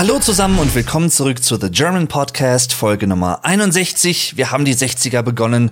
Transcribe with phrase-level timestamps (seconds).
[0.00, 4.38] Hallo zusammen und willkommen zurück zu The German Podcast, Folge Nummer 61.
[4.38, 5.70] Wir haben die 60er begonnen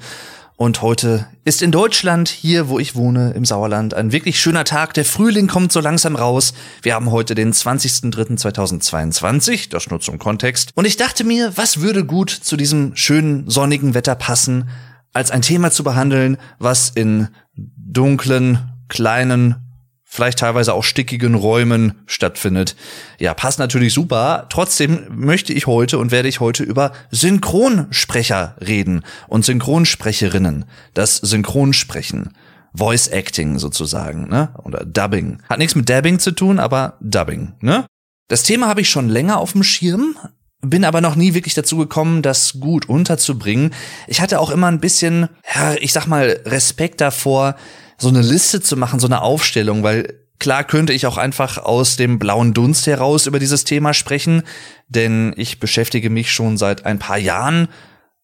[0.56, 4.92] und heute ist in Deutschland, hier wo ich wohne, im Sauerland, ein wirklich schöner Tag.
[4.92, 6.52] Der Frühling kommt so langsam raus.
[6.82, 10.72] Wir haben heute den 20.03.2022, das nur zum Kontext.
[10.74, 14.68] Und ich dachte mir, was würde gut zu diesem schönen sonnigen Wetter passen,
[15.14, 19.67] als ein Thema zu behandeln, was in dunklen, kleinen,
[20.08, 22.74] vielleicht teilweise auch stickigen Räumen stattfindet.
[23.18, 24.46] Ja, passt natürlich super.
[24.48, 30.64] Trotzdem möchte ich heute und werde ich heute über Synchronsprecher reden und Synchronsprecherinnen.
[30.94, 32.34] Das Synchronsprechen.
[32.74, 34.54] Voice Acting sozusagen, ne?
[34.64, 35.42] Oder Dubbing.
[35.48, 37.86] Hat nichts mit Dabbing zu tun, aber Dubbing, ne?
[38.28, 40.16] Das Thema habe ich schon länger auf dem Schirm,
[40.60, 43.72] bin aber noch nie wirklich dazu gekommen, das gut unterzubringen.
[44.06, 47.56] Ich hatte auch immer ein bisschen, ja, ich sag mal, Respekt davor,
[47.98, 51.96] so eine Liste zu machen, so eine Aufstellung, weil klar könnte ich auch einfach aus
[51.96, 54.42] dem blauen Dunst heraus über dieses Thema sprechen,
[54.88, 57.68] denn ich beschäftige mich schon seit ein paar Jahren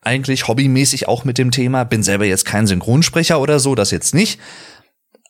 [0.01, 4.15] eigentlich hobbymäßig auch mit dem Thema, bin selber jetzt kein Synchronsprecher oder so, das jetzt
[4.15, 4.39] nicht.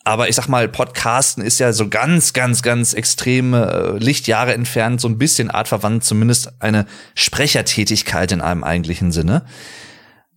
[0.06, 5.00] Aber ich sag mal, Podcasten ist ja so ganz, ganz, ganz extrem äh, Lichtjahre entfernt,
[5.00, 6.84] so ein bisschen artverwandt, zumindest eine
[7.14, 9.46] Sprechertätigkeit in einem eigentlichen Sinne.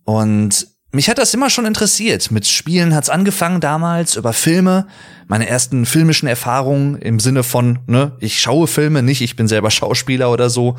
[0.04, 2.30] Und mich hat das immer schon interessiert.
[2.30, 4.86] Mit Spielen hat's angefangen damals, über Filme,
[5.26, 9.70] meine ersten filmischen Erfahrungen im Sinne von, ne, ich schaue Filme nicht, ich bin selber
[9.70, 10.76] Schauspieler oder so.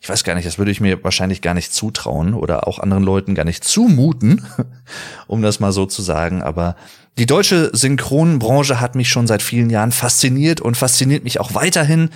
[0.00, 3.02] Ich weiß gar nicht, das würde ich mir wahrscheinlich gar nicht zutrauen oder auch anderen
[3.02, 4.46] Leuten gar nicht zumuten,
[5.26, 6.40] um das mal so zu sagen.
[6.40, 6.76] Aber
[7.18, 12.10] die deutsche Synchronbranche hat mich schon seit vielen Jahren fasziniert und fasziniert mich auch weiterhin.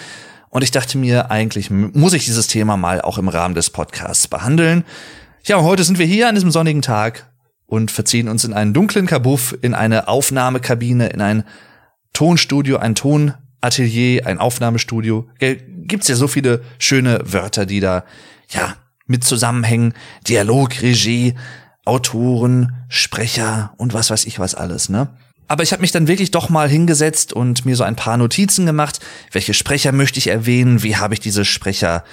[0.49, 4.29] Und ich dachte mir, eigentlich muss ich dieses Thema mal auch im Rahmen des Podcasts
[4.29, 4.85] behandeln.
[5.45, 7.32] Ja, heute sind wir hier an diesem sonnigen Tag
[7.73, 11.43] und verziehen uns in einen dunklen Kabuff, in eine Aufnahmekabine, in ein
[12.13, 15.27] Tonstudio, ein Tonatelier, ein Aufnahmestudio.
[15.39, 18.05] Gibt's ja so viele schöne Wörter, die da,
[18.51, 18.75] ja,
[19.07, 19.95] mit zusammenhängen.
[20.29, 21.35] Dialog, Regie,
[21.87, 25.09] Autoren, Sprecher und was weiß ich was alles, ne?
[25.49, 28.67] Aber ich habe mich dann wirklich doch mal hingesetzt und mir so ein paar Notizen
[28.67, 29.01] gemacht.
[29.31, 30.83] Welche Sprecher möchte ich erwähnen?
[30.83, 32.05] Wie habe ich diese Sprecher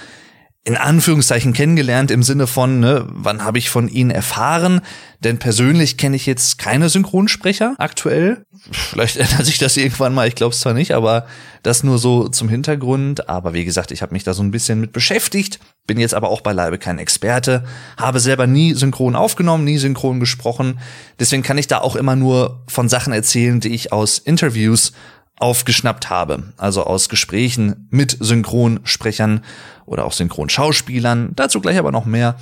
[0.62, 4.82] in Anführungszeichen kennengelernt im Sinne von, ne, wann habe ich von ihnen erfahren?
[5.24, 8.44] Denn persönlich kenne ich jetzt keine Synchronsprecher aktuell.
[8.70, 11.26] Vielleicht ändert sich das irgendwann mal, ich glaube es zwar nicht, aber
[11.62, 13.28] das nur so zum Hintergrund.
[13.28, 16.28] Aber wie gesagt, ich habe mich da so ein bisschen mit beschäftigt, bin jetzt aber
[16.28, 17.64] auch beileibe kein Experte,
[17.96, 20.78] habe selber nie synchron aufgenommen, nie synchron gesprochen.
[21.18, 24.92] Deswegen kann ich da auch immer nur von Sachen erzählen, die ich aus Interviews
[25.40, 29.42] aufgeschnappt habe, also aus Gesprächen mit Synchronsprechern
[29.86, 32.36] oder auch Synchronschauspielern, dazu gleich aber noch mehr.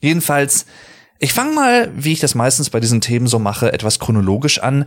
[0.00, 0.66] Jedenfalls,
[1.18, 4.86] ich fange mal, wie ich das meistens bei diesen Themen so mache, etwas chronologisch an.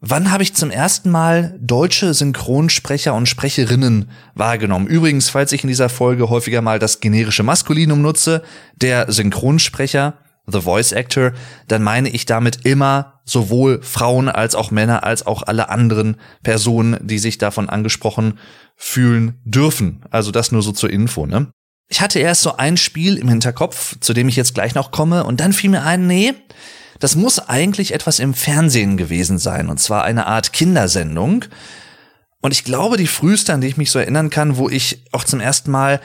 [0.00, 4.86] Wann habe ich zum ersten Mal deutsche Synchronsprecher und Sprecherinnen wahrgenommen?
[4.86, 8.42] Übrigens, falls ich in dieser Folge häufiger mal das generische Maskulinum nutze,
[8.76, 10.14] der Synchronsprecher,
[10.46, 11.32] The Voice Actor,
[11.68, 16.96] dann meine ich damit immer sowohl Frauen als auch Männer als auch alle anderen Personen,
[17.02, 18.38] die sich davon angesprochen
[18.76, 20.04] fühlen dürfen.
[20.10, 21.48] Also das nur so zur Info, ne?
[21.88, 25.24] Ich hatte erst so ein Spiel im Hinterkopf, zu dem ich jetzt gleich noch komme,
[25.24, 26.34] und dann fiel mir ein, nee,
[26.98, 31.44] das muss eigentlich etwas im Fernsehen gewesen sein, und zwar eine Art Kindersendung.
[32.40, 35.24] Und ich glaube, die früheste, an die ich mich so erinnern kann, wo ich auch
[35.24, 36.00] zum ersten Mal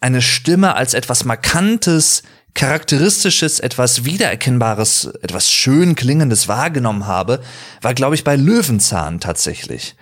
[0.00, 2.22] eine Stimme als etwas Markantes
[2.54, 7.42] charakteristisches, etwas wiedererkennbares, etwas schön klingendes wahrgenommen habe,
[7.80, 9.96] war, glaube ich, bei Löwenzahn tatsächlich.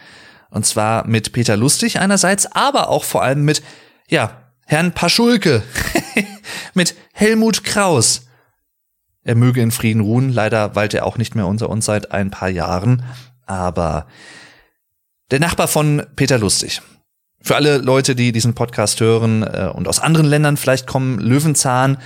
[0.51, 3.63] Und zwar mit Peter Lustig einerseits, aber auch vor allem mit,
[4.09, 5.63] ja, Herrn Paschulke,
[6.75, 8.23] mit Helmut Kraus.
[9.23, 12.31] Er möge in Frieden ruhen, leider weilt er auch nicht mehr unter uns seit ein
[12.31, 13.03] paar Jahren,
[13.47, 14.07] aber
[15.31, 16.81] der Nachbar von Peter Lustig.
[17.41, 21.99] Für alle Leute, die diesen Podcast hören äh, und aus anderen Ländern vielleicht kommen, Löwenzahn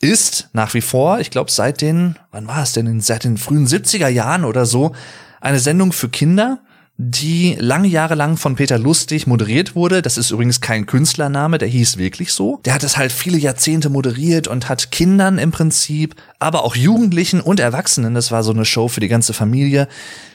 [0.00, 3.66] ist nach wie vor, ich glaube seit den, wann war es denn, seit den frühen
[3.66, 4.94] 70er Jahren oder so,
[5.40, 6.60] eine Sendung für Kinder,
[6.96, 10.00] die lange Jahre lang von Peter Lustig moderiert wurde.
[10.00, 12.60] Das ist übrigens kein Künstlername, der hieß wirklich so.
[12.64, 17.40] Der hat es halt viele Jahrzehnte moderiert und hat Kindern im Prinzip, aber auch Jugendlichen
[17.40, 19.88] und Erwachsenen, das war so eine Show für die ganze Familie,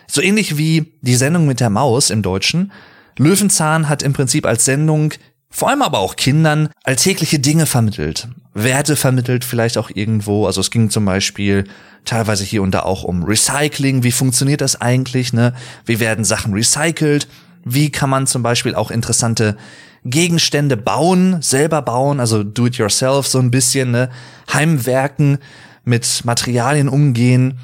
[0.07, 2.71] so ähnlich wie die Sendung mit der Maus im Deutschen.
[3.17, 5.13] Löwenzahn hat im Prinzip als Sendung
[5.51, 10.45] vor allem aber auch Kindern alltägliche Dinge vermittelt, Werte vermittelt vielleicht auch irgendwo.
[10.45, 11.65] Also es ging zum Beispiel
[12.05, 14.03] teilweise hier und da auch um Recycling.
[14.03, 15.33] Wie funktioniert das eigentlich?
[15.33, 15.53] Ne?
[15.85, 17.27] Wie werden Sachen recycelt?
[17.65, 19.57] Wie kann man zum Beispiel auch interessante
[20.05, 24.09] Gegenstände bauen, selber bauen, also do it yourself so ein bisschen, ne?
[24.51, 25.39] Heimwerken,
[25.83, 27.59] mit Materialien umgehen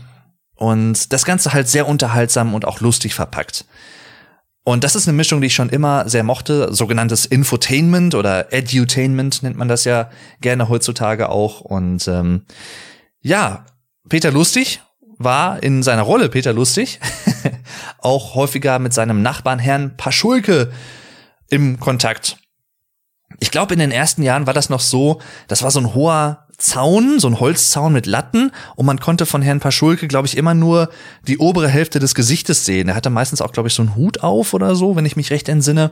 [0.56, 3.66] und das Ganze halt sehr unterhaltsam und auch lustig verpackt.
[4.68, 9.44] Und das ist eine Mischung, die ich schon immer sehr mochte, sogenanntes Infotainment oder Edutainment
[9.44, 10.10] nennt man das ja
[10.42, 11.62] gerne heutzutage auch.
[11.62, 12.46] Und ähm,
[13.22, 13.64] ja,
[14.10, 14.82] Peter Lustig
[15.20, 17.00] war in seiner Rolle Peter Lustig
[18.00, 20.72] auch häufiger mit seinem Nachbarn Herrn Paschulke
[21.48, 22.38] im Kontakt.
[23.40, 26.45] Ich glaube, in den ersten Jahren war das noch so, das war so ein hoher
[26.58, 30.54] Zaun, so ein Holzzaun mit Latten und man konnte von Herrn Paschulke, glaube ich, immer
[30.54, 30.90] nur
[31.28, 32.88] die obere Hälfte des Gesichtes sehen.
[32.88, 35.32] Er hatte meistens auch, glaube ich, so einen Hut auf oder so, wenn ich mich
[35.32, 35.92] recht entsinne.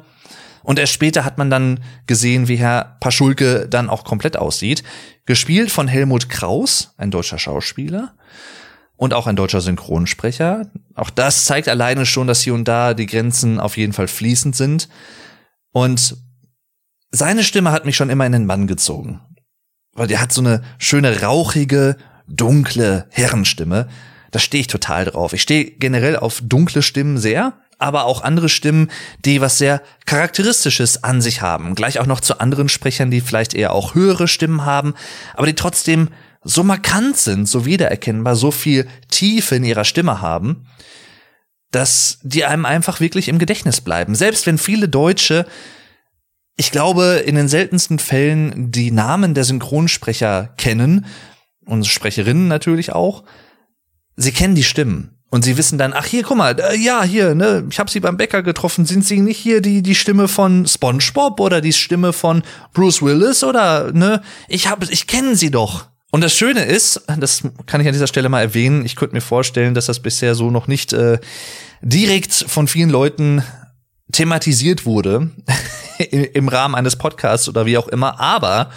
[0.64, 4.84] Und erst später hat man dann gesehen, wie Herr Paschulke dann auch komplett aussieht.
[5.26, 8.14] Gespielt von Helmut Kraus, ein deutscher Schauspieler
[8.96, 10.72] und auch ein deutscher Synchronsprecher.
[10.96, 14.56] Auch das zeigt alleine schon, dass hier und da die Grenzen auf jeden Fall fließend
[14.56, 14.88] sind.
[15.74, 16.16] Und
[17.12, 19.20] seine Stimme hat mich schon immer in den Bann gezogen
[19.94, 21.98] weil der hat so eine schöne rauchige,
[22.28, 23.88] dunkle Herrenstimme.
[24.32, 25.34] Da stehe ich total drauf.
[25.34, 28.90] Ich stehe generell auf dunkle Stimmen sehr, aber auch andere Stimmen,
[29.26, 31.76] die was sehr Charakteristisches an sich haben.
[31.76, 34.96] Gleich auch noch zu anderen Sprechern, die vielleicht eher auch höhere Stimmen haben,
[35.36, 36.10] aber die trotzdem
[36.44, 40.66] so markant sind, so wiedererkennbar, so viel Tiefe in ihrer Stimme haben,
[41.72, 44.16] dass die einem einfach wirklich im Gedächtnis bleiben.
[44.16, 45.46] Selbst wenn viele Deutsche
[46.56, 51.06] ich glaube, in den seltensten Fällen die Namen der Synchronsprecher kennen
[51.66, 53.24] und Sprecherinnen natürlich auch.
[54.16, 55.10] Sie kennen die Stimmen.
[55.34, 58.00] Und sie wissen dann, ach hier, guck mal, äh, ja, hier, ne, ich habe sie
[58.00, 58.86] beim Bäcker getroffen.
[58.86, 63.44] Sind sie nicht hier die die Stimme von SpongeBob oder die Stimme von Bruce Willis
[63.44, 64.22] oder ne?
[64.48, 65.88] Ich habe ich kenne sie doch.
[66.12, 69.22] Und das Schöne ist, das kann ich an dieser Stelle mal erwähnen, ich könnte mir
[69.22, 71.18] vorstellen, dass das bisher so noch nicht äh,
[71.82, 73.42] direkt von vielen Leuten
[74.12, 75.32] thematisiert wurde
[76.34, 78.20] im Rahmen eines Podcasts oder wie auch immer.
[78.20, 78.70] Aber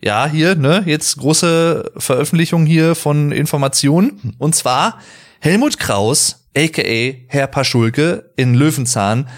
[0.00, 4.34] ja, hier, ne, jetzt große Veröffentlichung hier von Informationen.
[4.38, 4.98] Und zwar
[5.40, 9.28] Helmut Kraus, aka Herr Paschulke in Löwenzahn,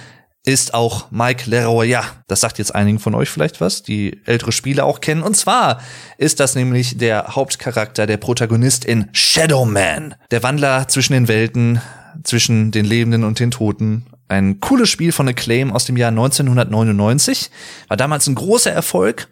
[0.47, 1.87] ist auch Mike Leroy.
[1.89, 5.23] Ja, das sagt jetzt einigen von euch vielleicht was, die ältere Spiele auch kennen.
[5.23, 5.81] Und zwar
[6.19, 11.81] ist das nämlich der Hauptcharakter, der Protagonist in Shadow Man, der Wandler zwischen den Welten,
[12.23, 14.07] zwischen den Lebenden und den Toten.
[14.29, 17.51] Ein cooles Spiel von Acclaim aus dem Jahr 1999.
[17.89, 19.29] War damals ein großer Erfolg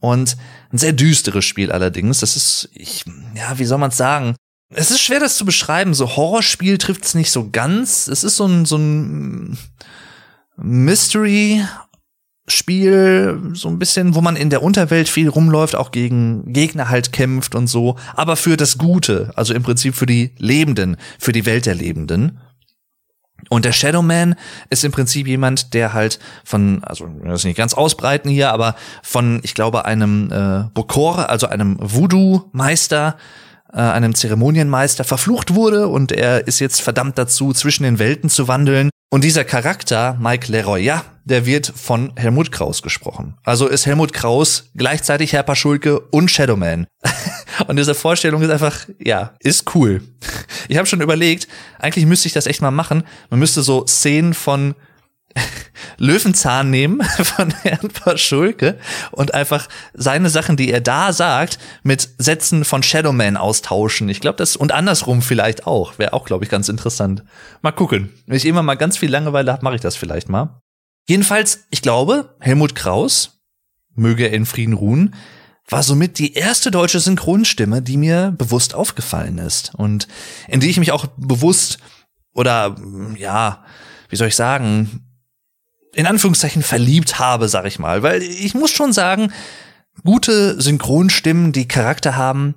[0.00, 0.36] und
[0.72, 2.20] ein sehr düsteres Spiel allerdings.
[2.20, 3.04] Das ist, ich,
[3.34, 4.36] ja, wie soll man es sagen?
[4.70, 5.94] Es ist schwer, das zu beschreiben.
[5.94, 8.06] So Horrorspiel trifft es nicht so ganz.
[8.06, 9.58] Es ist so ein, so ein
[10.56, 11.64] Mystery
[12.50, 17.12] Spiel, so ein bisschen, wo man in der Unterwelt viel rumläuft, auch gegen Gegner halt
[17.12, 21.44] kämpft und so, aber für das Gute, also im Prinzip für die Lebenden, für die
[21.44, 22.38] Welt der Lebenden.
[23.48, 24.34] Und der Shadow Man
[24.68, 29.40] ist im Prinzip jemand, der halt von, also das nicht ganz ausbreiten hier, aber von,
[29.42, 33.16] ich glaube, einem äh, Bokor, also einem Voodoo-Meister,
[33.72, 38.48] äh, einem Zeremonienmeister verflucht wurde und er ist jetzt verdammt dazu, zwischen den Welten zu
[38.48, 38.90] wandeln.
[39.10, 43.36] Und dieser Charakter, Mike Leroy, ja, der wird von Helmut Kraus gesprochen.
[43.44, 46.86] Also ist Helmut Kraus gleichzeitig Herr Paschulke und Shadowman.
[47.66, 50.02] und diese Vorstellung ist einfach, ja, ist cool.
[50.68, 51.48] Ich habe schon überlegt,
[51.78, 53.04] eigentlich müsste ich das echt mal machen.
[53.30, 54.74] Man müsste so Szenen von
[55.98, 58.78] Löwenzahn nehmen von Herrn Paschulke
[59.10, 64.08] und einfach seine Sachen, die er da sagt, mit Sätzen von Shadowman austauschen.
[64.08, 65.98] Ich glaube, das und andersrum vielleicht auch.
[65.98, 67.24] Wäre auch, glaube ich, ganz interessant.
[67.62, 68.10] Mal gucken.
[68.26, 70.60] Wenn ich immer mal ganz viel Langeweile habe, mache ich das vielleicht mal.
[71.08, 73.40] Jedenfalls, ich glaube, Helmut Kraus,
[73.94, 75.14] möge er in Frieden ruhen,
[75.68, 80.08] war somit die erste deutsche Synchronstimme, die mir bewusst aufgefallen ist und
[80.48, 81.78] in die ich mich auch bewusst
[82.34, 82.76] oder
[83.16, 83.64] ja,
[84.08, 85.04] wie soll ich sagen,
[85.94, 89.32] in Anführungszeichen verliebt habe, sag ich mal, weil ich muss schon sagen,
[90.04, 92.54] gute Synchronstimmen, die Charakter haben,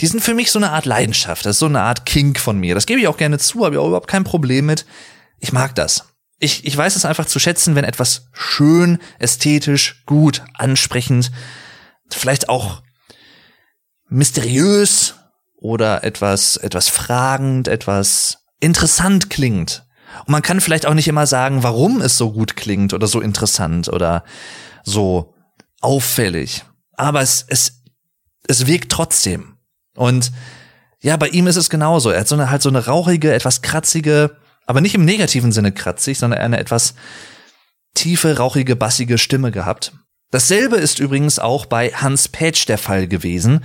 [0.00, 2.58] die sind für mich so eine Art Leidenschaft, das ist so eine Art Kink von
[2.58, 2.74] mir.
[2.74, 4.86] Das gebe ich auch gerne zu, habe ich auch überhaupt kein Problem mit.
[5.38, 6.04] Ich mag das
[6.44, 11.30] ich, ich weiß es einfach zu schätzen, wenn etwas schön, ästhetisch, gut, ansprechend,
[12.10, 12.82] vielleicht auch
[14.08, 15.14] mysteriös
[15.56, 19.86] oder etwas, etwas fragend, etwas interessant klingt.
[20.20, 23.20] Und man kann vielleicht auch nicht immer sagen, warum es so gut klingt oder so
[23.20, 24.24] interessant oder
[24.84, 25.34] so
[25.80, 26.64] auffällig.
[26.92, 27.82] Aber es, es,
[28.46, 29.56] es wirkt trotzdem.
[29.96, 30.32] Und
[31.00, 32.10] ja, bei ihm ist es genauso.
[32.10, 35.72] Er hat so eine, halt so eine rauchige, etwas kratzige, aber nicht im negativen Sinne
[35.72, 36.94] kratzig, sondern eine etwas
[37.94, 39.92] tiefe, rauchige, bassige Stimme gehabt.
[40.34, 43.60] Dasselbe ist übrigens auch bei Hans Petsch der Fall gewesen.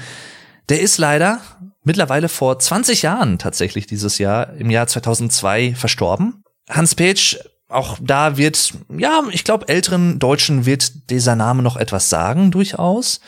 [0.69, 1.41] Der ist leider
[1.83, 6.43] mittlerweile vor 20 Jahren tatsächlich dieses Jahr, im Jahr 2002 verstorben.
[6.69, 7.37] Hans Petsch,
[7.69, 13.19] auch da wird, ja, ich glaube, älteren Deutschen wird dieser Name noch etwas sagen, durchaus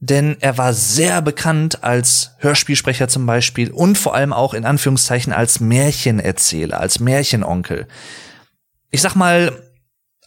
[0.00, 5.32] denn er war sehr bekannt als Hörspielsprecher zum Beispiel und vor allem auch in Anführungszeichen
[5.32, 7.88] als Märchenerzähler, als Märchenonkel.
[8.90, 9.67] ich sag mal,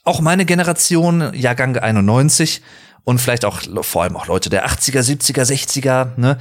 [0.03, 2.61] auch meine Generation, Jahrgang 91
[3.03, 6.37] und vielleicht auch vor allem auch Leute der 80er, 70er, 60er, ne,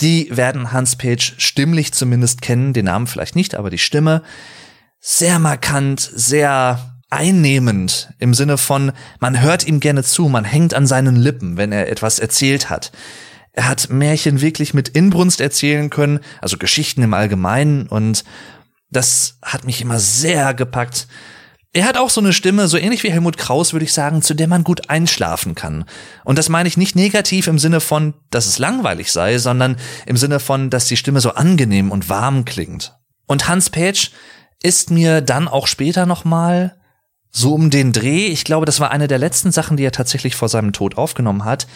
[0.00, 4.22] die werden Hans Page stimmlich zumindest kennen, den Namen vielleicht nicht, aber die Stimme
[5.00, 10.86] sehr markant, sehr einnehmend im Sinne von, man hört ihm gerne zu, man hängt an
[10.86, 12.92] seinen Lippen, wenn er etwas erzählt hat.
[13.52, 18.24] Er hat Märchen wirklich mit Inbrunst erzählen können, also Geschichten im Allgemeinen und
[18.90, 21.08] das hat mich immer sehr gepackt.
[21.74, 24.32] Er hat auch so eine Stimme, so ähnlich wie Helmut Kraus, würde ich sagen, zu
[24.32, 25.84] der man gut einschlafen kann.
[26.24, 30.16] Und das meine ich nicht negativ im Sinne von, dass es langweilig sei, sondern im
[30.16, 32.96] Sinne von, dass die Stimme so angenehm und warm klingt.
[33.26, 34.12] Und Hans Page
[34.62, 36.78] ist mir dann auch später nochmal
[37.30, 40.34] so um den Dreh, ich glaube, das war eine der letzten Sachen, die er tatsächlich
[40.34, 41.66] vor seinem Tod aufgenommen hat,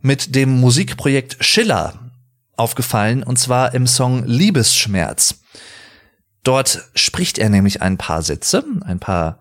[0.00, 2.12] mit dem Musikprojekt Schiller
[2.56, 5.40] aufgefallen, und zwar im Song Liebesschmerz.
[6.44, 9.40] Dort spricht er nämlich ein paar Sätze, ein paar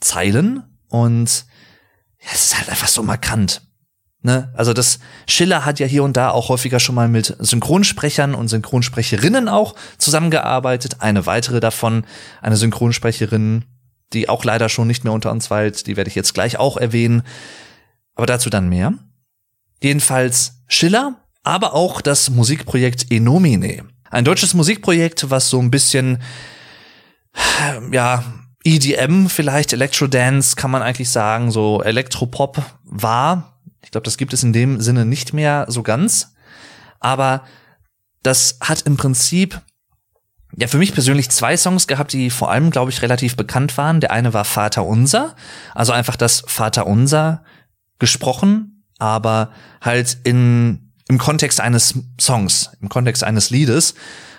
[0.00, 1.44] Zeilen und
[2.18, 3.62] es ist halt einfach so markant.
[4.22, 4.52] Ne?
[4.54, 8.48] Also das Schiller hat ja hier und da auch häufiger schon mal mit Synchronsprechern und
[8.48, 10.96] Synchronsprecherinnen auch zusammengearbeitet.
[11.00, 12.04] Eine weitere davon,
[12.40, 13.64] eine Synchronsprecherin,
[14.12, 16.76] die auch leider schon nicht mehr unter uns weilt, die werde ich jetzt gleich auch
[16.76, 17.22] erwähnen.
[18.14, 18.94] Aber dazu dann mehr.
[19.80, 21.14] Jedenfalls Schiller,
[21.44, 23.84] aber auch das Musikprojekt Enomine.
[24.10, 26.22] Ein deutsches Musikprojekt, was so ein bisschen,
[27.90, 28.24] ja,
[28.64, 33.60] EDM vielleicht, Electro-Dance kann man eigentlich sagen, so Elektropop war.
[33.82, 36.34] Ich glaube, das gibt es in dem Sinne nicht mehr so ganz.
[37.00, 37.44] Aber
[38.22, 39.60] das hat im Prinzip
[40.56, 44.00] ja für mich persönlich zwei Songs gehabt, die vor allem, glaube ich, relativ bekannt waren.
[44.00, 45.36] Der eine war Vater Unser,
[45.74, 47.44] also einfach das Vater Unser
[47.98, 53.94] gesprochen, aber halt in im Kontext eines Songs, im Kontext eines Liedes.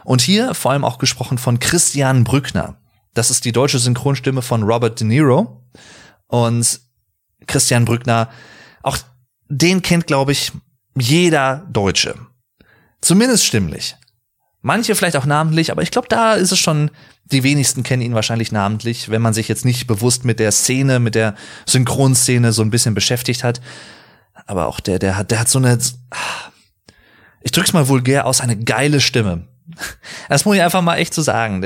[0.05, 2.77] Und hier vor allem auch gesprochen von Christian Brückner.
[3.13, 5.63] Das ist die deutsche Synchronstimme von Robert De Niro.
[6.27, 6.79] Und
[7.47, 8.29] Christian Brückner,
[8.83, 8.97] auch
[9.49, 10.51] den kennt, glaube ich,
[10.95, 12.15] jeder Deutsche.
[13.01, 13.95] Zumindest stimmlich.
[14.61, 16.91] Manche vielleicht auch namentlich, aber ich glaube, da ist es schon,
[17.25, 20.99] die wenigsten kennen ihn wahrscheinlich namentlich, wenn man sich jetzt nicht bewusst mit der Szene,
[20.99, 21.35] mit der
[21.65, 23.61] Synchronszene so ein bisschen beschäftigt hat.
[24.45, 25.77] Aber auch der, der hat, der hat so eine,
[27.41, 29.47] ich drück's mal vulgär aus, eine geile Stimme.
[30.29, 31.61] Das muss ich einfach mal echt so sagen.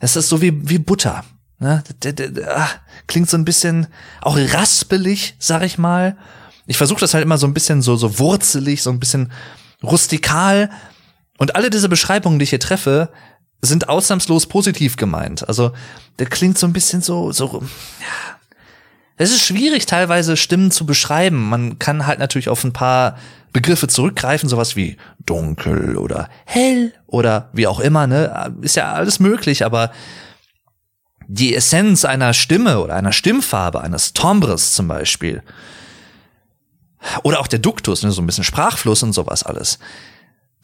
[0.00, 1.24] Das ist so wie, wie Butter.
[1.58, 1.82] Ne?
[2.48, 3.86] Ach, klingt so ein bisschen
[4.20, 6.16] auch raspelig, sag ich mal.
[6.66, 9.30] Ich versuche das halt immer so ein bisschen so, so wurzelig, so ein bisschen
[9.82, 10.70] rustikal.
[11.38, 13.10] Und alle diese Beschreibungen, die ich hier treffe,
[13.60, 15.46] sind ausnahmslos positiv gemeint.
[15.46, 15.72] Also
[16.18, 17.62] der klingt so ein bisschen so, so,
[18.00, 18.36] ja.
[19.16, 21.48] Es ist schwierig, teilweise Stimmen zu beschreiben.
[21.48, 23.16] Man kann halt natürlich auf ein paar
[23.54, 28.52] Begriffe zurückgreifen, sowas wie dunkel oder hell oder wie auch immer, ne?
[28.60, 29.92] Ist ja alles möglich, aber
[31.28, 35.42] die Essenz einer Stimme oder einer Stimmfarbe, eines Timbres zum Beispiel,
[37.22, 39.78] oder auch der Duktus, ne, so ein bisschen Sprachfluss und sowas alles.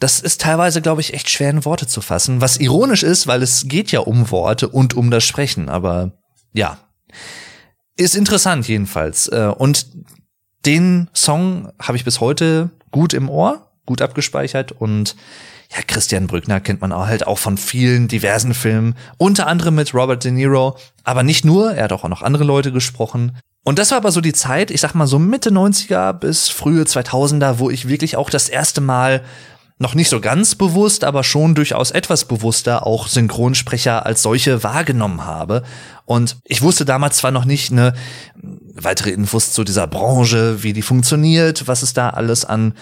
[0.01, 3.41] Das ist teilweise, glaube ich, echt schwer in Worte zu fassen, was ironisch ist, weil
[3.41, 6.13] es geht ja um Worte und um das Sprechen, aber
[6.53, 6.79] ja.
[7.97, 9.29] Ist interessant jedenfalls.
[9.29, 9.87] Äh, und
[10.67, 15.17] den Song habe ich bis heute gut im Ohr, gut abgespeichert und
[15.71, 19.95] ja, Christian Brückner kennt man auch halt auch von vielen diversen Filmen, unter anderem mit
[19.95, 23.37] Robert De Niro, aber nicht nur, er hat auch noch andere Leute gesprochen.
[23.63, 26.83] Und das war aber so die Zeit, ich sag mal so Mitte 90er bis frühe
[26.83, 29.23] 2000er, wo ich wirklich auch das erste Mal
[29.81, 35.25] noch nicht so ganz bewusst, aber schon durchaus etwas bewusster auch Synchronsprecher als solche wahrgenommen
[35.25, 35.63] habe.
[36.05, 37.95] Und ich wusste damals zwar noch nicht ne,
[38.75, 42.75] weitere Infos zu dieser Branche, wie die funktioniert, was es da alles an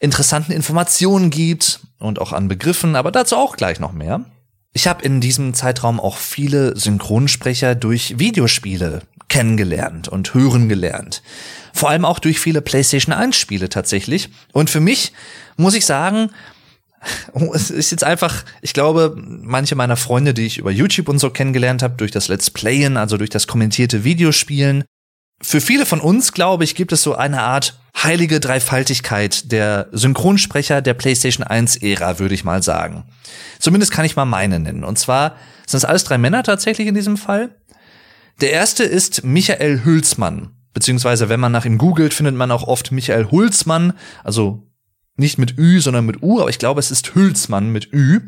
[0.00, 4.24] interessanten Informationen gibt und auch an Begriffen, aber dazu auch gleich noch mehr.
[4.72, 11.22] Ich habe in diesem Zeitraum auch viele Synchronsprecher durch Videospiele kennengelernt und hören gelernt.
[11.74, 14.30] Vor allem auch durch viele PlayStation 1 Spiele tatsächlich.
[14.52, 15.12] Und für mich
[15.56, 16.30] muss ich sagen,
[17.52, 21.30] es ist jetzt einfach, ich glaube, manche meiner Freunde, die ich über YouTube und so
[21.30, 24.84] kennengelernt habe, durch das Let's Playen, also durch das kommentierte Videospielen,
[25.42, 30.80] für viele von uns, glaube ich, gibt es so eine Art heilige Dreifaltigkeit der Synchronsprecher
[30.80, 33.04] der PlayStation 1-Ära, würde ich mal sagen.
[33.58, 34.84] Zumindest kann ich mal meine nennen.
[34.84, 37.56] Und zwar sind es alles drei Männer tatsächlich in diesem Fall.
[38.40, 40.50] Der erste ist Michael Hülsmann.
[40.74, 44.70] Beziehungsweise, wenn man nach ihm googelt, findet man auch oft Michael Hulsmann, also
[45.16, 48.20] nicht mit Ü, sondern mit U, aber ich glaube, es ist Hülsmann mit Ü.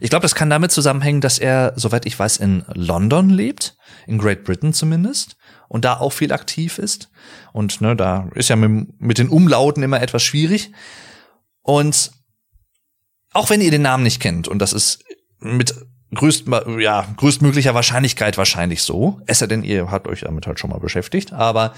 [0.00, 4.18] Ich glaube, das kann damit zusammenhängen, dass er, soweit ich weiß, in London lebt, in
[4.18, 5.36] Great Britain zumindest,
[5.68, 7.10] und da auch viel aktiv ist.
[7.52, 10.70] Und ne, da ist ja mit, mit den Umlauten immer etwas schwierig.
[11.62, 12.12] Und
[13.32, 15.02] auch wenn ihr den Namen nicht kennt, und das ist
[15.40, 15.74] mit
[16.16, 16.46] größt,
[16.78, 19.20] ja, größtmöglicher Wahrscheinlichkeit wahrscheinlich so.
[19.26, 21.32] Es sei denn, ihr habt euch damit halt schon mal beschäftigt.
[21.32, 21.74] Aber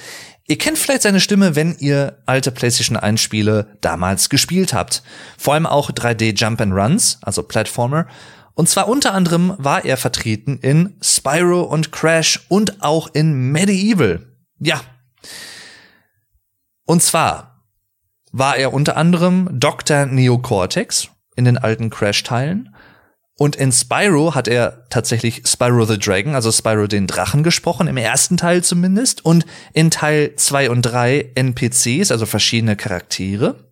[0.47, 5.03] ihr kennt vielleicht seine Stimme, wenn ihr alte PlayStation 1 Spiele damals gespielt habt.
[5.37, 8.07] Vor allem auch 3D Jump and Runs, also Platformer.
[8.55, 14.27] Und zwar unter anderem war er vertreten in Spyro und Crash und auch in Medieval.
[14.59, 14.81] Ja.
[16.85, 17.65] Und zwar
[18.33, 20.07] war er unter anderem Dr.
[20.07, 22.75] Neocortex in den alten Crash-Teilen
[23.41, 27.97] und in Spyro hat er tatsächlich Spyro the Dragon, also Spyro den Drachen gesprochen, im
[27.97, 29.25] ersten Teil zumindest.
[29.25, 33.65] Und in Teil zwei und drei NPCs, also verschiedene Charaktere.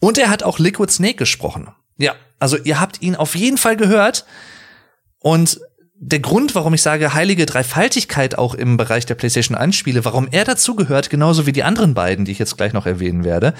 [0.00, 1.68] Und er hat auch Liquid Snake gesprochen.
[1.96, 4.26] Ja, also ihr habt ihn auf jeden Fall gehört.
[5.18, 5.58] Und
[5.94, 10.28] der Grund, warum ich sage heilige Dreifaltigkeit auch im Bereich der PlayStation 1 Spiele, warum
[10.30, 13.54] er dazugehört, genauso wie die anderen beiden, die ich jetzt gleich noch erwähnen werde,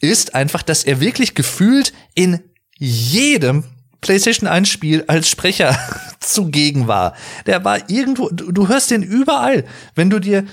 [0.00, 2.40] ist einfach, dass er wirklich gefühlt in
[2.76, 3.64] jedem
[4.04, 5.78] PlayStation 1 Spiel als Sprecher
[6.20, 7.14] zugegen war.
[7.46, 9.64] Der war irgendwo, du, du hörst den überall.
[9.94, 10.44] Wenn du dir,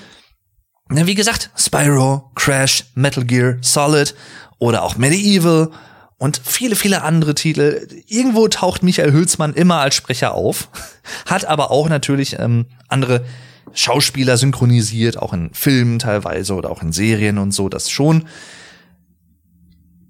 [0.88, 4.16] na, wie gesagt, Spyro, Crash, Metal Gear, Solid
[4.58, 5.70] oder auch Medieval
[6.18, 7.88] und viele, viele andere Titel.
[8.08, 10.70] Irgendwo taucht Michael Hülsmann immer als Sprecher auf,
[11.26, 13.26] hat aber auch natürlich ähm, andere
[13.74, 18.30] Schauspieler synchronisiert, auch in Filmen teilweise oder auch in Serien und so, das schon.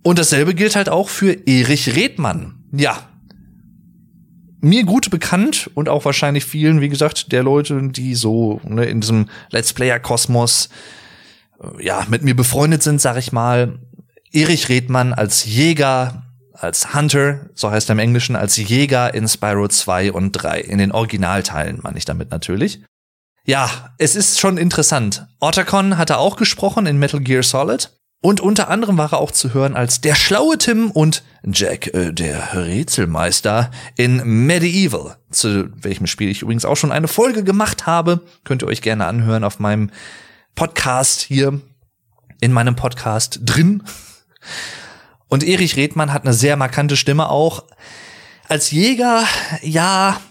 [0.03, 2.65] Und dasselbe gilt halt auch für Erich Redmann.
[2.71, 3.10] Ja,
[4.61, 9.01] mir gut bekannt und auch wahrscheinlich vielen, wie gesagt, der Leute, die so ne, in
[9.01, 10.69] diesem Let's Player-Kosmos
[11.59, 13.79] äh, ja mit mir befreundet sind, sag ich mal.
[14.31, 19.67] Erich Redmann als Jäger, als Hunter, so heißt er im Englischen, als Jäger in Spyro
[19.67, 22.81] 2 und 3, in den Originalteilen meine ich damit natürlich.
[23.45, 25.25] Ja, es ist schon interessant.
[25.39, 27.89] Otacon hat er auch gesprochen in Metal Gear Solid.
[28.23, 32.13] Und unter anderem war er auch zu hören als der schlaue Tim und Jack, äh,
[32.13, 38.21] der Rätselmeister in Medieval, zu welchem Spiel ich übrigens auch schon eine Folge gemacht habe.
[38.43, 39.89] Könnt ihr euch gerne anhören auf meinem
[40.53, 41.61] Podcast hier,
[42.41, 43.83] in meinem Podcast drin.
[45.27, 47.63] Und Erich Redmann hat eine sehr markante Stimme auch.
[48.47, 49.23] Als Jäger,
[49.63, 50.21] ja,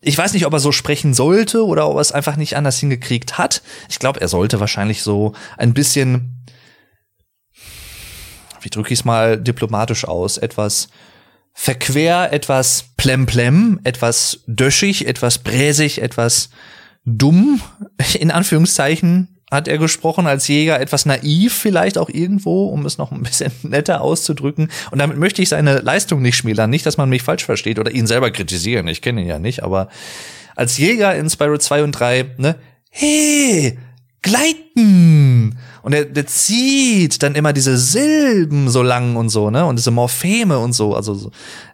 [0.00, 2.78] ich weiß nicht, ob er so sprechen sollte oder ob er es einfach nicht anders
[2.78, 3.62] hingekriegt hat.
[3.88, 6.46] Ich glaube, er sollte wahrscheinlich so ein bisschen,
[8.60, 10.88] wie drücke ich es mal diplomatisch aus, etwas
[11.52, 16.50] verquer, etwas plemplem, etwas döschig, etwas bräsig, etwas
[17.04, 17.60] dumm,
[18.18, 23.12] in Anführungszeichen, hat er gesprochen als Jäger, etwas naiv vielleicht auch irgendwo, um es noch
[23.12, 24.70] ein bisschen netter auszudrücken.
[24.90, 26.70] Und damit möchte ich seine Leistung nicht schmälern.
[26.70, 28.88] Nicht, dass man mich falsch versteht oder ihn selber kritisieren.
[28.88, 29.88] Ich kenne ihn ja nicht, aber
[30.54, 32.56] als Jäger in Spyro 2 und 3, ne,
[32.90, 33.78] hey,
[34.22, 35.58] gleiten!
[35.82, 39.64] Und er, der zieht dann immer diese Silben so lang und so, ne?
[39.64, 41.30] Und diese Morpheme und so, also so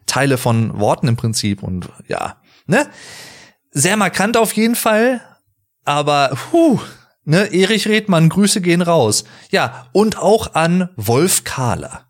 [0.07, 2.87] Teile von Worten im Prinzip und ja, ne?
[3.71, 5.21] Sehr markant auf jeden Fall,
[5.85, 6.79] aber puh,
[7.27, 9.25] Ne, Erich Redmann, Grüße gehen raus.
[9.51, 12.07] Ja, und auch an Wolf Kahler.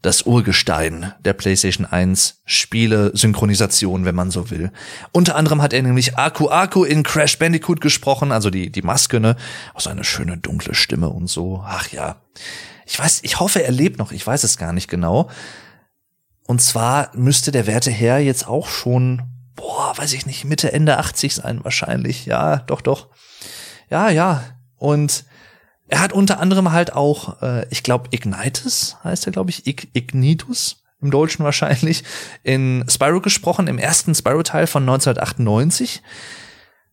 [0.00, 4.70] Das Urgestein der PlayStation 1 Spiele Synchronisation, wenn man so will.
[5.10, 9.18] Unter anderem hat er nämlich Aku Aku in Crash Bandicoot gesprochen, also die, die Maske,
[9.18, 9.36] ne?
[9.74, 11.62] Auch seine schöne dunkle Stimme und so.
[11.66, 12.22] Ach ja.
[12.86, 14.12] Ich weiß, ich hoffe, er lebt noch.
[14.12, 15.28] Ich weiß es gar nicht genau.
[16.46, 19.22] Und zwar müsste der werte Herr jetzt auch schon,
[19.56, 22.24] boah, weiß ich nicht, Mitte, Ende 80 sein wahrscheinlich.
[22.24, 23.08] Ja, doch, doch.
[23.90, 24.44] Ja, ja.
[24.76, 25.24] Und
[25.88, 29.88] er hat unter anderem halt auch, äh, ich glaube, Ignitus heißt er, glaube ich, Ig
[29.94, 32.04] Ignitus im Deutschen wahrscheinlich,
[32.42, 36.02] in Spyro gesprochen, im ersten Spyro-Teil von 1998.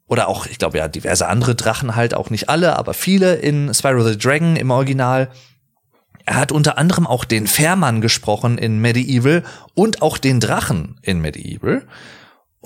[0.08, 3.74] Oder auch, ich glaube ja, diverse andere Drachen halt, auch nicht alle, aber viele in
[3.74, 5.30] Spyro the Dragon im Original.
[6.26, 11.22] Er hat unter anderem auch den Fährmann gesprochen in Medieval und auch den Drachen in
[11.22, 11.88] Medieval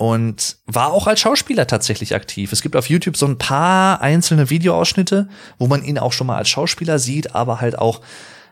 [0.00, 2.52] und war auch als Schauspieler tatsächlich aktiv.
[2.52, 6.38] Es gibt auf YouTube so ein paar einzelne Videoausschnitte, wo man ihn auch schon mal
[6.38, 8.00] als Schauspieler sieht, aber halt auch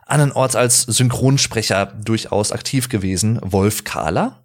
[0.04, 4.44] andernorts als Synchronsprecher durchaus aktiv gewesen, Wolf Kahler.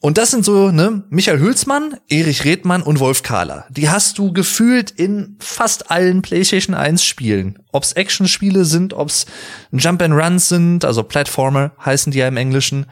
[0.00, 3.64] Und das sind so, ne, Michael Hülsmann, Erich Redmann und Wolf Kahler.
[3.70, 7.60] Die hast du gefühlt in fast allen PlayStation 1 Spielen.
[7.72, 9.24] Ob's Action-Spiele sind, ob's
[9.72, 12.84] Jump and Runs sind, also Platformer heißen die ja im Englischen.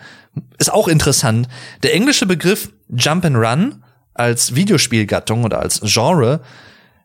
[0.58, 1.46] Ist auch interessant.
[1.82, 6.40] Der englische Begriff Jump and Run als Videospielgattung oder als Genre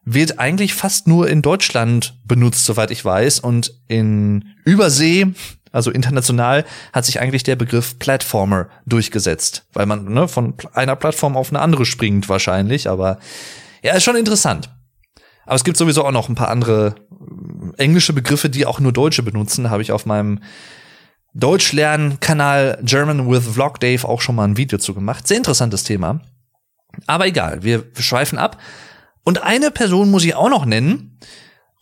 [0.03, 3.39] wird eigentlich fast nur in Deutschland benutzt, soweit ich weiß.
[3.39, 5.33] Und in Übersee
[5.71, 11.37] also international hat sich eigentlich der Begriff Platformer durchgesetzt, weil man ne, von einer Plattform
[11.37, 13.19] auf eine andere springt wahrscheinlich, aber
[13.81, 14.69] ja, ist schon interessant.
[15.45, 16.95] Aber es gibt sowieso auch noch ein paar andere
[17.77, 20.39] äh, englische Begriffe, die auch nur Deutsche benutzen, habe ich auf meinem
[21.33, 25.27] Deutschlernkanal German with Vlog Dave auch schon mal ein Video zu gemacht.
[25.27, 26.21] Sehr interessantes Thema.
[27.07, 28.57] Aber egal, wir schweifen ab.
[29.23, 31.17] Und eine Person muss ich auch noch nennen.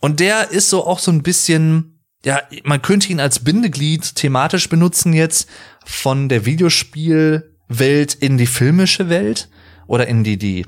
[0.00, 4.68] Und der ist so auch so ein bisschen, ja, man könnte ihn als Bindeglied thematisch
[4.68, 5.48] benutzen jetzt
[5.84, 9.48] von der Videospielwelt in die filmische Welt
[9.86, 10.66] oder in die, die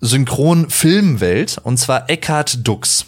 [0.00, 1.58] Synchron-Filmwelt.
[1.62, 3.06] Und zwar Eckhard Dux.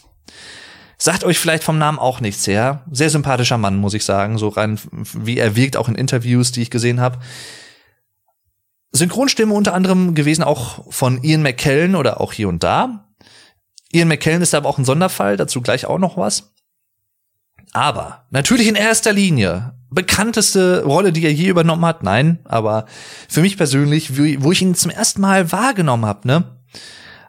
[1.04, 2.82] Sagt euch vielleicht vom Namen auch nichts her.
[2.90, 4.80] Sehr sympathischer Mann, muss ich sagen, so rein
[5.12, 7.18] wie er wirkt, auch in Interviews, die ich gesehen habe.
[8.90, 13.10] Synchronstimme unter anderem gewesen auch von Ian McKellen oder auch hier und da.
[13.92, 16.54] Ian McKellen ist aber auch ein Sonderfall, dazu gleich auch noch was.
[17.74, 22.86] Aber natürlich in erster Linie bekannteste Rolle, die er je übernommen hat, nein, aber
[23.28, 26.62] für mich persönlich, wo ich ihn zum ersten Mal wahrgenommen habe, ne?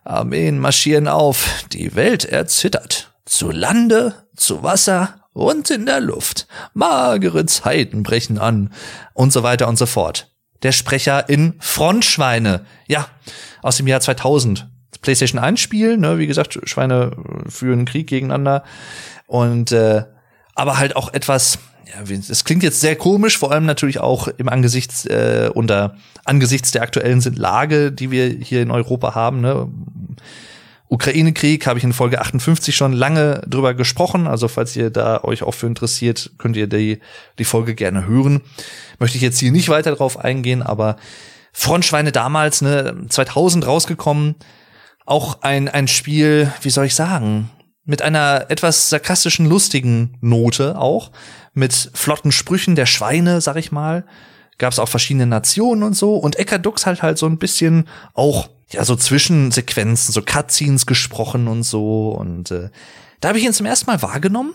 [0.06, 3.15] Armeen marschieren auf, die Welt erzittert.
[3.26, 6.48] Zu Lande, zu Wasser und in der Luft.
[6.74, 8.72] Magere Zeiten brechen an
[9.14, 10.32] und so weiter und so fort.
[10.64, 12.66] Der Sprecher in Frontschweine.
[12.88, 13.08] Ja,
[13.62, 14.70] aus dem Jahr 2000.
[15.02, 17.12] PlayStation 1 Spiel, ne, wie gesagt, Schweine
[17.48, 18.64] führen Krieg gegeneinander
[19.28, 20.04] und äh,
[20.56, 24.50] aber halt auch etwas ja, das klingt jetzt sehr komisch, vor allem natürlich auch im
[24.50, 29.68] Angesichts äh, unter angesichts der aktuellen Lage, die wir hier in Europa haben, ne?
[30.88, 34.28] Ukraine-Krieg habe ich in Folge 58 schon lange drüber gesprochen.
[34.28, 37.00] Also falls ihr da euch auch für interessiert, könnt ihr die,
[37.40, 38.42] die Folge gerne hören.
[39.00, 40.98] Möchte ich jetzt hier nicht weiter drauf eingehen, aber
[41.54, 44.36] Frontschweine damals, ne, 2000 rausgekommen.
[45.06, 47.50] Auch ein, ein Spiel, wie soll ich sagen,
[47.84, 51.12] mit einer etwas sarkastischen, lustigen Note auch.
[51.54, 54.06] Mit flotten Sprüchen der Schweine, sag ich mal.
[54.58, 56.16] Gab es auch verschiedene Nationen und so.
[56.16, 61.48] Und Eckart Dux halt halt so ein bisschen auch ja, so Zwischensequenzen, so Cutscenes gesprochen
[61.48, 62.10] und so.
[62.10, 62.70] Und äh,
[63.22, 64.54] da habe ich ihn zum ersten Mal wahrgenommen.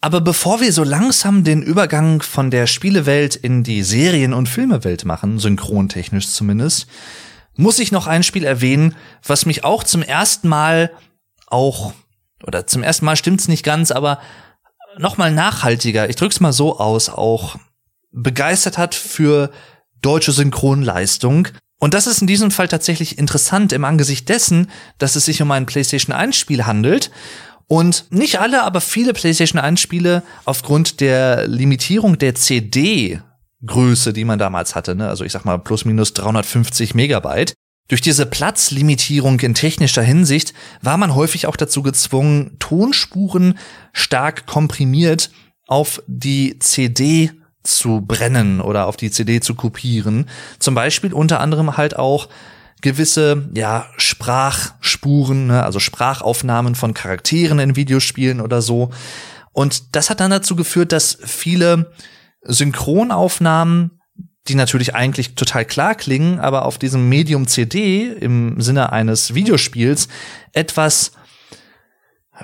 [0.00, 5.04] Aber bevor wir so langsam den Übergang von der Spielewelt in die Serien- und Filmewelt
[5.04, 6.88] machen, synchrontechnisch zumindest,
[7.54, 10.90] muss ich noch ein Spiel erwähnen, was mich auch zum ersten Mal
[11.46, 11.92] auch,
[12.44, 14.18] oder zum ersten Mal stimmt's nicht ganz, aber
[14.98, 17.56] noch mal nachhaltiger, ich drück's mal so aus, auch
[18.10, 19.52] begeistert hat für
[20.00, 21.48] deutsche Synchronleistung.
[21.82, 25.50] Und das ist in diesem Fall tatsächlich interessant im Angesicht dessen, dass es sich um
[25.50, 27.10] ein PlayStation 1 Spiel handelt
[27.66, 33.20] und nicht alle, aber viele PlayStation 1 Spiele aufgrund der Limitierung der CD
[33.66, 35.08] Größe, die man damals hatte, ne?
[35.08, 37.52] also ich sag mal plus minus 350 Megabyte.
[37.88, 43.58] Durch diese Platzlimitierung in technischer Hinsicht war man häufig auch dazu gezwungen, Tonspuren
[43.92, 45.32] stark komprimiert
[45.66, 50.28] auf die CD zu brennen oder auf die CD zu kopieren.
[50.58, 52.28] Zum Beispiel unter anderem halt auch
[52.80, 58.90] gewisse ja Sprachspuren, ne, also Sprachaufnahmen von Charakteren in Videospielen oder so.
[59.52, 61.92] Und das hat dann dazu geführt, dass viele
[62.42, 64.00] Synchronaufnahmen,
[64.48, 70.08] die natürlich eigentlich total klar klingen, aber auf diesem Medium CD im Sinne eines Videospiels
[70.52, 71.12] etwas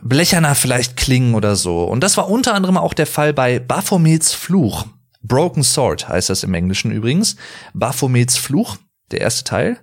[0.02, 1.82] blecherner vielleicht klingen oder so.
[1.82, 4.86] Und das war unter anderem auch der Fall bei Baphomets Fluch.
[5.22, 7.36] Broken Sword heißt das im Englischen übrigens.
[7.74, 8.76] Baphomets Fluch,
[9.10, 9.78] der erste Teil.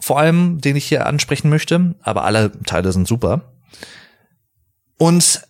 [0.00, 3.52] Vor allem, den ich hier ansprechen möchte, aber alle Teile sind super.
[4.98, 5.42] Und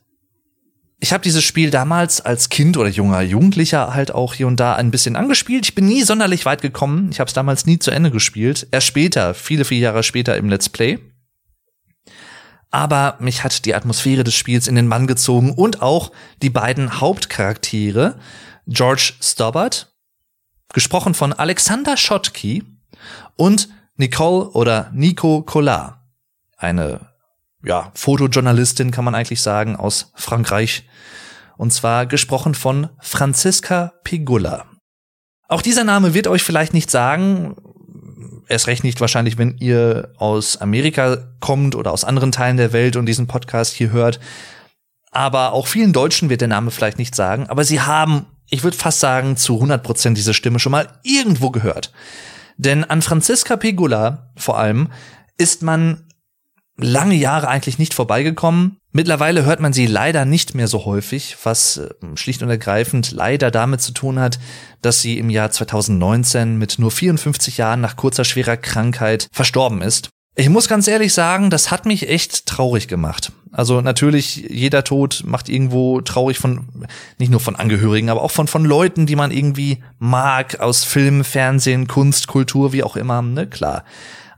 [1.01, 4.75] ich habe dieses Spiel damals als Kind oder junger Jugendlicher halt auch hier und da
[4.75, 5.67] ein bisschen angespielt.
[5.67, 7.09] Ich bin nie sonderlich weit gekommen.
[7.13, 8.67] Ich habe es damals nie zu Ende gespielt.
[8.73, 10.99] Erst später, viele, viele Jahre später im Let's Play.
[12.71, 16.11] Aber mich hat die Atmosphäre des Spiels in den Mann gezogen und auch
[16.43, 18.19] die beiden Hauptcharaktere,
[18.71, 19.95] George Stobbart,
[20.75, 22.65] gesprochen von Alexander Schottky
[23.37, 25.99] und Nicole oder Nico Collard,
[26.59, 27.01] eine
[27.65, 30.87] ja, Fotojournalistin kann man eigentlich sagen aus Frankreich
[31.57, 34.67] und zwar gesprochen von Franziska Pigula.
[35.49, 37.57] Auch dieser Name wird euch vielleicht nicht sagen,
[38.49, 42.97] erst recht nicht wahrscheinlich, wenn ihr aus Amerika kommt oder aus anderen Teilen der Welt
[42.97, 44.21] und diesen Podcast hier hört.
[45.11, 48.77] Aber auch vielen Deutschen wird der Name vielleicht nicht sagen, aber sie haben ich würde
[48.77, 51.93] fast sagen, zu 100 Prozent diese Stimme schon mal irgendwo gehört.
[52.57, 54.89] Denn an Franziska Pegula vor allem
[55.37, 56.07] ist man
[56.77, 58.79] lange Jahre eigentlich nicht vorbeigekommen.
[58.93, 63.51] Mittlerweile hört man sie leider nicht mehr so häufig, was äh, schlicht und ergreifend leider
[63.51, 64.39] damit zu tun hat,
[64.81, 70.09] dass sie im Jahr 2019 mit nur 54 Jahren nach kurzer schwerer Krankheit verstorben ist.
[70.39, 73.33] Ich muss ganz ehrlich sagen, das hat mich echt traurig gemacht.
[73.51, 76.69] Also natürlich, jeder Tod macht irgendwo traurig von,
[77.19, 81.25] nicht nur von Angehörigen, aber auch von, von Leuten, die man irgendwie mag, aus Film,
[81.25, 83.83] Fernsehen, Kunst, Kultur, wie auch immer, ne, klar.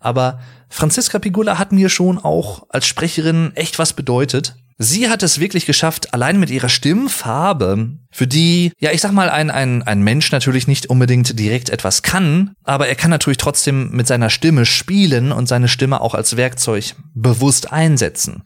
[0.01, 4.57] Aber Franziska Pigula hat mir schon auch als Sprecherin echt was bedeutet.
[4.83, 9.29] Sie hat es wirklich geschafft, allein mit ihrer Stimmfarbe für die, ja, ich sag mal,
[9.29, 13.91] ein, ein, ein Mensch natürlich nicht unbedingt direkt etwas kann, aber er kann natürlich trotzdem
[13.91, 18.45] mit seiner Stimme spielen und seine Stimme auch als Werkzeug bewusst einsetzen.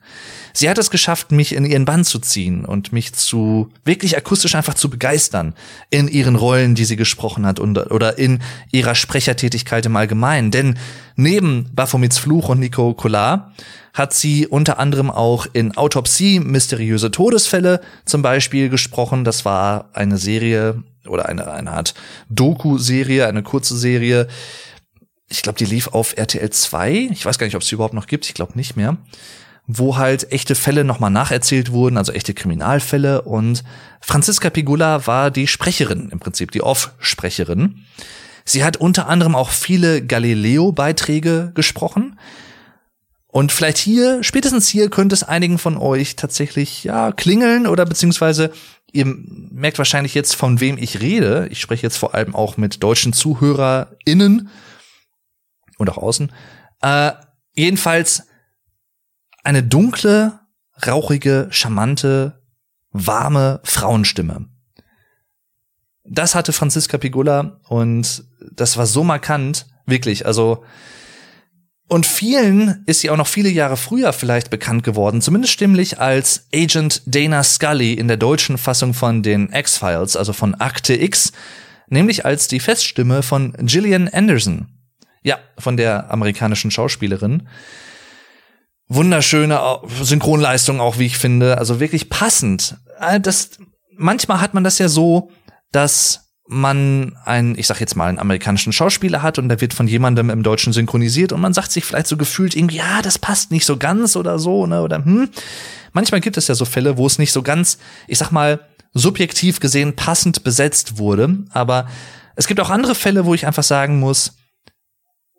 [0.53, 4.57] Sie hat es geschafft, mich in ihren Bann zu ziehen und mich zu wirklich akustisch
[4.57, 5.55] einfach zu begeistern
[5.91, 8.41] in ihren Rollen, die sie gesprochen hat und, oder in
[8.73, 10.51] ihrer Sprechertätigkeit im Allgemeinen.
[10.51, 10.81] Denn
[11.15, 13.53] neben Baphomets Fluch und Nico Collar
[13.95, 19.25] hat sie unter anderem auch in Autopsie mysteriöse Todesfälle zum Beispiel gesprochen.
[19.25, 21.95] Das war eine Serie oder eine, eine Art
[22.29, 24.29] Doku-Serie, eine kurze Serie.
[25.29, 27.09] Ich glaube, die lief auf RTL 2.
[27.13, 28.27] Ich weiß gar nicht, ob es sie überhaupt noch gibt.
[28.27, 28.99] Ich glaube nicht mehr
[29.67, 33.23] wo halt echte Fälle nochmal nacherzählt wurden, also echte Kriminalfälle.
[33.23, 33.65] Und
[34.01, 37.85] Franziska Pigula war die Sprecherin, im Prinzip die Off-Sprecherin.
[38.45, 42.19] Sie hat unter anderem auch viele Galileo-Beiträge gesprochen.
[43.35, 48.53] Und vielleicht hier, spätestens hier, könnte es einigen von euch tatsächlich, ja, klingeln oder beziehungsweise
[48.93, 51.49] ihr merkt wahrscheinlich jetzt, von wem ich rede.
[51.51, 54.51] Ich spreche jetzt vor allem auch mit deutschen ZuhörerInnen
[55.79, 56.31] und auch außen.
[56.81, 57.11] Äh,
[57.57, 58.29] jedenfalls
[59.43, 60.39] eine dunkle,
[60.87, 62.41] rauchige, charmante,
[62.93, 64.49] warme Frauenstimme.
[66.05, 70.65] Das hatte Franziska Pigula und das war so markant, wirklich, also
[71.95, 76.49] und vielen ist sie auch noch viele Jahre früher vielleicht bekannt geworden, zumindest stimmlich als
[76.53, 81.33] Agent Dana Scully in der deutschen Fassung von den X-Files, also von Akte X,
[81.89, 84.67] nämlich als die Feststimme von Gillian Anderson.
[85.23, 87.49] Ja, von der amerikanischen Schauspielerin
[88.89, 91.59] wunderschöne Synchronleistung auch, wie ich finde.
[91.59, 92.77] Also wirklich passend.
[93.01, 93.59] Äh, das,
[93.97, 95.31] manchmal hat man das ja so,
[95.73, 99.89] dass man einen, ich sag jetzt mal, einen amerikanischen Schauspieler hat und der wird von
[99.89, 103.51] jemandem im Deutschen synchronisiert und man sagt sich vielleicht so gefühlt irgendwie, ja, das passt
[103.51, 105.31] nicht so ganz oder so, ne, oder hm.
[105.93, 107.79] Manchmal gibt es ja so Fälle, wo es nicht so ganz,
[108.09, 108.61] ich sag mal,
[108.93, 111.89] subjektiv gesehen passend besetzt wurde, aber
[112.37, 114.37] es gibt auch andere Fälle, wo ich einfach sagen muss,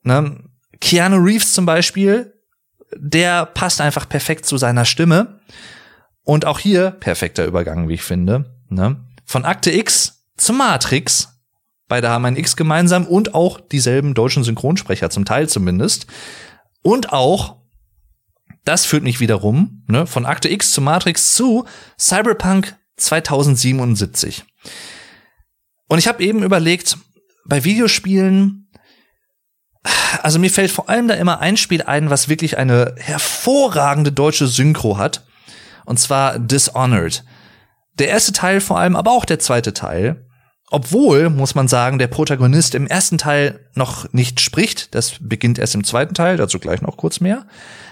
[0.03, 0.37] ne,
[0.81, 2.31] Keanu Reeves zum Beispiel
[2.95, 5.39] der passt einfach perfekt zu seiner Stimme.
[6.23, 8.55] Und auch hier perfekter Übergang, wie ich finde.
[8.69, 8.97] Ne?
[9.25, 11.29] Von Akte X zu Matrix.
[11.87, 16.07] Beide haben ein X gemeinsam und auch dieselben deutschen Synchronsprecher, zum Teil zumindest.
[16.81, 17.57] Und auch,
[18.63, 21.65] das führt mich wiederum, ne, von Akte X zu Matrix zu
[21.99, 24.43] Cyberpunk 2077.
[25.87, 26.97] Und ich habe eben überlegt,
[27.45, 28.65] bei Videospielen
[30.21, 34.47] also mir fällt vor allem da immer ein Spiel ein, was wirklich eine hervorragende deutsche
[34.47, 35.23] Synchro hat.
[35.85, 37.23] Und zwar Dishonored.
[37.99, 40.25] Der erste Teil vor allem, aber auch der zweite Teil.
[40.71, 44.95] Obwohl, muss man sagen, der Protagonist im ersten Teil noch nicht spricht.
[44.95, 47.45] Das beginnt erst im zweiten Teil, dazu gleich noch kurz mehr.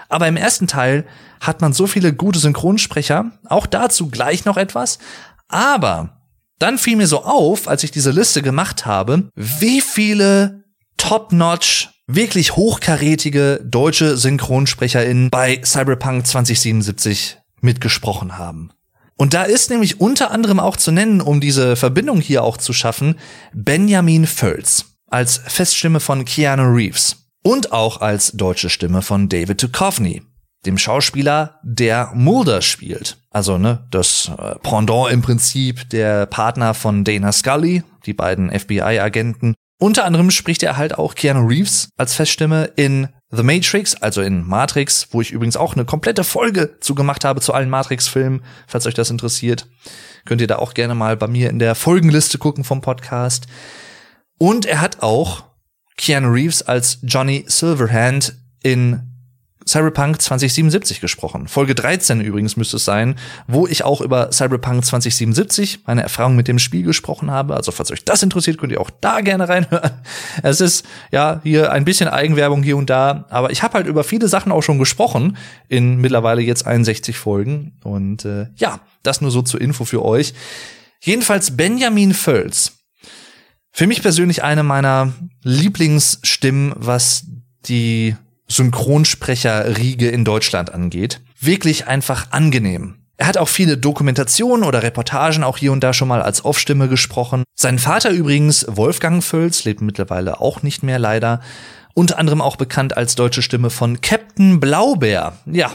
[0.10, 1.06] Aber im ersten Teil
[1.40, 3.32] hat man so viele gute Synchronsprecher.
[3.48, 5.00] Auch dazu gleich noch etwas.
[5.48, 6.22] Aber
[6.60, 10.64] dann fiel mir so auf, als ich diese Liste gemacht habe, wie viele
[10.98, 18.72] top-notch, wirklich hochkarätige deutsche SynchronsprecherInnen bei Cyberpunk 2077 mitgesprochen haben.
[19.16, 22.74] Und da ist nämlich unter anderem auch zu nennen, um diese Verbindung hier auch zu
[22.74, 23.16] schaffen,
[23.54, 30.24] Benjamin Völz als Feststimme von Keanu Reeves und auch als deutsche Stimme von David Duchovny,
[30.66, 33.18] dem Schauspieler, der Mulder spielt.
[33.30, 39.54] Also ne, das äh, Pendant im Prinzip der Partner von Dana Scully, die beiden FBI-Agenten,
[39.80, 44.48] unter anderem spricht er halt auch Keanu Reeves als Feststimme in The Matrix, also in
[44.48, 48.86] Matrix, wo ich übrigens auch eine komplette Folge zu gemacht habe zu allen Matrix-Filmen, falls
[48.86, 49.68] euch das interessiert.
[50.26, 53.48] Könnt ihr da auch gerne mal bei mir in der Folgenliste gucken vom Podcast.
[54.38, 55.46] Und er hat auch
[55.98, 59.13] Keanu Reeves als Johnny Silverhand in
[59.68, 61.48] Cyberpunk 2077 gesprochen.
[61.48, 63.16] Folge 13 übrigens müsste es sein,
[63.48, 67.56] wo ich auch über Cyberpunk 2077, meine Erfahrung mit dem Spiel gesprochen habe.
[67.56, 69.92] Also falls euch das interessiert, könnt ihr auch da gerne reinhören.
[70.42, 74.04] Es ist ja hier ein bisschen Eigenwerbung hier und da, aber ich habe halt über
[74.04, 79.32] viele Sachen auch schon gesprochen in mittlerweile jetzt 61 Folgen und äh, ja, das nur
[79.32, 80.34] so zur Info für euch.
[81.02, 82.74] Jedenfalls Benjamin Völz.
[83.72, 87.26] Für mich persönlich eine meiner Lieblingsstimmen, was
[87.66, 88.16] die
[88.54, 91.22] Synchronsprecherriege in Deutschland angeht.
[91.40, 92.96] Wirklich einfach angenehm.
[93.18, 96.90] Er hat auch viele Dokumentationen oder Reportagen auch hier und da schon mal als Off-Stimme
[96.90, 97.44] gesprochen.
[97.56, 101.40] Sein Vater übrigens, Wolfgang Völz, lebt mittlerweile auch nicht mehr leider.
[101.94, 105.38] Unter anderem auch bekannt als deutsche Stimme von Captain Blaubeer.
[105.46, 105.72] Ja,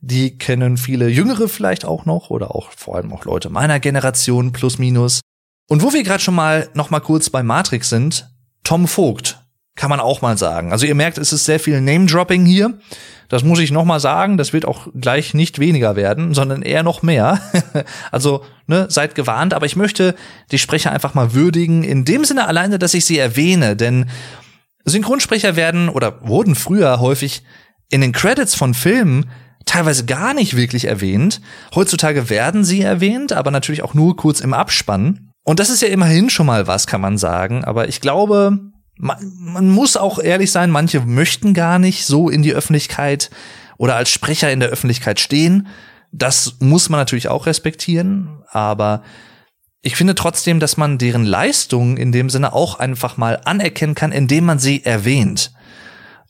[0.00, 4.52] die kennen viele Jüngere vielleicht auch noch oder auch vor allem auch Leute meiner Generation
[4.52, 5.20] plus minus.
[5.68, 8.28] Und wo wir gerade schon mal noch mal kurz bei Matrix sind,
[8.64, 9.41] Tom Vogt
[9.74, 10.72] kann man auch mal sagen.
[10.72, 12.78] Also ihr merkt, es ist sehr viel Name-Dropping hier.
[13.28, 16.82] Das muss ich noch mal sagen, das wird auch gleich nicht weniger werden, sondern eher
[16.82, 17.40] noch mehr.
[18.10, 20.14] also, ne, seid gewarnt, aber ich möchte
[20.50, 24.10] die Sprecher einfach mal würdigen, in dem Sinne alleine, dass ich sie erwähne, denn
[24.84, 27.42] Synchronsprecher werden oder wurden früher häufig
[27.88, 29.30] in den Credits von Filmen
[29.64, 31.40] teilweise gar nicht wirklich erwähnt.
[31.74, 35.30] Heutzutage werden sie erwähnt, aber natürlich auch nur kurz im Abspann.
[35.44, 37.64] Und das ist ja immerhin schon mal was, kann man sagen.
[37.64, 38.58] Aber ich glaube,
[39.02, 43.30] man, man muss auch ehrlich sein, manche möchten gar nicht so in die Öffentlichkeit
[43.76, 45.66] oder als Sprecher in der Öffentlichkeit stehen.
[46.12, 49.02] Das muss man natürlich auch respektieren, aber
[49.82, 54.12] ich finde trotzdem, dass man deren Leistung in dem Sinne auch einfach mal anerkennen kann,
[54.12, 55.52] indem man sie erwähnt.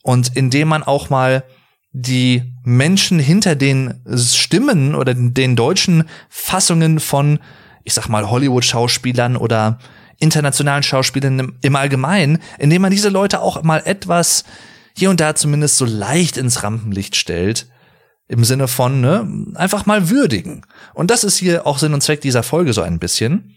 [0.01, 1.43] Und indem man auch mal
[1.91, 7.37] die Menschen hinter den Stimmen oder den deutschen Fassungen von,
[7.83, 9.77] ich sag mal, Hollywood-Schauspielern oder
[10.23, 14.43] internationalen Schauspielern im Allgemeinen, indem man diese Leute auch mal etwas
[14.95, 17.67] hier und da zumindest so leicht ins Rampenlicht stellt.
[18.27, 20.65] Im Sinne von, ne, einfach mal würdigen.
[20.93, 23.53] Und das ist hier auch Sinn und Zweck dieser Folge so ein bisschen.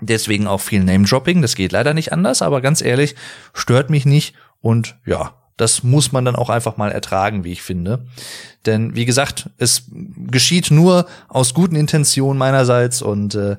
[0.00, 3.14] Deswegen auch viel Name-Dropping, das geht leider nicht anders, aber ganz ehrlich,
[3.54, 7.62] stört mich nicht und ja, das muss man dann auch einfach mal ertragen, wie ich
[7.62, 8.06] finde.
[8.66, 13.56] Denn wie gesagt, es geschieht nur aus guten Intentionen meinerseits und äh,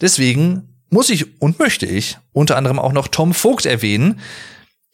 [0.00, 4.20] deswegen muss ich und möchte ich unter anderem auch noch Tom Vogt erwähnen.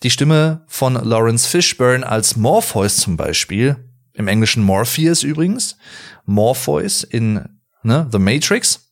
[0.03, 3.77] Die Stimme von Lawrence Fishburne als Morpheus zum Beispiel.
[4.15, 5.77] Im Englischen Morpheus übrigens.
[6.25, 7.45] Morpheus in
[7.83, 8.91] ne, The Matrix.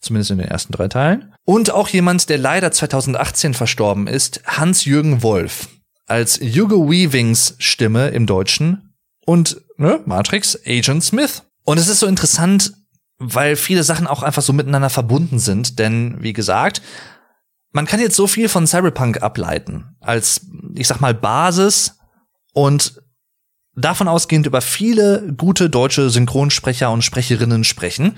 [0.00, 1.34] Zumindest in den ersten drei Teilen.
[1.44, 5.68] Und auch jemand, der leider 2018 verstorben ist, Hans-Jürgen Wolf.
[6.06, 8.94] Als Hugo Weavings Stimme im Deutschen.
[9.26, 11.42] Und ne, Matrix Agent Smith.
[11.64, 12.72] Und es ist so interessant,
[13.18, 15.78] weil viele Sachen auch einfach so miteinander verbunden sind.
[15.78, 16.82] Denn, wie gesagt,
[17.72, 21.98] man kann jetzt so viel von Cyberpunk ableiten, als, ich sag mal, Basis
[22.52, 23.02] und
[23.74, 28.16] davon ausgehend über viele gute deutsche Synchronsprecher und Sprecherinnen sprechen.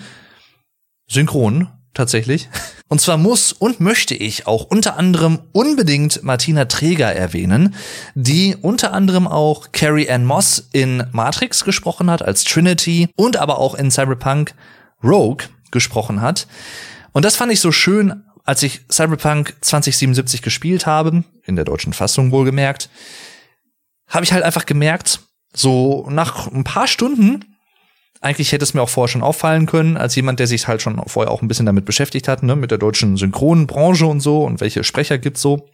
[1.08, 2.48] Synchron, tatsächlich.
[2.90, 7.74] Und zwar muss und möchte ich auch unter anderem unbedingt Martina Träger erwähnen,
[8.14, 13.58] die unter anderem auch Carrie Ann Moss in Matrix gesprochen hat als Trinity und aber
[13.58, 14.54] auch in Cyberpunk
[15.02, 16.46] Rogue gesprochen hat.
[17.12, 21.92] Und das fand ich so schön, als ich Cyberpunk 2077 gespielt habe, in der deutschen
[21.92, 22.88] Fassung wohlgemerkt,
[24.06, 25.20] habe ich halt einfach gemerkt,
[25.52, 27.44] so nach ein paar Stunden,
[28.20, 31.00] eigentlich hätte es mir auch vorher schon auffallen können, als jemand, der sich halt schon
[31.06, 34.60] vorher auch ein bisschen damit beschäftigt hat, ne, mit der deutschen Synchronbranche und so und
[34.60, 35.68] welche Sprecher gibt's so.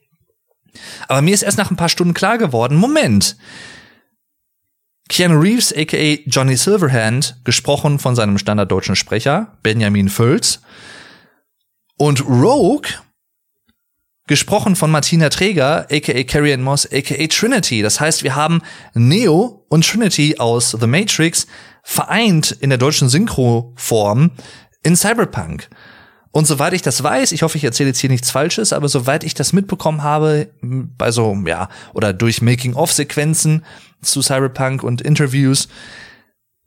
[1.09, 3.37] Aber mir ist erst nach ein paar Stunden klar geworden, Moment,
[5.15, 10.61] Keanu Reeves, aka Johnny Silverhand, gesprochen von seinem standarddeutschen Sprecher, Benjamin Völz.
[11.97, 12.89] Und Rogue,
[14.27, 17.81] gesprochen von Martina Träger, aka Carrie Ann Moss, aka Trinity.
[17.81, 18.61] Das heißt, wir haben
[18.95, 21.47] Neo und Trinity aus The Matrix
[21.85, 24.33] vereint in der deutschen Synchro-Form
[24.83, 25.69] in Cyberpunk.
[26.35, 29.23] Und soweit ich das weiß, ich hoffe, ich erzähle jetzt hier nichts Falsches, aber soweit
[29.23, 33.65] ich das mitbekommen habe, bei so, ja, oder durch Making-of-Sequenzen
[34.03, 35.69] zu Cyberpunk und Interviews,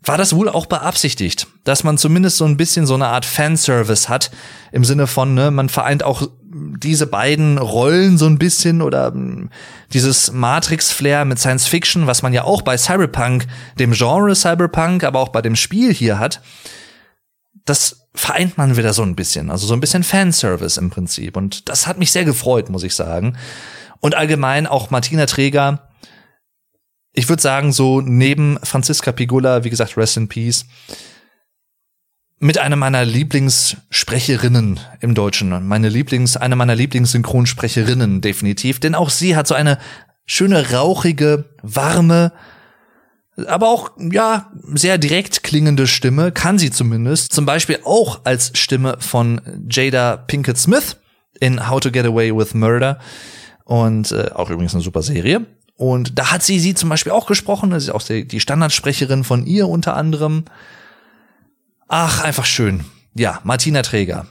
[0.01, 4.07] war das wohl auch beabsichtigt, dass man zumindest so ein bisschen so eine Art Fanservice
[4.07, 4.31] hat,
[4.71, 9.13] im Sinne von, ne, man vereint auch diese beiden Rollen so ein bisschen oder
[9.91, 13.45] dieses Matrix-Flair mit Science Fiction, was man ja auch bei Cyberpunk,
[13.77, 16.39] dem Genre Cyberpunk, aber auch bei dem Spiel hier hat.
[17.67, 19.51] Das vereint man wieder so ein bisschen.
[19.51, 21.37] Also so ein bisschen Fanservice im Prinzip.
[21.37, 23.37] Und das hat mich sehr gefreut, muss ich sagen.
[23.99, 25.89] Und allgemein auch Martina Träger.
[27.13, 30.65] Ich würde sagen, so neben Franziska Pigula, wie gesagt, Rest in Peace,
[32.39, 35.67] mit einer meiner Lieblingssprecherinnen im Deutschen.
[35.67, 38.79] Meine Lieblings, eine meiner Lieblingssynchronsprecherinnen, definitiv.
[38.79, 39.79] Denn auch sie hat so eine
[40.25, 42.31] schöne, rauchige, warme,
[43.45, 47.33] aber auch, ja, sehr direkt klingende Stimme, kann sie zumindest.
[47.33, 50.97] Zum Beispiel auch als Stimme von Jada Pinkett Smith
[51.39, 52.99] in How to Get Away with Murder.
[53.63, 55.45] Und äh, auch übrigens eine super Serie.
[55.75, 57.69] Und da hat sie sie zum Beispiel auch gesprochen.
[57.69, 60.45] Das ist auch die Standardsprecherin von ihr unter anderem.
[61.87, 62.83] Ach, einfach schön.
[63.13, 64.25] Ja, Martina Träger.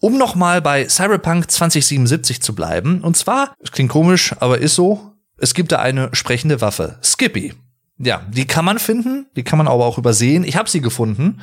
[0.00, 3.00] Um nochmal bei Cyberpunk 2077 zu bleiben.
[3.00, 5.12] Und zwar, es klingt komisch, aber ist so.
[5.36, 6.98] Es gibt da eine sprechende Waffe.
[7.02, 7.54] Skippy.
[7.98, 10.44] Ja, die kann man finden, die kann man aber auch übersehen.
[10.44, 11.40] Ich habe sie gefunden.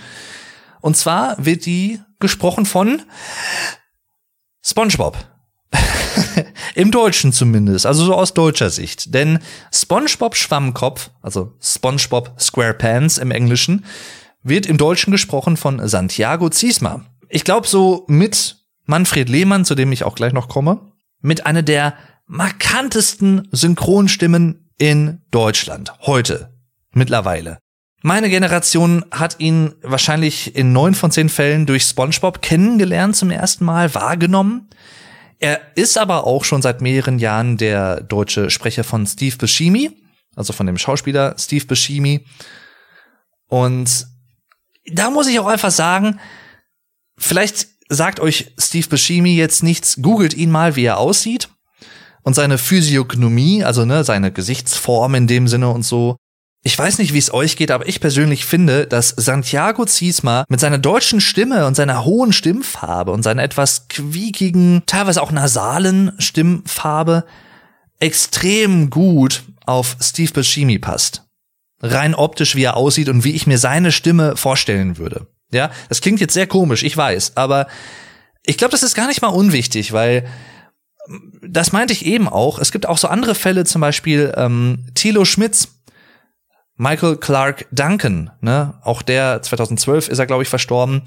[0.81, 3.01] Und zwar wird die gesprochen von
[4.63, 5.17] SpongeBob.
[6.75, 9.13] Im Deutschen zumindest, also so aus deutscher Sicht.
[9.13, 9.39] Denn
[9.73, 13.85] SpongeBob Schwammkopf, also SpongeBob SquarePants im Englischen,
[14.43, 17.05] wird im Deutschen gesprochen von Santiago Ziesma.
[17.29, 20.91] Ich glaube so mit Manfred Lehmann, zu dem ich auch gleich noch komme,
[21.21, 21.93] mit einer der
[22.25, 26.57] markantesten Synchronstimmen in Deutschland heute.
[26.91, 27.59] Mittlerweile.
[28.01, 33.63] Meine Generation hat ihn wahrscheinlich in neun von zehn Fällen durch SpongeBob kennengelernt zum ersten
[33.63, 34.71] Mal, wahrgenommen.
[35.37, 39.91] Er ist aber auch schon seit mehreren Jahren der deutsche Sprecher von Steve Buscemi,
[40.35, 42.25] also von dem Schauspieler Steve Buscemi.
[43.49, 44.07] Und
[44.91, 46.19] da muss ich auch einfach sagen,
[47.19, 51.49] vielleicht sagt euch Steve Buscemi jetzt nichts, googelt ihn mal, wie er aussieht
[52.23, 56.17] und seine Physiognomie, also ne, seine Gesichtsform in dem Sinne und so.
[56.63, 60.59] Ich weiß nicht, wie es euch geht, aber ich persönlich finde, dass Santiago Ziesma mit
[60.59, 67.25] seiner deutschen Stimme und seiner hohen Stimmfarbe und seiner etwas quiekigen, teilweise auch nasalen Stimmfarbe
[67.99, 71.23] extrem gut auf Steve Buscemi passt.
[71.81, 75.27] Rein optisch, wie er aussieht und wie ich mir seine Stimme vorstellen würde.
[75.51, 77.67] Ja, das klingt jetzt sehr komisch, ich weiß, aber
[78.45, 80.27] ich glaube, das ist gar nicht mal unwichtig, weil
[81.47, 82.59] das meinte ich eben auch.
[82.59, 85.69] Es gibt auch so andere Fälle, zum Beispiel ähm, Thilo Schmitz,
[86.77, 91.03] Michael Clark Duncan, ne, auch der 2012 ist er, glaube ich, verstorben.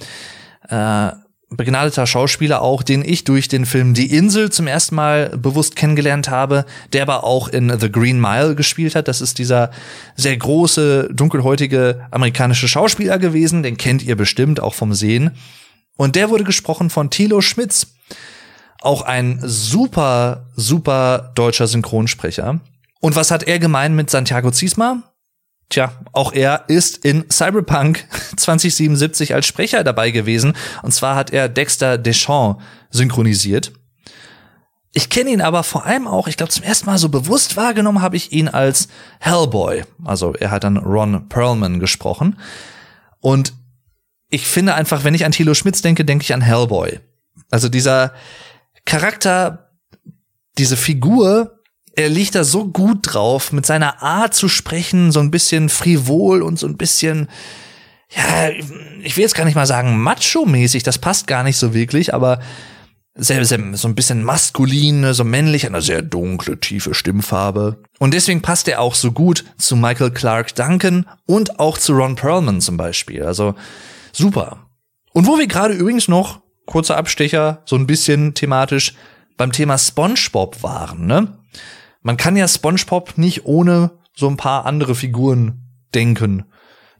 [0.68, 1.10] Äh,
[1.56, 6.28] begnadeter Schauspieler auch, den ich durch den Film Die Insel zum ersten Mal bewusst kennengelernt
[6.28, 9.08] habe, der aber auch in The Green Mile gespielt hat.
[9.08, 9.70] Das ist dieser
[10.16, 15.32] sehr große, dunkelhäutige amerikanische Schauspieler gewesen, den kennt ihr bestimmt auch vom Sehen.
[15.96, 17.94] Und der wurde gesprochen von Thilo Schmitz.
[18.84, 22.60] Auch ein super, super deutscher Synchronsprecher.
[23.00, 25.02] Und was hat er gemeint mit Santiago Ziesma?
[25.70, 28.06] Tja, auch er ist in Cyberpunk
[28.36, 30.52] 2077 als Sprecher dabei gewesen.
[30.82, 33.72] Und zwar hat er Dexter Deschamps synchronisiert.
[34.92, 38.02] Ich kenne ihn aber vor allem auch, ich glaube zum ersten Mal so bewusst wahrgenommen
[38.02, 39.84] habe ich ihn als Hellboy.
[40.04, 42.38] Also er hat dann Ron Perlman gesprochen.
[43.20, 43.54] Und
[44.28, 47.00] ich finde einfach, wenn ich an Thilo Schmitz denke, denke ich an Hellboy.
[47.50, 48.12] Also dieser
[48.84, 49.70] Charakter,
[50.58, 51.60] diese Figur,
[51.96, 56.42] er liegt da so gut drauf, mit seiner Art zu sprechen, so ein bisschen frivol
[56.42, 57.28] und so ein bisschen,
[58.10, 58.50] ja,
[59.02, 62.40] ich will jetzt gar nicht mal sagen macho-mäßig, das passt gar nicht so wirklich, aber
[63.16, 67.82] sehr, sehr, so ein bisschen maskulin, ne, so männlich, eine sehr dunkle, tiefe Stimmfarbe.
[68.00, 72.16] Und deswegen passt er auch so gut zu Michael Clark Duncan und auch zu Ron
[72.16, 73.22] Perlman zum Beispiel.
[73.22, 73.54] Also
[74.12, 74.66] super.
[75.12, 78.94] Und wo wir gerade übrigens noch kurzer Abstecher, so ein bisschen thematisch
[79.36, 81.38] beim Thema SpongeBob waren, ne?
[82.02, 85.62] Man kann ja SpongeBob nicht ohne so ein paar andere Figuren
[85.94, 86.44] denken.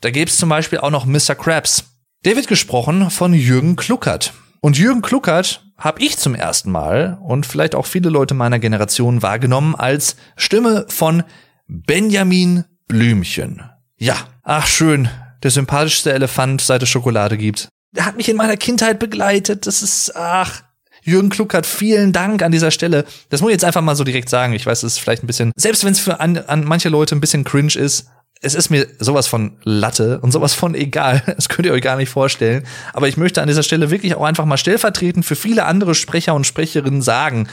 [0.00, 1.34] Da gäb's zum Beispiel auch noch Mr.
[1.34, 1.84] Krabs.
[2.24, 4.32] Der wird gesprochen von Jürgen Kluckert.
[4.60, 9.20] Und Jürgen Kluckert habe ich zum ersten Mal und vielleicht auch viele Leute meiner Generation
[9.20, 11.22] wahrgenommen als Stimme von
[11.66, 13.62] Benjamin Blümchen.
[13.98, 15.10] Ja, ach schön,
[15.42, 17.68] der sympathischste Elefant, seit es Schokolade gibt
[17.98, 19.66] hat mich in meiner Kindheit begleitet.
[19.66, 20.62] Das ist, ach,
[21.02, 23.04] Jürgen Kluckert, vielen Dank an dieser Stelle.
[23.28, 24.54] Das muss ich jetzt einfach mal so direkt sagen.
[24.54, 27.14] Ich weiß, es ist vielleicht ein bisschen, selbst wenn es für an, an manche Leute
[27.14, 28.08] ein bisschen cringe ist,
[28.40, 31.22] es ist mir sowas von Latte und sowas von egal.
[31.36, 32.66] Das könnt ihr euch gar nicht vorstellen.
[32.92, 36.34] Aber ich möchte an dieser Stelle wirklich auch einfach mal stellvertretend für viele andere Sprecher
[36.34, 37.48] und Sprecherinnen sagen,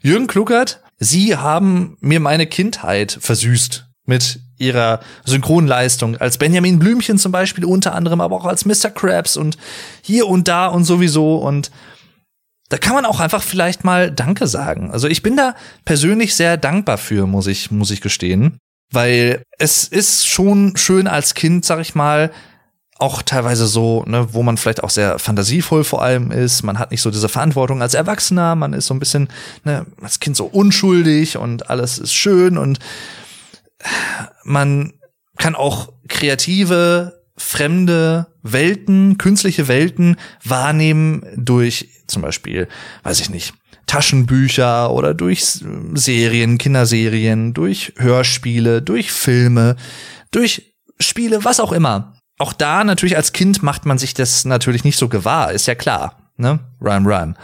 [0.00, 6.16] Jürgen Kluckert, Sie haben mir meine Kindheit versüßt mit ihrer Synchronleistung.
[6.16, 8.90] Als Benjamin Blümchen zum Beispiel unter anderem, aber auch als Mr.
[8.90, 9.56] Krabs und
[10.02, 11.36] hier und da und sowieso.
[11.36, 11.70] Und
[12.68, 14.90] da kann man auch einfach vielleicht mal Danke sagen.
[14.90, 15.54] Also ich bin da
[15.84, 18.58] persönlich sehr dankbar für, muss ich, muss ich gestehen.
[18.92, 22.30] Weil es ist schon schön als Kind, sag ich mal,
[22.98, 26.62] auch teilweise so, ne, wo man vielleicht auch sehr fantasievoll vor allem ist.
[26.62, 28.54] Man hat nicht so diese Verantwortung als Erwachsener.
[28.54, 29.28] Man ist so ein bisschen,
[29.64, 32.78] ne, als Kind so unschuldig und alles ist schön und
[34.46, 34.92] man
[35.36, 42.68] kann auch kreative, fremde Welten, künstliche Welten wahrnehmen durch zum Beispiel,
[43.02, 43.52] weiß ich nicht,
[43.86, 45.44] Taschenbücher oder durch
[45.94, 49.76] Serien, Kinderserien, durch Hörspiele, durch Filme,
[50.30, 52.14] durch Spiele, was auch immer.
[52.38, 55.74] Auch da natürlich als Kind macht man sich das natürlich nicht so gewahr, ist ja
[55.74, 56.60] klar, ne?
[56.80, 57.34] Rhyme, rhyme.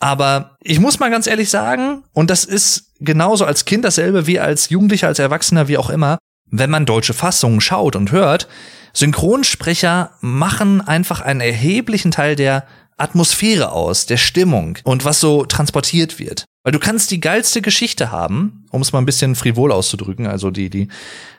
[0.00, 4.40] Aber ich muss mal ganz ehrlich sagen, und das ist genauso als Kind dasselbe wie
[4.40, 6.18] als Jugendlicher, als Erwachsener, wie auch immer,
[6.50, 8.48] wenn man deutsche Fassungen schaut und hört,
[8.94, 16.18] Synchronsprecher machen einfach einen erheblichen Teil der Atmosphäre aus, der Stimmung und was so transportiert
[16.18, 16.44] wird.
[16.64, 20.50] Weil du kannst die geilste Geschichte haben, um es mal ein bisschen frivol auszudrücken, also
[20.50, 20.88] die, die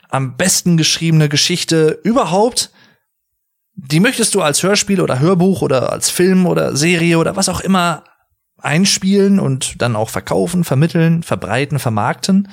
[0.09, 2.71] am besten geschriebene Geschichte überhaupt,
[3.75, 7.61] die möchtest du als Hörspiel oder Hörbuch oder als Film oder Serie oder was auch
[7.61, 8.03] immer
[8.61, 12.47] einspielen und dann auch verkaufen, vermitteln, verbreiten, vermarkten.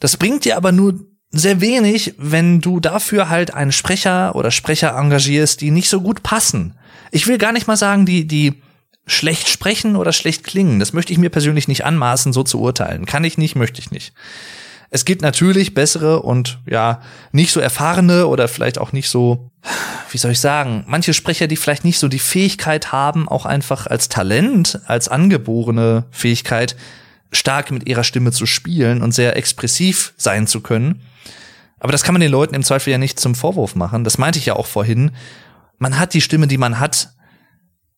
[0.00, 1.00] Das bringt dir aber nur
[1.30, 6.22] sehr wenig, wenn du dafür halt einen Sprecher oder Sprecher engagierst, die nicht so gut
[6.22, 6.74] passen.
[7.10, 8.62] Ich will gar nicht mal sagen, die, die
[9.06, 10.78] schlecht sprechen oder schlecht klingen.
[10.78, 13.06] Das möchte ich mir persönlich nicht anmaßen, so zu urteilen.
[13.06, 14.12] Kann ich nicht, möchte ich nicht.
[14.90, 17.00] Es gibt natürlich bessere und ja,
[17.32, 19.50] nicht so erfahrene oder vielleicht auch nicht so,
[20.10, 23.86] wie soll ich sagen, manche Sprecher, die vielleicht nicht so die Fähigkeit haben, auch einfach
[23.86, 26.76] als Talent, als angeborene Fähigkeit,
[27.30, 31.02] stark mit ihrer Stimme zu spielen und sehr expressiv sein zu können.
[31.80, 34.04] Aber das kann man den Leuten im Zweifel ja nicht zum Vorwurf machen.
[34.04, 35.12] Das meinte ich ja auch vorhin.
[35.78, 37.14] Man hat die Stimme, die man hat.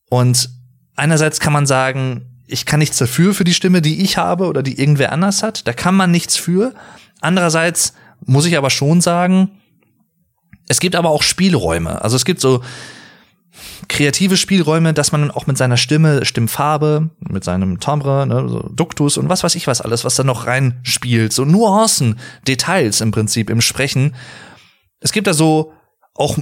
[0.08, 0.50] Und
[0.96, 4.62] einerseits kann man sagen, ich kann nichts dafür für die Stimme, die ich habe oder
[4.62, 5.66] die irgendwer anders hat.
[5.66, 6.74] Da kann man nichts für.
[7.20, 7.94] Andererseits
[8.24, 9.50] muss ich aber schon sagen,
[10.68, 12.02] es gibt aber auch Spielräume.
[12.02, 12.62] Also es gibt so
[13.88, 19.16] kreative Spielräume, dass man auch mit seiner Stimme, Stimmfarbe, mit seinem Timbre, ne, so Duktus
[19.16, 23.50] und was weiß ich was alles, was da noch reinspielt, so Nuancen, Details im Prinzip
[23.50, 24.14] im Sprechen.
[25.00, 25.72] Es gibt da so
[26.14, 26.38] auch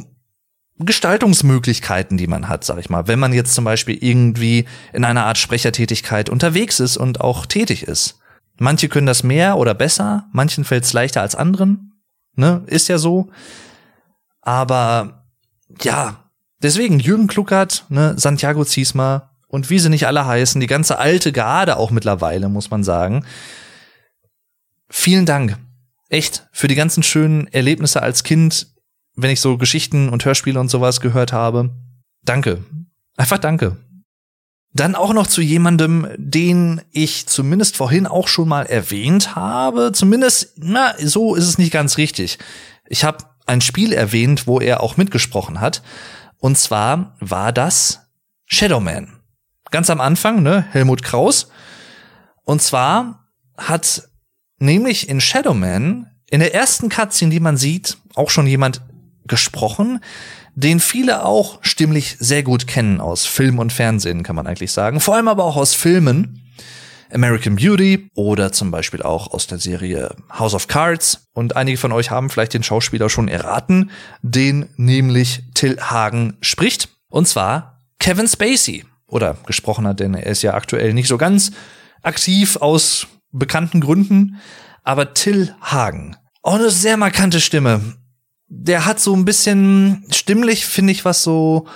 [0.78, 5.26] Gestaltungsmöglichkeiten, die man hat, sag ich mal, wenn man jetzt zum Beispiel irgendwie in einer
[5.26, 8.18] Art Sprechertätigkeit unterwegs ist und auch tätig ist.
[8.58, 11.92] Manche können das mehr oder besser, manchen fällt es leichter als anderen,
[12.36, 13.30] ne, ist ja so.
[14.43, 15.26] Aber
[15.80, 16.30] ja,
[16.62, 21.32] deswegen Jürgen Kluckert, ne, Santiago Ziesma und wie sie nicht alle heißen, die ganze alte
[21.32, 23.24] Garde auch mittlerweile, muss man sagen.
[24.90, 25.57] Vielen Dank.
[26.11, 28.72] Echt, für die ganzen schönen Erlebnisse als Kind
[29.14, 31.70] wenn ich so Geschichten und Hörspiele und sowas gehört habe.
[32.24, 32.64] Danke.
[33.16, 33.76] Einfach danke.
[34.74, 39.93] Dann auch noch zu jemandem, den ich zumindest vorhin auch schon mal erwähnt habe.
[39.93, 42.38] Zumindest, na, so ist es nicht ganz richtig.
[42.88, 45.82] Ich habe ein Spiel erwähnt, wo er auch mitgesprochen hat.
[46.38, 48.01] Und zwar war das
[48.47, 49.20] Shadowman.
[49.70, 51.49] Ganz am Anfang, ne, Helmut Kraus.
[52.45, 54.09] Und zwar hat
[54.59, 58.82] nämlich in Shadowman in der ersten Cutscene, die man sieht, auch schon jemand
[59.26, 60.01] gesprochen,
[60.55, 65.01] den viele auch stimmlich sehr gut kennen aus Film und Fernsehen, kann man eigentlich sagen.
[65.01, 66.41] Vor allem aber auch aus Filmen.
[67.12, 71.26] American Beauty oder zum Beispiel auch aus der Serie House of Cards.
[71.32, 73.90] Und einige von euch haben vielleicht den Schauspieler schon erraten,
[74.22, 76.88] den nämlich Till Hagen spricht.
[77.08, 78.84] Und zwar Kevin Spacey.
[79.06, 81.52] Oder gesprochen hat, denn er ist ja aktuell nicht so ganz
[82.02, 84.40] aktiv aus bekannten Gründen.
[84.84, 86.16] Aber Till Hagen.
[86.42, 87.94] Auch eine sehr markante Stimme
[88.54, 91.66] der hat so ein bisschen stimmlich, finde ich, was so,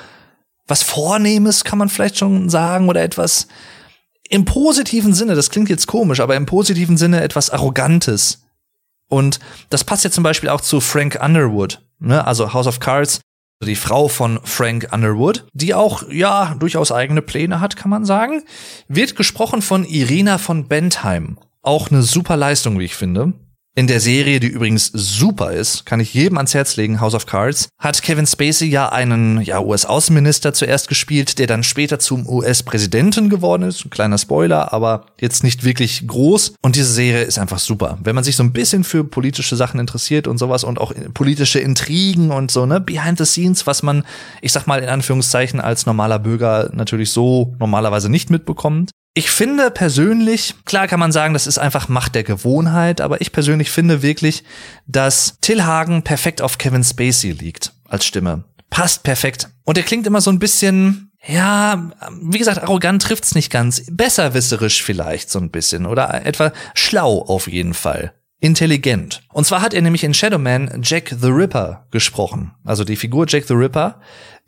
[0.67, 3.49] was Vornehmes kann man vielleicht schon sagen oder etwas
[4.31, 8.43] im positiven Sinne, das klingt jetzt komisch, aber im positiven Sinne etwas Arrogantes.
[9.09, 9.39] Und
[9.71, 12.27] das passt ja zum Beispiel auch zu Frank Underwood, ne?
[12.27, 13.21] also House of Cards,
[13.65, 18.43] die Frau von Frank Underwood, die auch, ja, durchaus eigene Pläne hat, kann man sagen,
[18.89, 21.39] wird gesprochen von Irina von Bentheim.
[21.63, 23.33] Auch eine super Leistung, wie ich finde.
[23.79, 27.27] In der Serie, die übrigens super ist, kann ich jedem ans Herz legen, House of
[27.27, 33.29] Cards, hat Kevin Spacey ja einen ja, US-Außenminister zuerst gespielt, der dann später zum US-Präsidenten
[33.29, 33.85] geworden ist.
[33.85, 36.55] Ein kleiner Spoiler, aber jetzt nicht wirklich groß.
[36.63, 37.99] Und diese Serie ist einfach super.
[38.03, 41.59] Wenn man sich so ein bisschen für politische Sachen interessiert und sowas und auch politische
[41.59, 44.05] Intrigen und so, ne, behind the scenes, was man,
[44.41, 49.71] ich sag mal in Anführungszeichen, als normaler Bürger natürlich so normalerweise nicht mitbekommt, ich finde
[49.71, 54.03] persönlich, klar kann man sagen, das ist einfach Macht der Gewohnheit, aber ich persönlich finde
[54.03, 54.45] wirklich,
[54.87, 58.45] dass Till Hagen perfekt auf Kevin Spacey liegt als Stimme.
[58.69, 59.49] Passt perfekt.
[59.65, 61.91] Und er klingt immer so ein bisschen, ja,
[62.21, 63.85] wie gesagt, arrogant trifft's nicht ganz.
[63.91, 68.13] Besserwisserisch vielleicht so ein bisschen oder etwa schlau auf jeden Fall.
[68.41, 69.23] Intelligent.
[69.33, 72.53] Und zwar hat er nämlich in Shadowman Jack the Ripper gesprochen.
[72.65, 73.99] Also die Figur Jack the Ripper,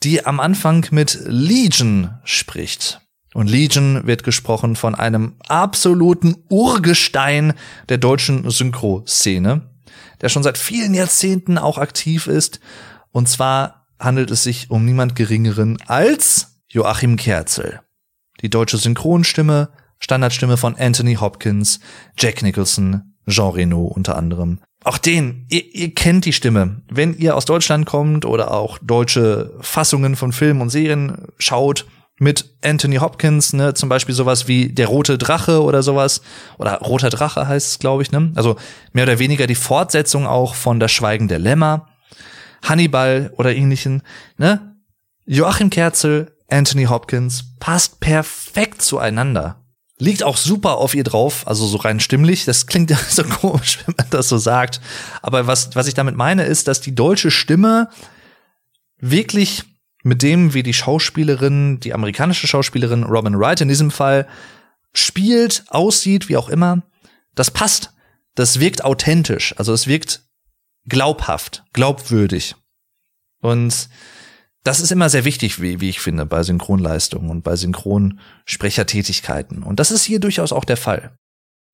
[0.03, 3.01] die am Anfang mit Legion spricht.
[3.35, 7.53] Und Legion wird gesprochen von einem absoluten Urgestein
[7.89, 9.62] der deutschen Synchro-Szene,
[10.20, 12.61] der schon seit vielen Jahrzehnten auch aktiv ist.
[13.12, 17.81] Und zwar handelt es sich um niemand Geringeren als Joachim Kerzel.
[18.41, 21.81] Die deutsche Synchronstimme, Standardstimme von Anthony Hopkins,
[22.16, 24.61] Jack Nicholson, Jean Reno unter anderem.
[24.85, 26.83] Auch den, ihr, ihr kennt die Stimme.
[26.89, 31.85] Wenn ihr aus Deutschland kommt oder auch deutsche Fassungen von Filmen und Serien schaut,
[32.19, 36.21] mit Anthony Hopkins, ne, zum Beispiel sowas wie der rote Drache oder sowas.
[36.59, 38.33] Oder roter Drache heißt es, glaube ich, ne?
[38.35, 38.57] Also
[38.93, 41.89] mehr oder weniger die Fortsetzung auch von Das Schweigen der Lämmer,
[42.62, 44.03] Hannibal oder ähnlichen,
[44.37, 44.75] ne?
[45.27, 49.62] Joachim Kerzel, Anthony Hopkins passt perfekt zueinander.
[49.99, 52.45] Liegt auch super auf ihr drauf, also so rein stimmlich.
[52.45, 54.81] Das klingt ja so komisch, wenn man das so sagt.
[55.23, 57.91] Aber was, was ich damit meine, ist, dass die deutsche Stimme
[59.01, 59.64] wirklich
[60.09, 64.26] mit dem, wie die Schauspielerin, die amerikanische Schauspielerin Robin Wright in diesem Fall
[64.94, 66.82] spielt, aussieht, wie auch immer,
[67.34, 67.92] das passt.
[68.34, 69.54] Das wirkt authentisch.
[69.59, 70.22] Also es wirkt
[70.86, 72.56] glaubhaft, glaubwürdig.
[73.40, 73.90] Und
[74.64, 79.62] das ist immer sehr wichtig, wie, wie ich finde, bei Synchronleistungen und bei Synchronsprechertätigkeiten.
[79.62, 81.18] Und das ist hier durchaus auch der Fall.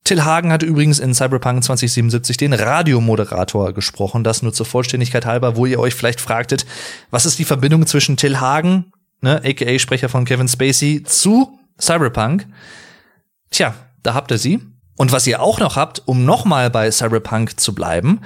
[0.04, 4.22] Till Hagen hatte übrigens in Cyberpunk 2077 den Radiomoderator gesprochen.
[4.22, 6.66] Das nur zur Vollständigkeit halber, wo ihr euch vielleicht fragtet,
[7.10, 8.92] was ist die Verbindung zwischen Till Hagen,
[9.22, 12.46] ne, aka Sprecher von Kevin Spacey, zu Cyberpunk?
[13.50, 14.60] Tja, da habt ihr sie.
[14.96, 18.20] Und was ihr auch noch habt, um nochmal bei Cyberpunk zu bleiben,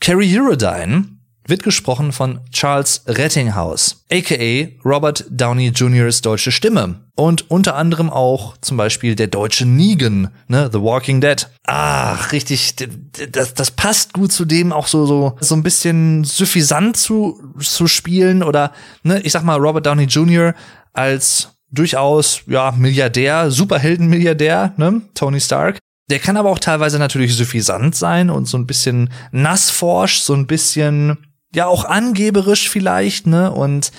[0.00, 1.13] Carrie Eurodyne
[1.46, 7.00] wird gesprochen von Charles Rettinghaus, aka Robert Downey Jr.'s deutsche Stimme.
[7.16, 11.46] Und unter anderem auch zum Beispiel der deutsche Negan, ne, The Walking Dead.
[11.64, 12.74] Ach, richtig,
[13.30, 17.86] das, das passt gut zu dem auch so, so, so ein bisschen suffisant zu, zu
[17.86, 18.72] spielen oder,
[19.04, 20.54] ne, ich sag mal, Robert Downey Jr.
[20.92, 25.78] als durchaus, ja, Milliardär, Superheldenmilliardär, ne, Tony Stark.
[26.10, 30.46] Der kann aber auch teilweise natürlich suffisant sein und so ein bisschen nassforsch, so ein
[30.46, 31.18] bisschen
[31.54, 33.50] ja auch angeberisch vielleicht, ne?
[33.52, 33.92] Und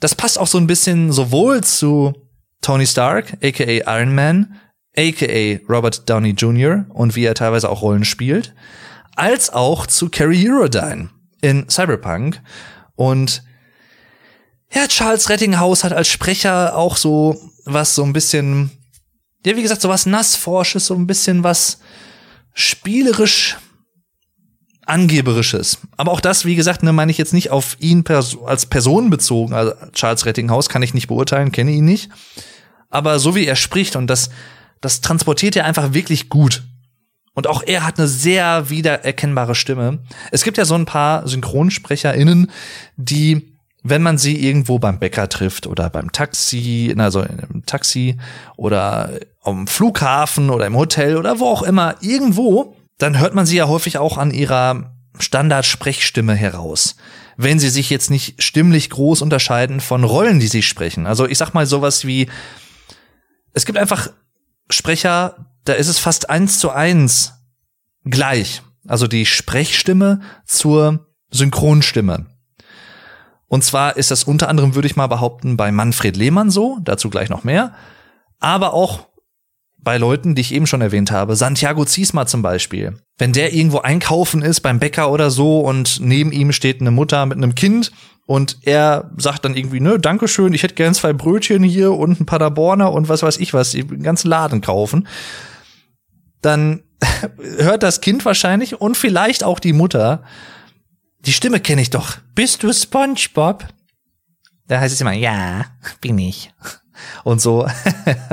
[0.00, 2.12] das passt auch so ein bisschen sowohl zu
[2.60, 4.60] Tony Stark, aka Iron Man,
[4.96, 6.86] aka Robert Downey Jr.
[6.90, 8.54] und wie er teilweise auch Rollen spielt,
[9.16, 12.40] als auch zu Carrie Eurodyne in Cyberpunk.
[12.96, 13.42] Und
[14.72, 18.70] ja, Charles Rettinghaus hat als Sprecher auch so was so ein bisschen,
[19.44, 21.78] ja, wie gesagt, so was nassforsches, so ein bisschen was
[22.54, 23.56] spielerisch
[24.86, 25.78] Angeberisches.
[25.96, 29.10] Aber auch das, wie gesagt, ne, meine ich jetzt nicht auf ihn pers als Person
[29.10, 29.54] bezogen.
[29.54, 32.10] Also Charles Rettinghaus kann ich nicht beurteilen, kenne ihn nicht.
[32.90, 34.30] Aber so wie er spricht und das,
[34.80, 36.62] das transportiert er einfach wirklich gut.
[37.34, 39.98] Und auch er hat eine sehr wiedererkennbare Stimme.
[40.30, 42.50] Es gibt ja so ein paar SynchronsprecherInnen,
[42.96, 48.16] die, wenn man sie irgendwo beim Bäcker trifft oder beim Taxi, also im Taxi
[48.56, 49.10] oder
[49.42, 53.68] am Flughafen oder im Hotel oder wo auch immer, irgendwo, dann hört man sie ja
[53.68, 56.96] häufig auch an ihrer Standardsprechstimme heraus.
[57.36, 61.06] Wenn sie sich jetzt nicht stimmlich groß unterscheiden von Rollen, die sie sprechen.
[61.06, 62.30] Also ich sag mal sowas wie,
[63.52, 64.08] es gibt einfach
[64.70, 67.34] Sprecher, da ist es fast eins zu eins
[68.04, 68.62] gleich.
[68.88, 72.24] Also die Sprechstimme zur Synchronstimme.
[73.48, 77.10] Und zwar ist das unter anderem, würde ich mal behaupten, bei Manfred Lehmann so, dazu
[77.10, 77.74] gleich noch mehr,
[78.40, 79.08] aber auch
[79.84, 82.98] bei Leuten, die ich eben schon erwähnt habe, Santiago Ziesma zum Beispiel.
[83.18, 87.26] Wenn der irgendwo einkaufen ist beim Bäcker oder so und neben ihm steht eine Mutter
[87.26, 87.92] mit einem Kind
[88.26, 92.26] und er sagt dann irgendwie, ne, Dankeschön, ich hätte gern zwei Brötchen hier und ein
[92.26, 95.06] Paderborner und was weiß ich was, den ganzen Laden kaufen,
[96.40, 96.82] dann
[97.58, 100.24] hört das Kind wahrscheinlich und vielleicht auch die Mutter,
[101.20, 102.16] die Stimme kenne ich doch.
[102.34, 103.66] Bist du SpongeBob?
[104.66, 105.66] Da heißt es immer, ja,
[106.00, 106.50] bin ich
[107.24, 107.66] und so.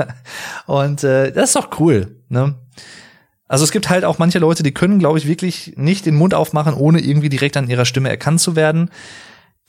[0.66, 2.16] und äh, das ist doch cool.
[2.28, 2.54] Ne?
[3.52, 6.32] Also es gibt halt auch manche Leute, die können, glaube ich, wirklich nicht den Mund
[6.32, 8.90] aufmachen, ohne irgendwie direkt an ihrer Stimme erkannt zu werden.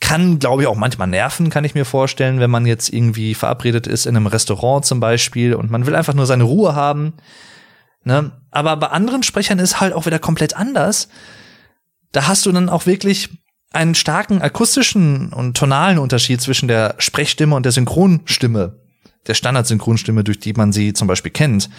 [0.00, 3.86] Kann, glaube ich, auch manchmal nerven, kann ich mir vorstellen, wenn man jetzt irgendwie verabredet
[3.86, 7.12] ist in einem Restaurant zum Beispiel und man will einfach nur seine Ruhe haben.
[8.04, 8.32] Ne?
[8.50, 11.08] Aber bei anderen Sprechern ist halt auch wieder komplett anders.
[12.12, 13.30] Da hast du dann auch wirklich
[13.74, 18.83] einen starken akustischen und tonalen Unterschied zwischen der Sprechstimme und der Synchronstimme
[19.26, 21.70] der Standardsynchronstimme, durch die man sie zum Beispiel kennt.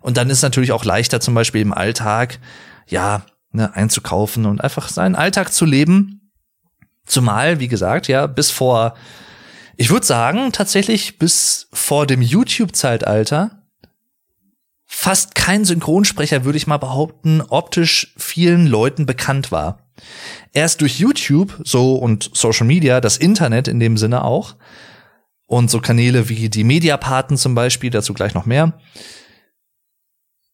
[0.00, 2.38] Und dann ist natürlich auch leichter, zum Beispiel im Alltag,
[2.86, 3.22] ja,
[3.52, 6.30] ne, einzukaufen und einfach seinen Alltag zu leben.
[7.06, 8.94] Zumal, wie gesagt, ja, bis vor,
[9.76, 13.58] ich würde sagen, tatsächlich bis vor dem YouTube-Zeitalter
[14.84, 19.78] fast kein Synchronsprecher, würde ich mal behaupten, optisch vielen Leuten bekannt war.
[20.52, 24.56] Erst durch YouTube, so und Social Media, das Internet in dem Sinne auch,
[25.48, 28.78] und so Kanäle wie die Mediapaten zum Beispiel, dazu gleich noch mehr.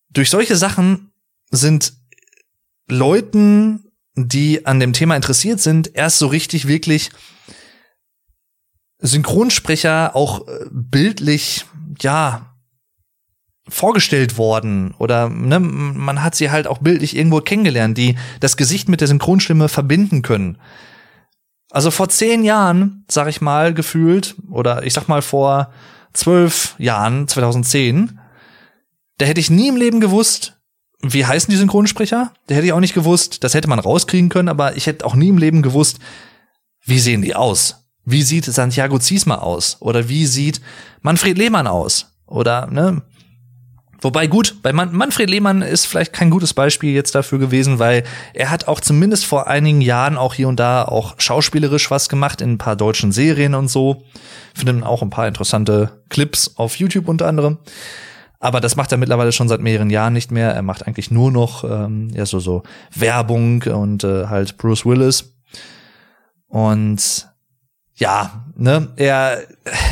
[0.09, 1.12] Durch solche Sachen
[1.51, 1.92] sind
[2.88, 7.11] Leuten, die an dem Thema interessiert sind, erst so richtig wirklich
[9.01, 11.66] Synchronsprecher auch äh, bildlich,
[12.01, 12.55] ja,
[13.66, 18.88] vorgestellt worden oder ne, man hat sie halt auch bildlich irgendwo kennengelernt, die das Gesicht
[18.90, 20.59] mit der Synchronstimme verbinden können.
[21.75, 25.72] Also vor zehn Jahren, sag ich mal, gefühlt, oder ich sag mal vor
[26.12, 28.20] zwölf Jahren, 2010,
[29.18, 30.57] da hätte ich nie im Leben gewusst,
[31.03, 32.33] wie heißen die Synchronsprecher?
[32.47, 35.16] Da hätte ich auch nicht gewusst, das hätte man rauskriegen können, aber ich hätte auch
[35.16, 35.99] nie im Leben gewusst,
[36.85, 37.85] wie sehen die aus?
[38.05, 39.79] Wie sieht Santiago Ziesma aus?
[39.81, 40.61] Oder wie sieht
[41.03, 42.07] Manfred Lehmann aus?
[42.25, 43.03] Oder, ne?
[44.05, 48.05] Wobei gut, bei Man Manfred Lehmann ist vielleicht kein gutes Beispiel jetzt dafür gewesen, weil
[48.34, 52.42] er hat auch zumindest vor einigen Jahren auch hier und da auch schauspielerisch was gemacht
[52.42, 54.02] in ein paar deutschen Serien und so.
[54.55, 57.57] Findet auch ein paar interessante Clips auf YouTube unter anderem.
[58.40, 60.50] Aber das macht er mittlerweile schon seit mehreren Jahren nicht mehr.
[60.50, 62.62] Er macht eigentlich nur noch ähm, ja so so
[62.94, 65.34] Werbung und äh, halt Bruce Willis.
[66.46, 67.26] Und
[67.97, 69.42] ja, ne, er,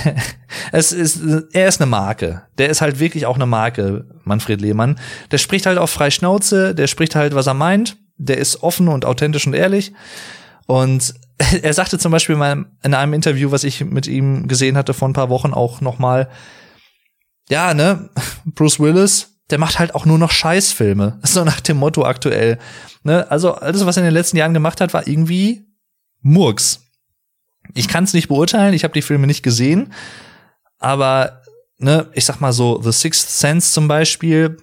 [0.72, 1.20] es ist,
[1.53, 2.42] er ist eine Marke.
[2.59, 4.98] Der ist halt wirklich auch eine Marke, Manfred Lehmann.
[5.30, 7.96] Der spricht halt auch frei Schnauze, der spricht halt, was er meint.
[8.16, 9.92] Der ist offen und authentisch und ehrlich.
[10.66, 11.14] Und
[11.62, 15.09] er sagte zum Beispiel mal in einem Interview, was ich mit ihm gesehen hatte vor
[15.09, 16.28] ein paar Wochen auch noch mal,
[17.48, 18.11] ja, ne,
[18.44, 21.20] Bruce Willis, der macht halt auch nur noch Scheißfilme.
[21.22, 22.59] So nach dem Motto aktuell.
[23.03, 23.30] Ne?
[23.30, 25.66] Also alles, was er in den letzten Jahren gemacht hat, war irgendwie
[26.20, 26.80] Murks.
[27.74, 29.92] Ich kann es nicht beurteilen, ich habe die Filme nicht gesehen,
[30.78, 31.42] aber
[31.78, 34.56] ne, ich sag mal so, The Sixth Sense zum Beispiel,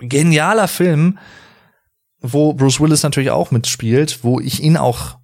[0.00, 1.18] genialer Film,
[2.20, 5.18] wo Bruce Willis natürlich auch mitspielt, wo ich ihn auch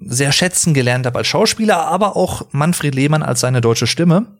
[0.00, 4.38] sehr schätzen gelernt habe als Schauspieler, aber auch Manfred Lehmann als seine deutsche Stimme.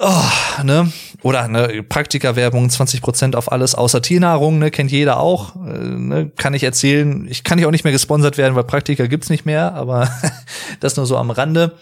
[0.00, 0.92] Oh, ne?
[1.22, 5.56] Oder ne, Praktikerwerbung, 20% auf alles außer Tiernahrung, ne, kennt jeder auch.
[5.56, 7.26] Äh, ne, kann ich erzählen.
[7.28, 10.08] Ich kann ich auch nicht mehr gesponsert werden, weil Praktika gibt's nicht mehr, aber
[10.80, 11.76] das nur so am Rande.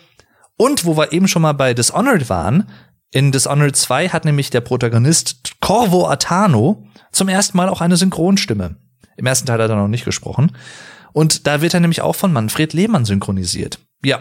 [0.57, 2.71] Und wo wir eben schon mal bei Dishonored waren,
[3.11, 8.77] in Dishonored 2 hat nämlich der Protagonist Corvo Atano zum ersten Mal auch eine Synchronstimme.
[9.19, 10.57] Im ersten Teil hat er noch nicht gesprochen.
[11.13, 13.79] Und da wird er nämlich auch von Manfred Lehmann synchronisiert.
[14.03, 14.21] Ja.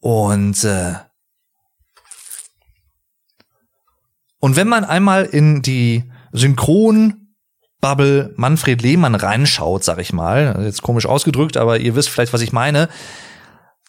[0.00, 0.94] Und äh,
[4.44, 11.06] Und wenn man einmal in die Synchron-Bubble Manfred Lehmann reinschaut, sag ich mal, jetzt komisch
[11.06, 12.90] ausgedrückt, aber ihr wisst vielleicht, was ich meine,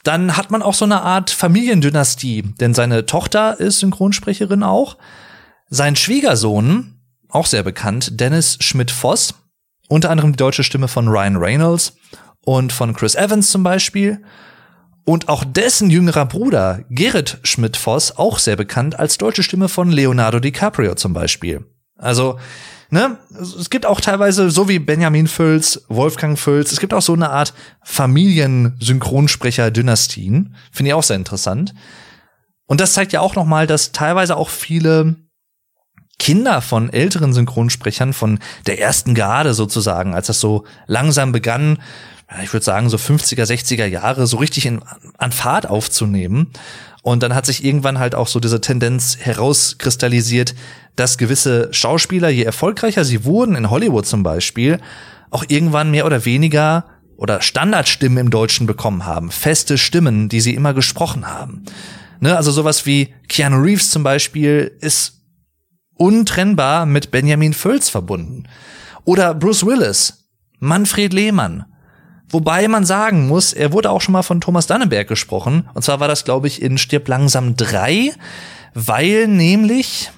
[0.03, 4.95] dann hat man auch so eine Art Familiendynastie, denn seine Tochter ist Synchronsprecherin auch.
[5.67, 9.33] Sein Schwiegersohn, auch sehr bekannt, Dennis Schmidt-Voss,
[9.89, 11.97] unter anderem die deutsche Stimme von Ryan Reynolds
[12.45, 14.21] und von Chris Evans zum Beispiel.
[15.05, 20.39] Und auch dessen jüngerer Bruder, Gerrit Schmidt-Voss, auch sehr bekannt als deutsche Stimme von Leonardo
[20.39, 21.63] DiCaprio zum Beispiel.
[21.95, 22.39] Also,
[22.89, 27.13] ne, es gibt auch teilweise, so wie Benjamin Völz, Wolfgang Völz, es gibt auch so
[27.13, 27.53] eine Art
[27.83, 30.55] Familiensynchronsprecher-Dynastien.
[30.71, 31.75] Finde ich auch sehr interessant.
[32.65, 35.17] Und das zeigt ja auch nochmal, dass teilweise auch viele
[36.17, 41.77] Kinder von älteren Synchronsprechern von der ersten Garde sozusagen, als das so langsam begann,
[42.43, 44.81] ich würde sagen, so 50er, 60er Jahre so richtig in,
[45.17, 46.51] an Fahrt aufzunehmen.
[47.03, 50.55] Und dann hat sich irgendwann halt auch so diese Tendenz herauskristallisiert,
[50.95, 54.79] dass gewisse Schauspieler, je erfolgreicher sie wurden, in Hollywood zum Beispiel,
[55.29, 56.85] auch irgendwann mehr oder weniger
[57.17, 59.29] oder Standardstimmen im Deutschen bekommen haben.
[59.29, 61.63] Feste Stimmen, die sie immer gesprochen haben.
[62.19, 65.21] Ne, also sowas wie Keanu Reeves zum Beispiel ist
[65.95, 68.47] untrennbar mit Benjamin Völz verbunden.
[69.03, 71.65] Oder Bruce Willis, Manfred Lehmann,
[72.29, 75.69] Wobei man sagen muss, er wurde auch schon mal von Thomas Dannenberg gesprochen.
[75.73, 78.13] Und zwar war das, glaube ich, in Stirb langsam 3,
[78.73, 80.11] weil nämlich,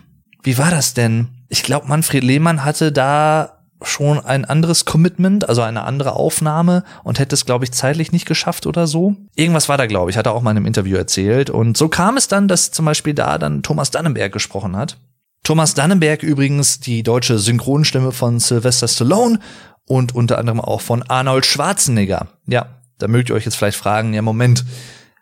[0.43, 1.27] wie war das denn?
[1.49, 7.19] Ich glaube, Manfred Lehmann hatte da schon ein anderes Commitment, also eine andere Aufnahme und
[7.19, 9.15] hätte es, glaube ich, zeitlich nicht geschafft oder so.
[9.35, 11.49] Irgendwas war da, glaube ich, hat er auch mal in einem Interview erzählt.
[11.49, 14.97] Und so kam es dann, dass zum Beispiel da dann Thomas Dannenberg gesprochen hat.
[15.43, 19.39] Thomas Dannenberg übrigens die deutsche Synchronstimme von Sylvester Stallone
[19.87, 22.27] und unter anderem auch von Arnold Schwarzenegger.
[22.45, 24.65] Ja, da mögt ihr euch jetzt vielleicht fragen, ja Moment,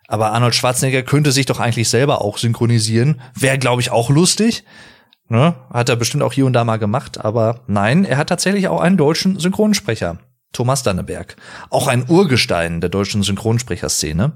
[0.08, 3.20] aber Arnold Schwarzenegger könnte sich doch eigentlich selber auch synchronisieren.
[3.34, 4.64] Wäre, glaube ich, auch lustig.
[5.28, 5.54] Ne?
[5.72, 8.80] Hat er bestimmt auch hier und da mal gemacht, aber nein, er hat tatsächlich auch
[8.80, 10.18] einen deutschen Synchronsprecher.
[10.52, 11.36] Thomas Danneberg.
[11.70, 14.32] Auch ein Urgestein der deutschen Synchronsprecherszene.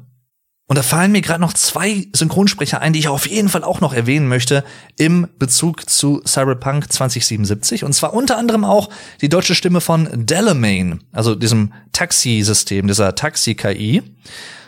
[0.70, 3.80] Und da fallen mir gerade noch zwei Synchronsprecher ein, die ich auf jeden Fall auch
[3.80, 4.62] noch erwähnen möchte
[4.96, 7.82] im Bezug zu Cyberpunk 2077.
[7.82, 8.88] Und zwar unter anderem auch
[9.20, 14.04] die deutsche Stimme von Delamain, also diesem Taxi-System, dieser Taxi-KI.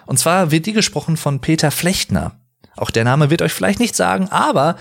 [0.05, 2.33] Und zwar wird die gesprochen von Peter Flechtner.
[2.75, 4.75] Auch der Name wird euch vielleicht nicht sagen, aber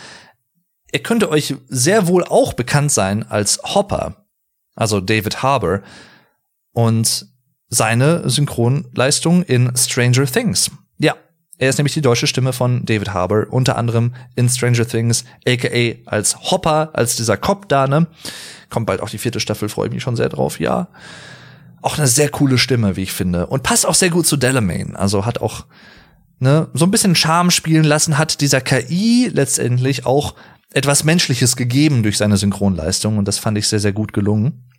[0.92, 4.26] er könnte euch sehr wohl auch bekannt sein als Hopper,
[4.74, 5.84] also David Harbour.
[6.72, 7.28] Und
[7.70, 10.72] seine Synchronleistung in Stranger Things.
[11.02, 11.16] Ja,
[11.58, 15.96] er ist nämlich die deutsche Stimme von David Harbour, unter anderem in Stranger Things, aka
[16.06, 18.08] als Hopper, als dieser Cop da, ne?
[18.70, 20.90] Kommt bald auch die vierte Staffel, freue ich mich schon sehr drauf, ja.
[21.82, 23.48] Auch eine sehr coole Stimme, wie ich finde.
[23.48, 24.96] Und passt auch sehr gut zu Delamain.
[24.96, 25.66] Also hat auch,
[26.40, 30.36] ne, so ein bisschen Charme spielen lassen, hat dieser KI letztendlich auch
[30.74, 33.18] etwas Menschliches gegeben durch seine Synchronleistung.
[33.18, 34.70] Und das fand ich sehr, sehr gut gelungen.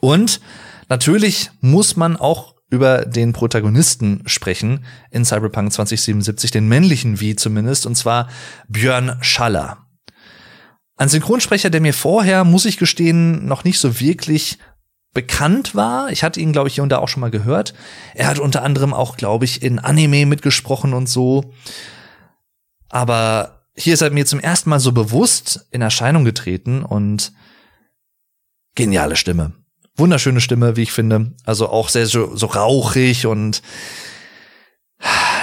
[0.00, 0.40] Und
[0.88, 7.86] natürlich muss man auch über den Protagonisten sprechen in Cyberpunk 2077, den männlichen wie zumindest,
[7.86, 8.28] und zwar
[8.68, 9.86] Björn Schaller.
[10.96, 14.58] Ein Synchronsprecher, der mir vorher, muss ich gestehen, noch nicht so wirklich
[15.12, 16.10] bekannt war.
[16.10, 17.74] Ich hatte ihn, glaube ich, hier und da auch schon mal gehört.
[18.14, 21.52] Er hat unter anderem auch, glaube ich, in Anime mitgesprochen und so.
[22.88, 27.32] Aber hier ist er mir zum ersten Mal so bewusst in Erscheinung getreten und
[28.74, 29.52] geniale Stimme
[29.96, 31.32] Wunderschöne Stimme, wie ich finde.
[31.44, 33.62] Also auch sehr so, so rauchig und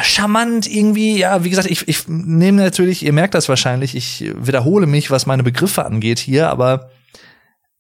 [0.03, 1.17] charmant irgendwie.
[1.17, 5.25] Ja, wie gesagt, ich, ich nehme natürlich, ihr merkt das wahrscheinlich, ich wiederhole mich, was
[5.25, 6.91] meine Begriffe angeht hier, aber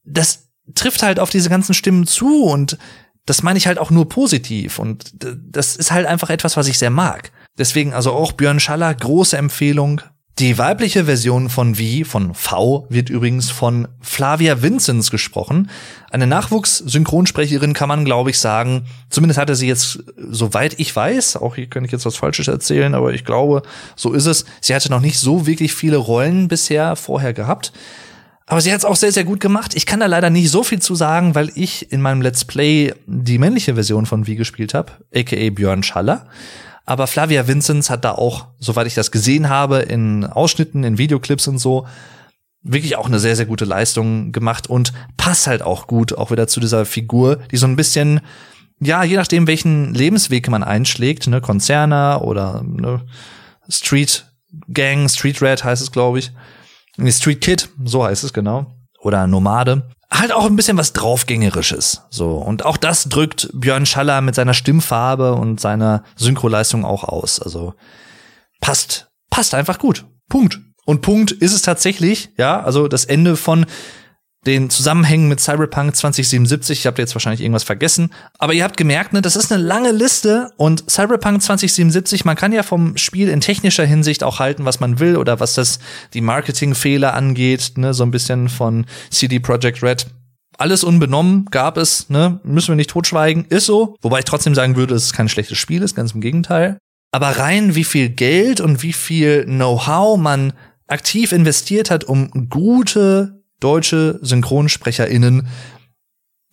[0.03, 2.77] das trifft halt auf diese ganzen Stimmen zu und
[3.25, 6.77] das meine ich halt auch nur positiv und das ist halt einfach etwas, was ich
[6.77, 7.31] sehr mag.
[7.57, 10.01] Deswegen also auch Björn Schaller, große Empfehlung.
[10.39, 15.69] Die weibliche Version von V, von V, wird übrigens von Flavia Vincenz gesprochen.
[16.09, 18.85] Eine Nachwuchs-Synchronsprecherin kann man, glaube ich, sagen.
[19.11, 22.95] Zumindest hatte sie jetzt, soweit ich weiß, auch hier könnte ich jetzt was Falsches erzählen,
[22.95, 23.61] aber ich glaube,
[23.95, 24.45] so ist es.
[24.59, 27.71] Sie hatte noch nicht so wirklich viele Rollen bisher vorher gehabt.
[28.47, 29.75] Aber sie hat es auch sehr, sehr gut gemacht.
[29.75, 32.93] Ich kann da leider nicht so viel zu sagen, weil ich in meinem Let's Play
[33.05, 36.25] die männliche Version von V gespielt habe, aka Björn Schaller.
[36.85, 41.47] Aber Flavia Vincenz hat da auch, soweit ich das gesehen habe, in Ausschnitten, in Videoclips
[41.47, 41.87] und so,
[42.61, 46.47] wirklich auch eine sehr, sehr gute Leistung gemacht und passt halt auch gut auch wieder
[46.47, 48.21] zu dieser Figur, die so ein bisschen,
[48.79, 53.05] ja, je nachdem, welchen Lebensweg man einschlägt, ne, Konzerner oder ne,
[53.69, 54.25] Street
[54.69, 56.31] Gang, Street Red heißt es, glaube ich.
[57.09, 58.67] Street Kid, so heißt es genau.
[58.99, 62.03] Oder Nomade halt auch ein bisschen was draufgängerisches.
[62.09, 62.37] So.
[62.37, 67.39] Und auch das drückt Björn Schaller mit seiner Stimmfarbe und seiner Synchroleistung auch aus.
[67.39, 67.73] Also
[68.61, 70.05] passt, passt einfach gut.
[70.29, 70.59] Punkt.
[70.85, 73.65] Und Punkt ist es tatsächlich, ja, also das Ende von
[74.45, 76.79] den Zusammenhängen mit Cyberpunk 2077.
[76.79, 78.11] Ich habe jetzt wahrscheinlich irgendwas vergessen.
[78.37, 82.51] Aber ihr habt gemerkt, ne, das ist eine lange Liste und Cyberpunk 2077, man kann
[82.51, 85.79] ja vom Spiel in technischer Hinsicht auch halten, was man will oder was das
[86.13, 90.07] die Marketingfehler angeht, ne, so ein bisschen von CD Projekt Red.
[90.57, 93.95] Alles unbenommen gab es, ne, müssen wir nicht totschweigen, ist so.
[94.01, 96.77] Wobei ich trotzdem sagen würde, es kein schlechtes Spiel ist, ganz im Gegenteil.
[97.11, 100.53] Aber rein wie viel Geld und wie viel Know-how man
[100.87, 105.47] aktiv investiert hat, um gute deutsche SynchronsprecherInnen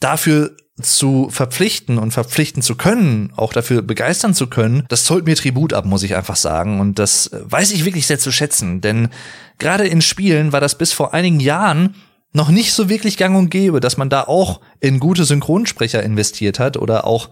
[0.00, 5.36] dafür zu verpflichten und verpflichten zu können, auch dafür begeistern zu können, das zollt mir
[5.36, 6.80] Tribut ab, muss ich einfach sagen.
[6.80, 8.80] Und das weiß ich wirklich sehr zu schätzen.
[8.80, 9.08] Denn
[9.58, 11.94] gerade in Spielen war das bis vor einigen Jahren
[12.32, 16.58] noch nicht so wirklich gang und gäbe, dass man da auch in gute Synchronsprecher investiert
[16.58, 17.28] hat oder auch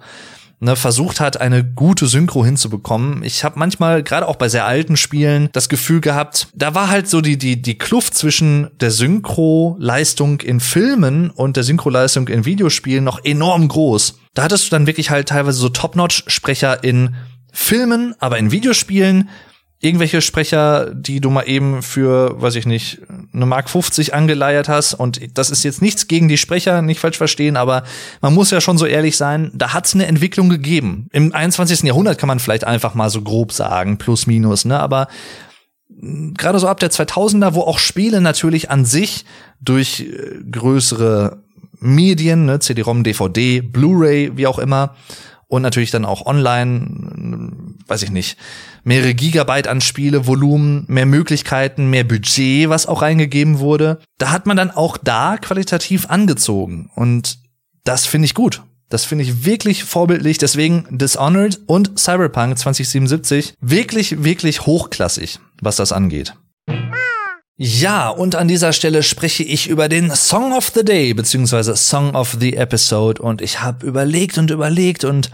[0.61, 3.23] ne, versucht hat, eine gute Synchro hinzubekommen.
[3.23, 7.09] Ich habe manchmal, gerade auch bei sehr alten Spielen, das Gefühl gehabt, da war halt
[7.09, 13.05] so die, die, die Kluft zwischen der Synchro-Leistung in Filmen und der Synchro-Leistung in Videospielen
[13.05, 14.19] noch enorm groß.
[14.35, 17.15] Da hattest du dann wirklich halt teilweise so Top-Notch-Sprecher in
[17.53, 19.29] Filmen, aber in Videospielen
[19.81, 23.01] irgendwelche Sprecher, die du mal eben für, weiß ich nicht,
[23.33, 24.95] eine Mark 50 angeleiert hast.
[24.95, 27.85] Und das ist jetzt nichts gegen die Sprecher, nicht falsch verstehen, aber
[28.21, 31.09] man muss ja schon so ehrlich sein, da hat es eine Entwicklung gegeben.
[31.13, 31.83] Im 21.
[31.83, 34.81] Jahrhundert kann man vielleicht einfach mal so grob sagen, plus minus, ne?
[34.81, 35.07] Aber
[36.35, 39.25] gerade so ab der 2000er, wo auch Spiele natürlich an sich
[39.61, 41.43] durch äh, größere
[41.81, 44.97] Medien, ne, CD-ROM, DVD, Blu-ray, wie auch immer,
[45.49, 48.39] und natürlich dann auch online, weiß ich nicht,
[48.85, 53.99] mehrere Gigabyte an Spielevolumen, mehr Möglichkeiten, mehr Budget, was auch reingegeben wurde.
[54.19, 57.39] Da hat man dann auch da qualitativ angezogen und
[57.85, 58.63] das finde ich gut.
[58.91, 60.39] Das finde ich wirklich vorbildlich.
[60.39, 66.35] Deswegen Dishonored und Cyberpunk 2077 wirklich, wirklich hochklassig, was das angeht.
[67.61, 72.15] Ja, und an dieser Stelle spreche ich über den Song of the Day, beziehungsweise Song
[72.15, 73.21] of the Episode.
[73.21, 75.31] Und ich habe überlegt und überlegt und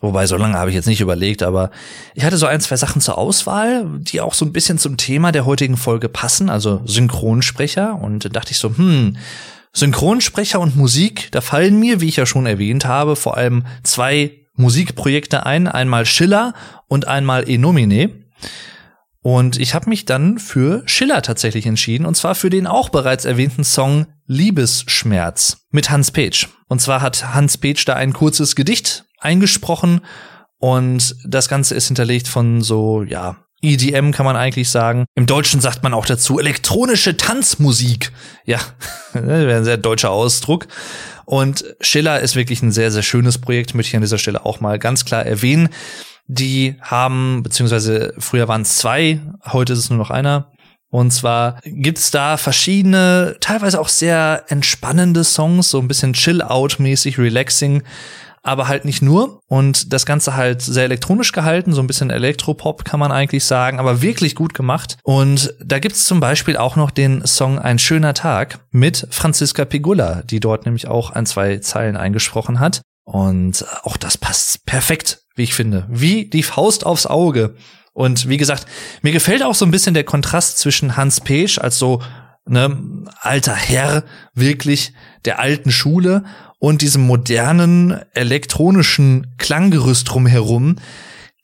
[0.00, 1.70] Wobei, so lange habe ich jetzt nicht überlegt, aber
[2.14, 5.30] ich hatte so ein, zwei Sachen zur Auswahl, die auch so ein bisschen zum Thema
[5.30, 8.00] der heutigen Folge passen, also Synchronsprecher.
[8.00, 9.18] Und da dachte ich so, hm,
[9.74, 14.30] Synchronsprecher und Musik, da fallen mir, wie ich ja schon erwähnt habe, vor allem zwei
[14.54, 16.54] Musikprojekte ein, einmal Schiller
[16.88, 18.10] und einmal Enomine.
[19.22, 23.24] Und ich habe mich dann für Schiller tatsächlich entschieden, und zwar für den auch bereits
[23.24, 26.48] erwähnten Song Liebesschmerz mit Hans Page.
[26.68, 30.00] Und zwar hat Hans Page da ein kurzes Gedicht eingesprochen
[30.58, 35.04] und das Ganze ist hinterlegt von so, ja, EDM kann man eigentlich sagen.
[35.14, 38.12] Im Deutschen sagt man auch dazu elektronische Tanzmusik.
[38.46, 38.58] Ja,
[39.12, 40.66] ein sehr deutscher Ausdruck.
[41.26, 44.60] Und Schiller ist wirklich ein sehr, sehr schönes Projekt, möchte ich an dieser Stelle auch
[44.60, 45.68] mal ganz klar erwähnen.
[46.32, 50.52] Die haben, beziehungsweise früher waren es zwei, heute ist es nur noch einer.
[50.88, 57.82] Und zwar gibt's da verschiedene, teilweise auch sehr entspannende Songs, so ein bisschen Chill-Out-mäßig, relaxing,
[58.44, 59.40] aber halt nicht nur.
[59.48, 63.80] Und das Ganze halt sehr elektronisch gehalten, so ein bisschen Elektropop kann man eigentlich sagen,
[63.80, 64.98] aber wirklich gut gemacht.
[65.02, 70.22] Und da gibt's zum Beispiel auch noch den Song Ein schöner Tag mit Franziska Pigula,
[70.22, 72.82] die dort nämlich auch ein, zwei Zeilen eingesprochen hat.
[73.04, 75.86] Und auch das passt perfekt, wie ich finde.
[75.88, 77.56] Wie die Faust aufs Auge.
[77.94, 78.66] Und wie gesagt,
[79.00, 82.02] mir gefällt auch so ein bisschen der Kontrast zwischen Hans Pesch als so
[82.46, 82.78] ne,
[83.20, 84.92] alter Herr wirklich
[85.24, 86.24] der alten Schule
[86.58, 90.76] und diesem modernen elektronischen Klanggerüst drumherum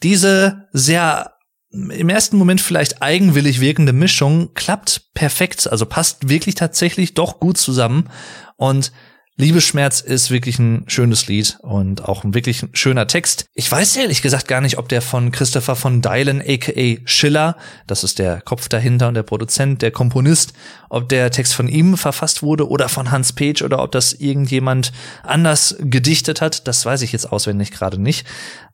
[0.03, 1.33] diese sehr
[1.71, 7.59] im ersten Moment vielleicht eigenwillig wirkende Mischung klappt perfekt, also passt wirklich tatsächlich doch gut
[7.59, 8.09] zusammen
[8.57, 8.93] und
[9.39, 13.45] Liebesschmerz ist wirklich ein schönes Lied und auch ein wirklich schöner Text.
[13.53, 18.03] Ich weiß ehrlich gesagt gar nicht, ob der von Christopher von Dylan aka Schiller, das
[18.03, 20.55] ist der Kopf dahinter und der Produzent, der Komponist,
[20.89, 24.93] ob der Text von ihm verfasst wurde oder von Hans Page oder ob das irgendjemand
[25.23, 28.27] anders gedichtet hat, das weiß ich jetzt auswendig gerade nicht.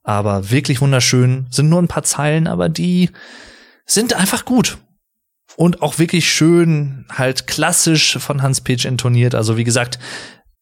[0.05, 3.11] Aber wirklich wunderschön, sind nur ein paar Zeilen, aber die
[3.85, 4.79] sind einfach gut
[5.57, 9.35] und auch wirklich schön halt klassisch von Hans Page intoniert.
[9.35, 9.99] Also wie gesagt,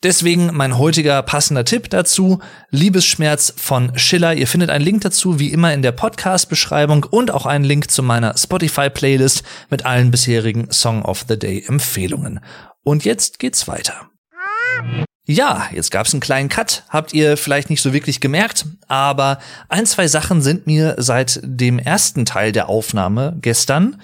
[0.03, 2.41] Deswegen mein heutiger passender Tipp dazu,
[2.71, 4.33] Liebesschmerz von Schiller.
[4.33, 8.03] Ihr findet einen Link dazu wie immer in der Podcast-Beschreibung und auch einen Link zu
[8.03, 12.41] meiner Spotify-Playlist mit allen bisherigen Song of the Day-Empfehlungen.
[12.83, 14.09] Und jetzt geht's weiter.
[15.27, 19.39] Ja, jetzt gab's einen kleinen Cut, habt ihr vielleicht nicht so wirklich gemerkt, aber
[19.69, 24.01] ein, zwei Sachen sind mir seit dem ersten Teil der Aufnahme gestern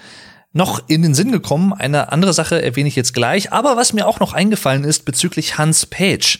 [0.57, 1.71] noch in den Sinn gekommen.
[1.71, 3.53] Eine andere Sache erwähne ich jetzt gleich.
[3.53, 6.39] Aber was mir auch noch eingefallen ist bezüglich Hans Page.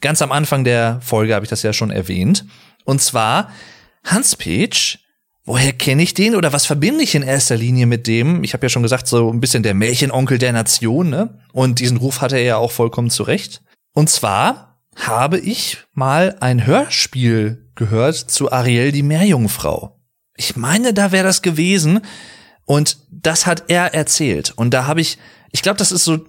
[0.00, 2.44] Ganz am Anfang der Folge habe ich das ja schon erwähnt.
[2.84, 3.50] Und zwar
[4.04, 5.00] Hans Page.
[5.46, 8.44] Woher kenne ich den oder was verbinde ich in erster Linie mit dem?
[8.44, 11.38] Ich habe ja schon gesagt, so ein bisschen der Märchenonkel der Nation, ne?
[11.52, 13.60] Und diesen Ruf hatte er ja auch vollkommen zurecht.
[13.92, 20.00] Und zwar habe ich mal ein Hörspiel gehört zu Ariel die Meerjungfrau.
[20.36, 22.00] Ich meine, da wäre das gewesen.
[22.66, 24.52] Und das hat er erzählt.
[24.56, 25.18] Und da habe ich,
[25.52, 26.24] ich glaube, das ist so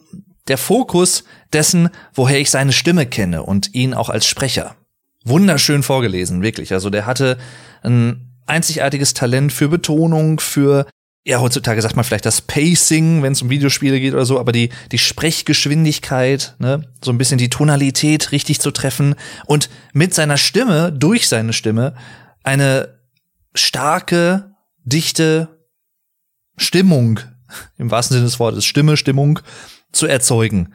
[0.47, 1.23] der Fokus
[1.53, 4.75] dessen, woher ich seine Stimme kenne und ihn auch als Sprecher.
[5.23, 6.71] Wunderschön vorgelesen, wirklich.
[6.71, 7.37] Also der hatte
[7.81, 10.85] ein einzigartiges Talent für Betonung, für
[11.27, 14.51] ja, heutzutage sagt man vielleicht das Pacing, wenn es um Videospiele geht oder so, aber
[14.51, 19.15] die, die Sprechgeschwindigkeit, ne, so ein bisschen die Tonalität richtig zu treffen
[19.47, 21.95] und mit seiner Stimme, durch seine Stimme,
[22.43, 22.99] eine
[23.55, 24.51] starke,
[24.83, 25.54] dichte
[26.57, 27.19] Stimmung,
[27.77, 29.39] im wahrsten Sinne des Wortes, Stimme, Stimmung
[29.91, 30.73] zu erzeugen.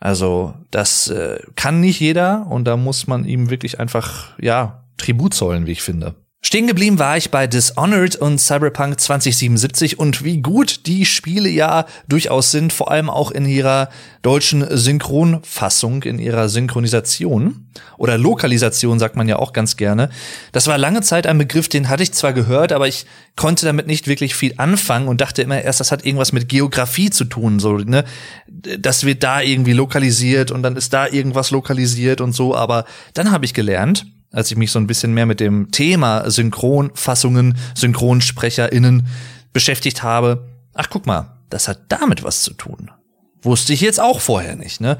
[0.00, 5.34] Also das äh, kann nicht jeder und da muss man ihm wirklich einfach, ja, Tribut
[5.34, 6.14] zollen, wie ich finde.
[6.46, 11.86] Stehen geblieben war ich bei Dishonored und Cyberpunk 2077 und wie gut die Spiele ja
[12.06, 13.88] durchaus sind, vor allem auch in ihrer
[14.22, 17.66] deutschen Synchronfassung, in ihrer Synchronisation
[17.98, 20.08] oder Lokalisation sagt man ja auch ganz gerne.
[20.52, 23.88] Das war lange Zeit ein Begriff, den hatte ich zwar gehört, aber ich konnte damit
[23.88, 27.58] nicht wirklich viel anfangen und dachte immer erst, das hat irgendwas mit Geografie zu tun,
[27.58, 28.04] so, ne?
[28.46, 32.84] Das wird da irgendwie lokalisiert und dann ist da irgendwas lokalisiert und so, aber
[33.14, 37.56] dann habe ich gelernt, als ich mich so ein bisschen mehr mit dem Thema Synchronfassungen,
[37.74, 39.06] SynchronsprecherInnen
[39.52, 40.48] beschäftigt habe.
[40.74, 42.90] Ach, guck mal, das hat damit was zu tun.
[43.42, 44.98] Wusste ich jetzt auch vorher nicht, ne?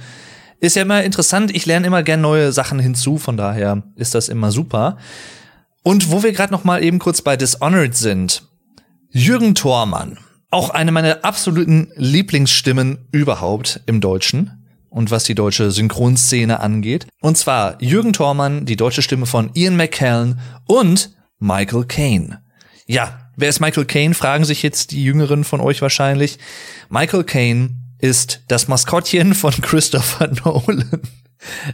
[0.59, 4.31] Ist ja immer interessant, ich lerne immer gern neue Sachen hinzu, von daher ist das
[4.31, 4.97] immer super.
[5.83, 8.43] Und wo wir gerade noch mal eben kurz bei Dishonored sind,
[9.11, 10.19] Jürgen Thormann,
[10.51, 14.56] auch eine meiner absoluten Lieblingsstimmen überhaupt im Deutschen
[14.97, 17.07] und was die deutsche Synchronszene angeht.
[17.21, 22.41] Und zwar Jürgen Thormann, die deutsche Stimme von Ian McKellen und Michael Caine.
[22.87, 24.15] Ja, wer ist Michael Caine?
[24.15, 26.39] Fragen sich jetzt die Jüngeren von euch wahrscheinlich.
[26.89, 31.03] Michael Caine ist das Maskottchen von Christopher Nolan.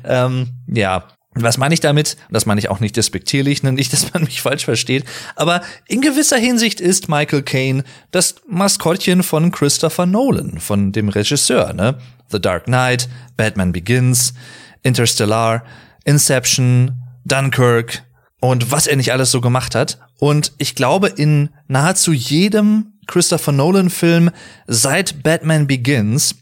[0.04, 1.04] ähm, ja,
[1.34, 2.16] was meine ich damit?
[2.30, 3.72] Das meine ich auch nicht despektierlich, ne?
[3.72, 5.04] nicht, dass man mich falsch versteht.
[5.36, 11.72] Aber in gewisser Hinsicht ist Michael Caine das Maskottchen von Christopher Nolan, von dem Regisseur,
[11.72, 11.98] ne?
[12.32, 14.34] The Dark Knight, Batman Begins,
[14.82, 15.64] Interstellar,
[16.04, 18.02] Inception, Dunkirk
[18.40, 19.98] und was er nicht alles so gemacht hat.
[20.18, 24.30] Und ich glaube, in nahezu jedem Christopher Nolan Film
[24.66, 26.36] seit Batman Begins,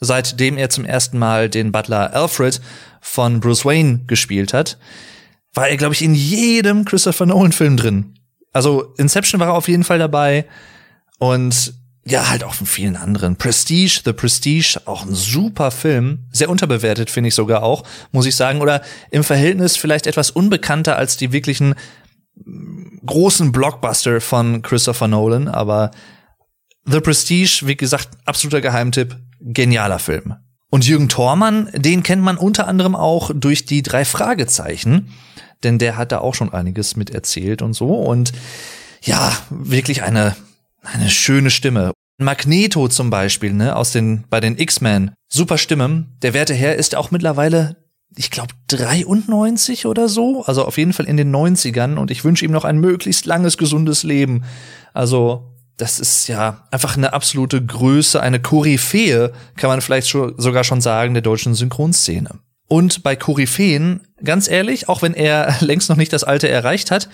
[0.00, 2.60] seitdem er zum ersten Mal den Butler Alfred
[3.00, 4.78] von Bruce Wayne gespielt hat,
[5.54, 8.14] war er, glaube ich, in jedem Christopher Nolan-Film drin.
[8.52, 10.46] Also Inception war er auf jeden Fall dabei
[11.18, 11.74] und
[12.06, 13.36] ja, halt auch von vielen anderen.
[13.36, 16.24] Prestige, The Prestige, auch ein super Film.
[16.30, 18.60] Sehr unterbewertet, finde ich sogar auch, muss ich sagen.
[18.60, 21.74] Oder im Verhältnis vielleicht etwas unbekannter als die wirklichen
[23.06, 25.48] großen Blockbuster von Christopher Nolan.
[25.48, 25.92] Aber
[26.84, 29.16] The Prestige, wie gesagt, absoluter Geheimtipp.
[29.40, 30.34] Genialer Film.
[30.70, 35.12] Und Jürgen Thormann, den kennt man unter anderem auch durch die drei Fragezeichen,
[35.62, 37.94] denn der hat da auch schon einiges mit erzählt und so.
[37.94, 38.32] Und
[39.02, 40.34] ja, wirklich eine,
[40.84, 41.92] eine schöne Stimme.
[42.18, 45.12] Magneto zum Beispiel, ne, aus den, bei den X-Men.
[45.28, 46.06] Super Stimme.
[46.22, 47.76] Der werte Herr ist auch mittlerweile,
[48.16, 50.44] ich glaube, 93 oder so.
[50.44, 51.96] Also auf jeden Fall in den 90ern.
[51.96, 54.44] Und ich wünsche ihm noch ein möglichst langes, gesundes Leben.
[54.92, 60.62] Also das ist ja einfach eine absolute Größe, eine Koryphäe, kann man vielleicht schon, sogar
[60.62, 62.38] schon sagen, der deutschen Synchronszene.
[62.68, 67.08] Und bei Koryphäen, ganz ehrlich, auch wenn er längst noch nicht das Alte erreicht hat,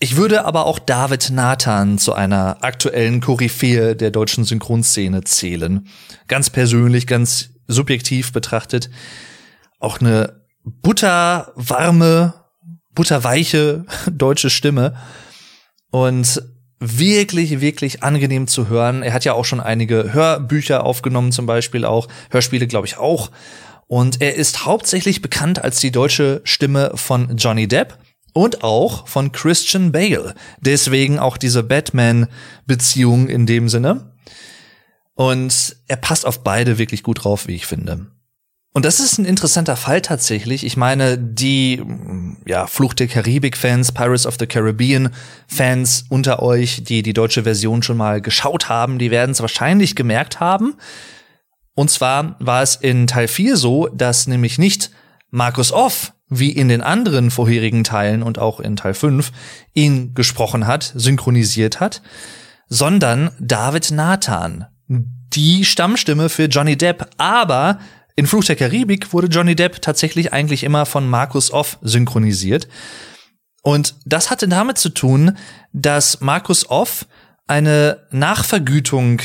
[0.00, 5.86] ich würde aber auch David Nathan zu einer aktuellen Koryphäe der deutschen Synchronszene zählen.
[6.28, 8.90] Ganz persönlich, ganz subjektiv betrachtet.
[9.78, 12.34] Auch eine butterwarme,
[12.94, 14.96] butterweiche deutsche Stimme.
[15.90, 16.42] Und
[16.80, 19.02] wirklich, wirklich angenehm zu hören.
[19.02, 23.30] Er hat ja auch schon einige Hörbücher aufgenommen, zum Beispiel auch, Hörspiele, glaube ich, auch.
[23.86, 27.98] Und er ist hauptsächlich bekannt als die deutsche Stimme von Johnny Depp
[28.34, 30.34] und auch von Christian Bale.
[30.60, 34.12] Deswegen auch diese Batman-Beziehung in dem Sinne.
[35.14, 38.06] Und er passt auf beide wirklich gut drauf, wie ich finde.
[38.76, 40.66] Und das ist ein interessanter Fall tatsächlich.
[40.66, 41.80] Ich meine, die
[42.44, 47.96] ja, Fluch der Karibik-Fans, Pirates of the Caribbean-Fans unter euch, die die deutsche Version schon
[47.96, 50.74] mal geschaut haben, die werden es wahrscheinlich gemerkt haben.
[51.76, 54.90] Und zwar war es in Teil 4 so, dass nämlich nicht
[55.34, 59.32] Markus Off, wie in den anderen vorherigen Teilen und auch in Teil 5,
[59.74, 62.02] ihn gesprochen hat, synchronisiert hat,
[62.68, 67.80] sondern David Nathan, die Stammstimme für Johnny Depp, aber
[68.14, 72.68] in Fluch der Karibik wurde Johnny Depp tatsächlich eigentlich immer von Markus Off synchronisiert.
[73.62, 75.36] Und das hatte damit zu tun,
[75.72, 77.08] dass Markus Off
[77.48, 79.20] eine Nachvergütung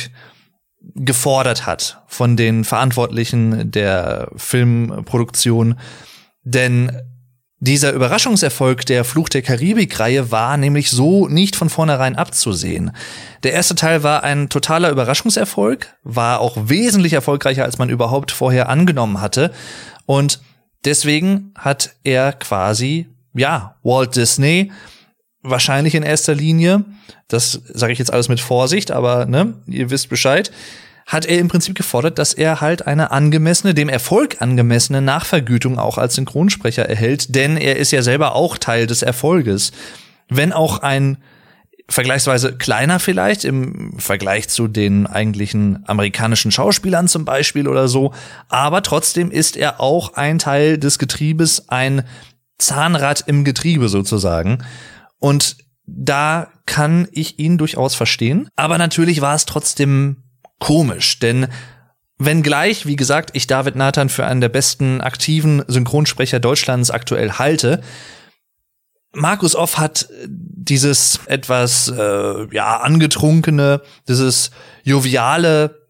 [0.96, 5.76] gefordert hat von den Verantwortlichen der Filmproduktion.
[6.44, 7.02] Denn
[7.62, 12.92] dieser Überraschungserfolg der Fluch der Karibik-Reihe war nämlich so nicht von vornherein abzusehen.
[13.44, 18.70] Der erste Teil war ein totaler Überraschungserfolg, war auch wesentlich erfolgreicher, als man überhaupt vorher
[18.70, 19.52] angenommen hatte.
[20.06, 20.40] Und
[20.86, 24.72] deswegen hat er quasi, ja, Walt Disney
[25.42, 26.84] wahrscheinlich in erster Linie,
[27.28, 30.52] das sage ich jetzt alles mit Vorsicht, aber ne, ihr wisst Bescheid,
[31.06, 35.98] hat er im Prinzip gefordert, dass er halt eine angemessene, dem Erfolg angemessene Nachvergütung auch
[35.98, 39.72] als Synchronsprecher erhält, denn er ist ja selber auch Teil des Erfolges.
[40.28, 41.18] Wenn auch ein
[41.88, 48.14] vergleichsweise kleiner vielleicht im Vergleich zu den eigentlichen amerikanischen Schauspielern zum Beispiel oder so,
[48.48, 52.04] aber trotzdem ist er auch ein Teil des Getriebes, ein
[52.60, 54.60] Zahnrad im Getriebe sozusagen.
[55.20, 58.50] Und da kann ich ihn durchaus verstehen.
[58.56, 60.24] Aber natürlich war es trotzdem
[60.60, 61.48] komisch, denn
[62.18, 67.82] wenngleich, wie gesagt, ich David Nathan für einen der besten aktiven Synchronsprecher Deutschlands aktuell halte,
[69.12, 74.52] Markus Off hat dieses etwas äh, ja angetrunkene, dieses
[74.84, 75.88] joviale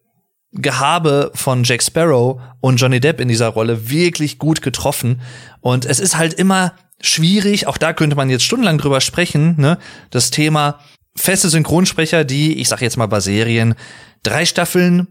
[0.52, 5.22] Gehabe von Jack Sparrow und Johnny Depp in dieser Rolle wirklich gut getroffen
[5.62, 9.78] und es ist halt immer schwierig, auch da könnte man jetzt stundenlang drüber sprechen, ne,
[10.10, 10.80] das Thema
[11.16, 13.76] feste Synchronsprecher, die, ich sag jetzt mal bei Serien,
[14.24, 15.08] drei Staffeln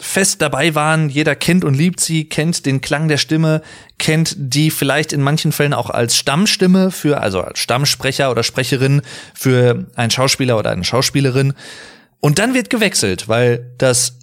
[0.00, 1.10] fest dabei waren.
[1.10, 3.60] Jeder kennt und liebt sie, kennt den Klang der Stimme,
[3.98, 9.02] kennt die vielleicht in manchen Fällen auch als Stammstimme für, also als Stammsprecher oder Sprecherin
[9.34, 11.52] für einen Schauspieler oder eine Schauspielerin.
[12.20, 14.18] Und dann wird gewechselt, weil das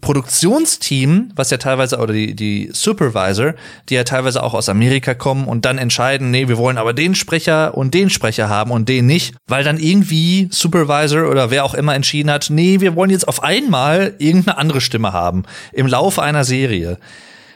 [0.00, 3.54] Produktionsteam, was ja teilweise, oder die, die Supervisor,
[3.88, 7.14] die ja teilweise auch aus Amerika kommen und dann entscheiden, nee, wir wollen aber den
[7.14, 11.74] Sprecher und den Sprecher haben und den nicht, weil dann irgendwie Supervisor oder wer auch
[11.74, 16.22] immer entschieden hat, nee, wir wollen jetzt auf einmal irgendeine andere Stimme haben im Laufe
[16.22, 16.98] einer Serie.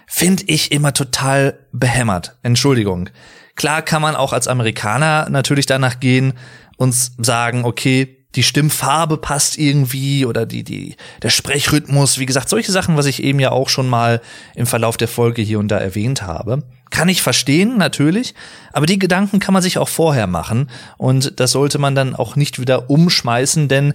[0.06, 2.36] Finde ich immer total behämmert.
[2.42, 3.10] Entschuldigung.
[3.56, 6.34] Klar kann man auch als Amerikaner natürlich danach gehen
[6.76, 12.72] und sagen, okay, die Stimmfarbe passt irgendwie oder die, die, der Sprechrhythmus, wie gesagt, solche
[12.72, 14.20] Sachen, was ich eben ja auch schon mal
[14.54, 16.62] im Verlauf der Folge hier und da erwähnt habe.
[16.90, 18.34] Kann ich verstehen, natürlich,
[18.72, 22.36] aber die Gedanken kann man sich auch vorher machen und das sollte man dann auch
[22.36, 23.94] nicht wieder umschmeißen, denn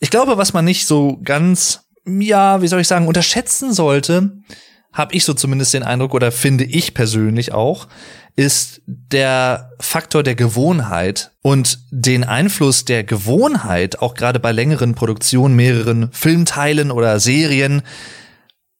[0.00, 4.32] ich glaube, was man nicht so ganz, ja, wie soll ich sagen, unterschätzen sollte,
[4.98, 7.86] habe ich so zumindest den Eindruck oder finde ich persönlich auch,
[8.34, 15.54] ist der Faktor der Gewohnheit und den Einfluss der Gewohnheit, auch gerade bei längeren Produktionen,
[15.54, 17.82] mehreren Filmteilen oder Serien,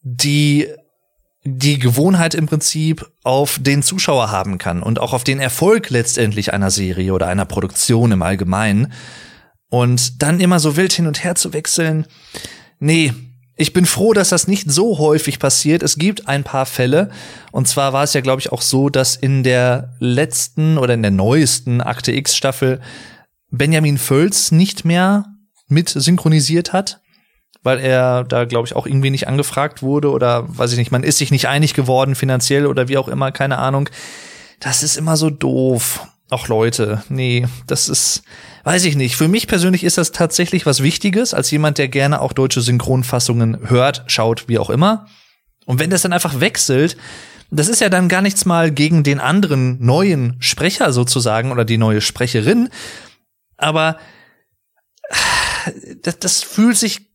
[0.02, 0.66] die
[1.44, 6.52] die Gewohnheit im Prinzip auf den Zuschauer haben kann und auch auf den Erfolg letztendlich
[6.52, 8.92] einer Serie oder einer Produktion im Allgemeinen.
[9.70, 12.06] Und dann immer so wild hin und her zu wechseln,
[12.80, 13.12] nee,
[13.60, 15.82] ich bin froh, dass das nicht so häufig passiert.
[15.82, 17.10] Es gibt ein paar Fälle.
[17.50, 21.02] Und zwar war es ja, glaube ich, auch so, dass in der letzten oder in
[21.02, 22.80] der neuesten Akte X Staffel
[23.50, 25.24] Benjamin Völz nicht mehr
[25.66, 27.00] mit synchronisiert hat,
[27.64, 31.02] weil er da, glaube ich, auch irgendwie nicht angefragt wurde oder weiß ich nicht, man
[31.02, 33.90] ist sich nicht einig geworden finanziell oder wie auch immer, keine Ahnung.
[34.60, 36.06] Das ist immer so doof.
[36.30, 38.22] Ach Leute, nee, das ist,
[38.64, 39.16] weiß ich nicht.
[39.16, 43.70] Für mich persönlich ist das tatsächlich was Wichtiges, als jemand, der gerne auch deutsche Synchronfassungen
[43.70, 45.06] hört, schaut, wie auch immer.
[45.64, 46.98] Und wenn das dann einfach wechselt,
[47.50, 51.78] das ist ja dann gar nichts mal gegen den anderen neuen Sprecher sozusagen oder die
[51.78, 52.68] neue Sprecherin,
[53.56, 53.98] aber
[56.02, 57.08] das, das fühlt sich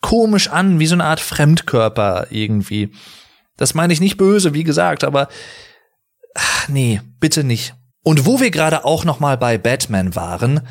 [0.00, 2.92] komisch an, wie so eine Art Fremdkörper irgendwie.
[3.56, 5.28] Das meine ich nicht böse, wie gesagt, aber
[6.34, 7.74] ach, nee, bitte nicht.
[8.08, 10.62] Und wo wir gerade auch noch mal bei Batman waren,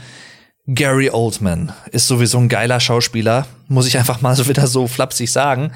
[0.66, 5.32] Gary Oldman ist sowieso ein geiler Schauspieler, muss ich einfach mal so wieder so flapsig
[5.32, 5.72] sagen.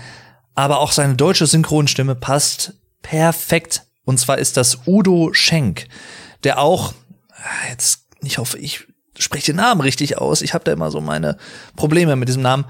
[0.55, 2.73] Aber auch seine deutsche Synchronstimme passt
[3.03, 3.83] perfekt.
[4.05, 5.85] Und zwar ist das Udo Schenk,
[6.43, 6.95] der auch,
[7.69, 8.87] jetzt, ich hoffe, ich
[9.19, 10.41] spreche den Namen richtig aus.
[10.41, 11.37] Ich habe da immer so meine
[11.75, 12.65] Probleme mit diesem Namen.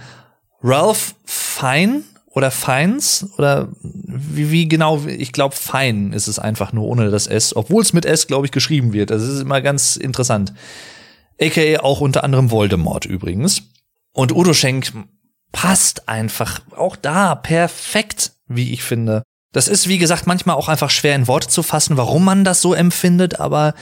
[0.61, 2.01] Ralph Fine
[2.33, 7.27] oder Feins oder wie, wie genau, ich glaube Fein ist es einfach nur ohne das
[7.27, 9.09] S, obwohl es mit S, glaube ich, geschrieben wird.
[9.09, 10.53] Das ist immer ganz interessant
[11.41, 13.63] aka auch unter anderem Voldemort übrigens.
[14.13, 14.93] Und Udo Schenk
[15.51, 19.23] passt einfach auch da perfekt, wie ich finde.
[19.53, 22.61] Das ist, wie gesagt, manchmal auch einfach schwer in Worte zu fassen, warum man das
[22.61, 23.73] so empfindet, aber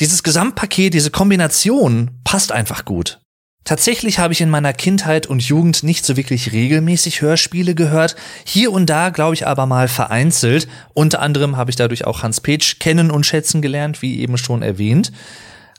[0.00, 3.20] dieses Gesamtpaket, diese Kombination passt einfach gut.
[3.64, 8.72] Tatsächlich habe ich in meiner Kindheit und Jugend nicht so wirklich regelmäßig Hörspiele gehört, hier
[8.72, 10.66] und da glaube ich aber mal vereinzelt.
[10.94, 14.62] Unter anderem habe ich dadurch auch Hans Petsch kennen und schätzen gelernt, wie eben schon
[14.62, 15.12] erwähnt.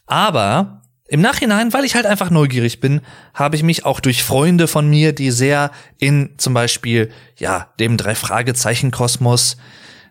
[0.06, 3.02] Aber im Nachhinein, weil ich halt einfach neugierig bin,
[3.34, 7.98] habe ich mich auch durch Freunde von mir, die sehr in zum Beispiel, ja, dem
[7.98, 9.58] Drei-Fragezeichen-Kosmos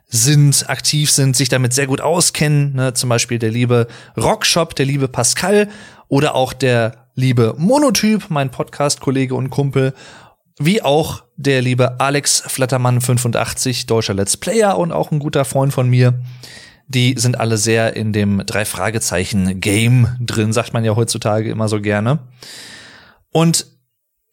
[0.09, 2.93] sind, aktiv sind, sich damit sehr gut auskennen, ne?
[2.93, 5.71] zum Beispiel der liebe Rockshop, der liebe Pascal
[6.09, 9.95] oder auch der liebe Monotyp, mein Podcast-Kollege und Kumpel,
[10.59, 15.73] wie auch der liebe Alex Flattermann 85, deutscher Let's Player und auch ein guter Freund
[15.73, 16.15] von mir
[16.95, 21.69] die sind alle sehr in dem drei Fragezeichen Game drin, sagt man ja heutzutage immer
[21.69, 22.21] so gerne.
[23.31, 23.67] Und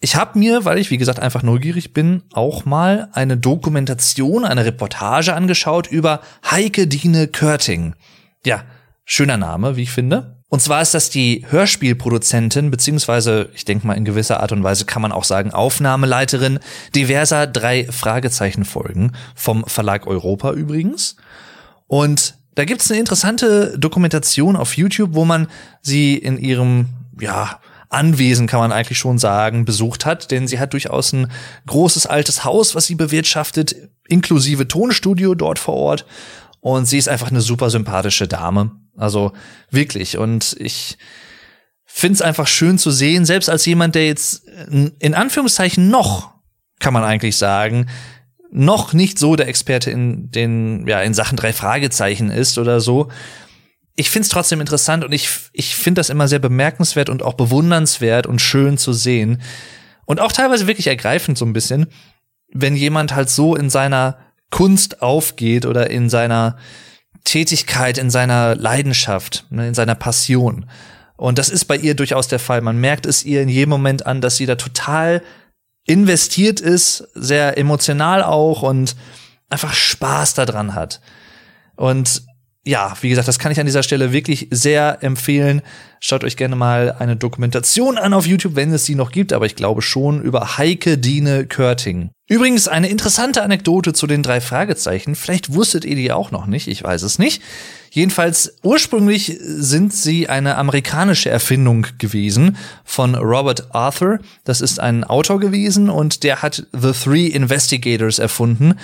[0.02, 4.66] ich habe mir, weil ich wie gesagt einfach neugierig bin, auch mal eine Dokumentation, eine
[4.66, 7.96] Reportage angeschaut über Heike Dine Körting.
[8.46, 8.64] Ja,
[9.04, 10.39] schöner Name, wie ich finde.
[10.50, 14.86] Und zwar ist das die Hörspielproduzentin, beziehungsweise, ich denke mal, in gewisser Art und Weise
[14.86, 16.60] kann man auch sagen, Aufnahmeleiterin
[16.96, 21.16] diverser drei Fragezeichen Folgen vom Verlag Europa übrigens.
[21.86, 25.48] Und da gibt's eine interessante Dokumentation auf YouTube, wo man
[25.82, 26.88] sie in ihrem,
[27.22, 27.60] ja,
[27.90, 31.32] Anwesen kann man eigentlich schon sagen, besucht hat, denn sie hat durchaus ein
[31.66, 33.76] großes altes Haus, was sie bewirtschaftet,
[34.08, 36.06] inklusive Tonstudio dort vor Ort.
[36.62, 38.72] Und sie ist einfach eine super sympathische Dame.
[39.00, 39.32] Also
[39.72, 40.18] wirklich.
[40.18, 40.98] Und ich
[41.86, 44.48] finde es einfach schön zu sehen, selbst als jemand, der jetzt
[45.00, 46.32] in Anführungszeichen noch,
[46.80, 47.88] kann man eigentlich sagen,
[48.52, 53.10] noch nicht so der Experte in den, ja, in Sachen drei Fragezeichen ist oder so.
[53.96, 58.28] Ich find's trotzdem interessant und ich, ich finde das immer sehr bemerkenswert und auch bewundernswert
[58.28, 59.42] und schön zu sehen.
[60.06, 61.88] Und auch teilweise wirklich ergreifend so ein bisschen,
[62.52, 64.18] wenn jemand halt so in seiner
[64.52, 66.58] Kunst aufgeht oder in seiner
[67.30, 70.66] Tätigkeit, in seiner Leidenschaft, ne, in seiner Passion.
[71.16, 72.62] Und das ist bei ihr durchaus der Fall.
[72.62, 75.22] Man merkt es ihr in jedem Moment an, dass sie da total
[75.86, 78.96] investiert ist, sehr emotional auch und
[79.48, 81.02] einfach Spaß daran hat.
[81.76, 82.24] Und
[82.70, 85.64] ja, wie gesagt, das kann ich an dieser Stelle wirklich sehr empfehlen.
[86.00, 89.48] Schaut euch gerne mal eine Dokumentation an auf YouTube, wenn es sie noch gibt, aber
[89.48, 92.12] ich glaube schon über Heike Diene Körting.
[92.28, 95.16] Übrigens eine interessante Anekdote zu den drei Fragezeichen.
[95.16, 97.42] Vielleicht wusstet ihr die auch noch nicht, ich weiß es nicht.
[97.90, 102.56] Jedenfalls ursprünglich sind sie eine amerikanische Erfindung gewesen
[102.86, 104.20] von Robert Arthur.
[104.44, 108.76] Das ist ein Autor gewesen und der hat The Three Investigators erfunden,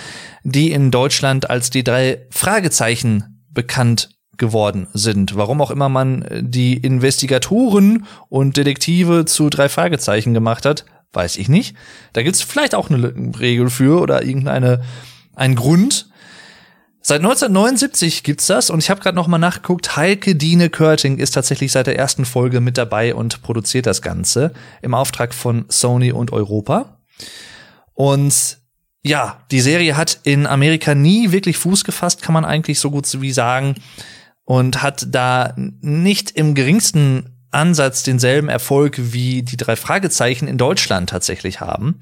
[0.42, 5.34] die in Deutschland als die drei Fragezeichen bekannt geworden sind.
[5.34, 11.48] Warum auch immer man die Investigatoren und Detektive zu drei Fragezeichen gemacht hat, weiß ich
[11.48, 11.74] nicht.
[12.12, 14.82] Da gibt's vielleicht auch eine Regel für oder irgendeine
[15.34, 16.08] ein Grund.
[17.00, 19.96] Seit 1979 gibt's das und ich habe gerade noch mal nachgeguckt.
[19.96, 24.52] Heike Dine Körting ist tatsächlich seit der ersten Folge mit dabei und produziert das Ganze
[24.82, 26.98] im Auftrag von Sony und Europa.
[27.94, 28.58] Und
[29.04, 33.08] ja, die Serie hat in Amerika nie wirklich Fuß gefasst, kann man eigentlich so gut
[33.20, 33.76] wie sagen,
[34.44, 41.08] und hat da nicht im geringsten Ansatz denselben Erfolg wie die drei Fragezeichen in Deutschland
[41.10, 42.00] tatsächlich haben.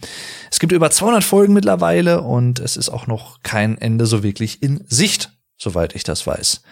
[0.51, 4.63] Es gibt über 200 Folgen mittlerweile und es ist auch noch kein Ende so wirklich
[4.63, 6.63] in Sicht, soweit ich das weiß.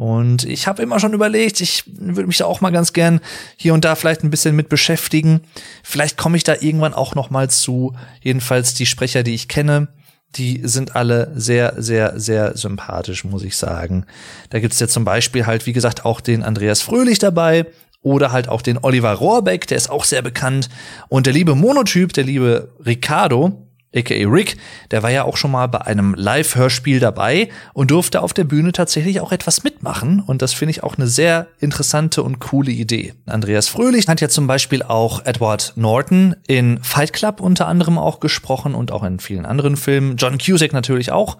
[0.00, 3.20] Und ich habe immer schon überlegt, ich würde mich da auch mal ganz gern
[3.58, 5.42] hier und da vielleicht ein bisschen mit beschäftigen.
[5.82, 7.94] Vielleicht komme ich da irgendwann auch noch mal zu.
[8.22, 9.88] Jedenfalls die Sprecher, die ich kenne,
[10.36, 14.06] die sind alle sehr, sehr, sehr sympathisch, muss ich sagen.
[14.48, 17.66] Da gibt's ja zum Beispiel halt, wie gesagt, auch den Andreas Fröhlich dabei,
[18.00, 20.70] oder halt auch den Oliver Rohrbeck, der ist auch sehr bekannt.
[21.10, 24.56] Und der liebe Monotyp, der liebe Ricardo, aka Rick,
[24.90, 28.72] der war ja auch schon mal bei einem Live-Hörspiel dabei und durfte auf der Bühne
[28.72, 30.20] tatsächlich auch etwas mitmachen.
[30.20, 33.14] Und das finde ich auch eine sehr interessante und coole Idee.
[33.26, 38.20] Andreas Fröhlich hat ja zum Beispiel auch Edward Norton in Fight Club unter anderem auch
[38.20, 40.16] gesprochen und auch in vielen anderen Filmen.
[40.16, 41.38] John Cusack natürlich auch.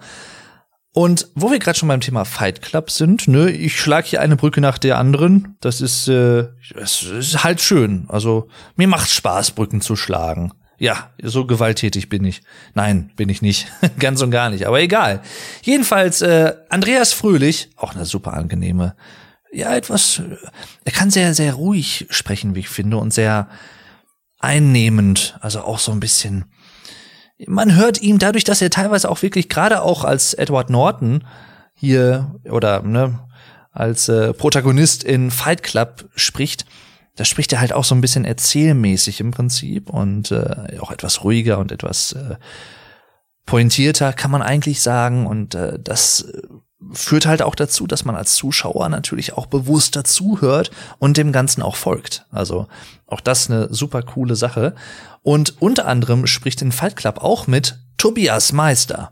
[0.93, 4.35] Und wo wir gerade schon beim Thema Fight Club sind, ne, ich schlage hier eine
[4.35, 5.55] Brücke nach der anderen.
[5.61, 8.05] Das ist, äh, das ist halt schön.
[8.09, 10.51] Also mir macht Spaß, Brücken zu schlagen.
[10.81, 12.41] Ja, so gewalttätig bin ich.
[12.73, 13.67] Nein, bin ich nicht.
[13.99, 14.65] Ganz und gar nicht.
[14.65, 15.21] Aber egal.
[15.61, 18.95] Jedenfalls, äh, Andreas Fröhlich, auch eine super angenehme,
[19.51, 20.37] ja, etwas, äh,
[20.83, 23.47] er kann sehr, sehr ruhig sprechen, wie ich finde, und sehr
[24.39, 25.37] einnehmend.
[25.39, 26.45] Also auch so ein bisschen,
[27.45, 31.27] man hört ihm dadurch, dass er teilweise auch wirklich, gerade auch als Edward Norton
[31.75, 33.19] hier oder ne,
[33.71, 36.65] als äh, Protagonist in Fight Club spricht,
[37.15, 41.23] da spricht er halt auch so ein bisschen erzählmäßig im Prinzip und äh, auch etwas
[41.23, 42.35] ruhiger und etwas äh,
[43.45, 45.27] pointierter, kann man eigentlich sagen.
[45.27, 46.25] Und äh, das
[46.93, 51.61] führt halt auch dazu, dass man als Zuschauer natürlich auch bewusster zuhört und dem Ganzen
[51.61, 52.25] auch folgt.
[52.31, 52.67] Also
[53.07, 54.75] auch das eine super coole Sache.
[55.21, 59.11] Und unter anderem spricht in Fight Club auch mit Tobias Meister.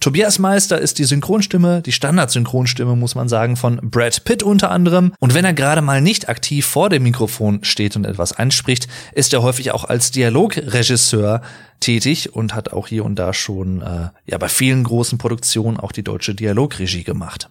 [0.00, 5.12] Tobias Meister ist die Synchronstimme, die Standardsynchronstimme, muss man sagen, von Brad Pitt unter anderem.
[5.20, 9.32] Und wenn er gerade mal nicht aktiv vor dem Mikrofon steht und etwas einspricht, ist
[9.32, 11.42] er häufig auch als Dialogregisseur
[11.80, 15.92] tätig und hat auch hier und da schon äh, ja bei vielen großen Produktionen auch
[15.92, 17.48] die deutsche Dialogregie gemacht.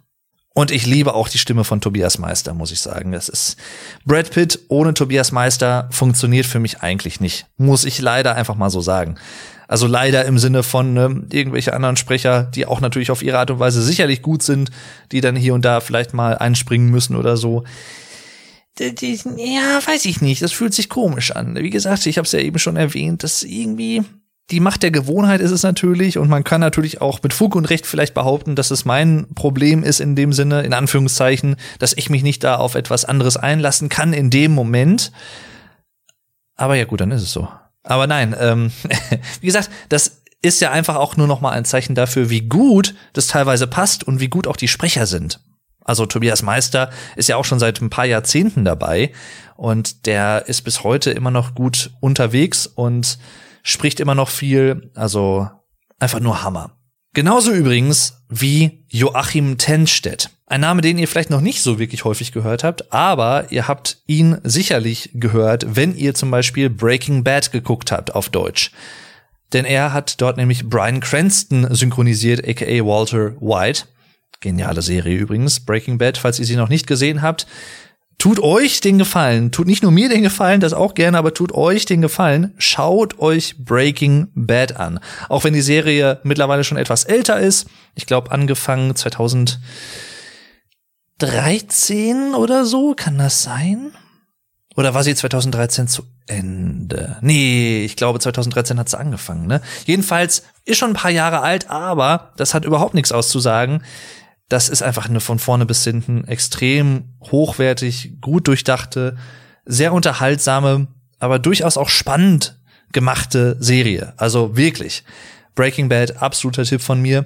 [0.53, 3.13] Und ich liebe auch die Stimme von Tobias Meister, muss ich sagen.
[3.13, 3.55] Das ist
[4.05, 7.45] Brad Pitt ohne Tobias Meister funktioniert für mich eigentlich nicht.
[7.57, 9.15] Muss ich leider einfach mal so sagen.
[9.71, 13.51] Also leider im Sinne von ne, irgendwelche anderen Sprecher, die auch natürlich auf ihre Art
[13.51, 14.69] und Weise sicherlich gut sind,
[15.13, 17.63] die dann hier und da vielleicht mal einspringen müssen oder so.
[19.37, 20.41] Ja, weiß ich nicht.
[20.41, 21.55] Das fühlt sich komisch an.
[21.55, 24.03] Wie gesagt, ich habe es ja eben schon erwähnt, dass irgendwie
[24.49, 27.69] die Macht der Gewohnheit ist es natürlich und man kann natürlich auch mit Fug und
[27.69, 32.09] Recht vielleicht behaupten, dass es mein Problem ist in dem Sinne, in Anführungszeichen, dass ich
[32.09, 35.13] mich nicht da auf etwas anderes einlassen kann in dem Moment.
[36.57, 37.47] Aber ja gut, dann ist es so.
[37.83, 38.71] Aber nein, ähm,
[39.41, 42.95] wie gesagt, das ist ja einfach auch nur noch mal ein Zeichen dafür, wie gut
[43.13, 45.39] das teilweise passt und wie gut auch die Sprecher sind.
[45.83, 49.11] Also Tobias Meister ist ja auch schon seit ein paar Jahrzehnten dabei
[49.55, 53.17] und der ist bis heute immer noch gut unterwegs und
[53.63, 54.91] spricht immer noch viel.
[54.95, 55.49] Also
[55.99, 56.77] einfach nur Hammer.
[57.13, 60.29] Genauso übrigens wie Joachim Tenstedt.
[60.51, 63.99] Ein Name, den ihr vielleicht noch nicht so wirklich häufig gehört habt, aber ihr habt
[64.05, 68.73] ihn sicherlich gehört, wenn ihr zum Beispiel Breaking Bad geguckt habt auf Deutsch.
[69.53, 73.83] Denn er hat dort nämlich Brian Cranston synchronisiert, aka Walter White.
[74.41, 77.47] Geniale Serie übrigens, Breaking Bad, falls ihr sie noch nicht gesehen habt.
[78.17, 81.53] Tut euch den Gefallen, tut nicht nur mir den Gefallen, das auch gerne, aber tut
[81.53, 84.99] euch den Gefallen, schaut euch Breaking Bad an.
[85.29, 88.97] Auch wenn die Serie mittlerweile schon etwas älter ist, ich glaube angefangen
[91.21, 93.91] 2013 oder so, kann das sein?
[94.75, 97.17] Oder war sie 2013 zu Ende?
[97.21, 99.61] Nee, ich glaube 2013 hat sie angefangen, ne?
[99.85, 103.83] Jedenfalls ist schon ein paar Jahre alt, aber das hat überhaupt nichts auszusagen
[104.51, 109.15] das ist einfach eine von vorne bis hinten extrem hochwertig, gut durchdachte,
[109.65, 110.87] sehr unterhaltsame,
[111.19, 112.59] aber durchaus auch spannend
[112.91, 114.13] gemachte Serie.
[114.17, 115.05] Also wirklich.
[115.55, 117.25] Breaking Bad, absoluter Tipp von mir.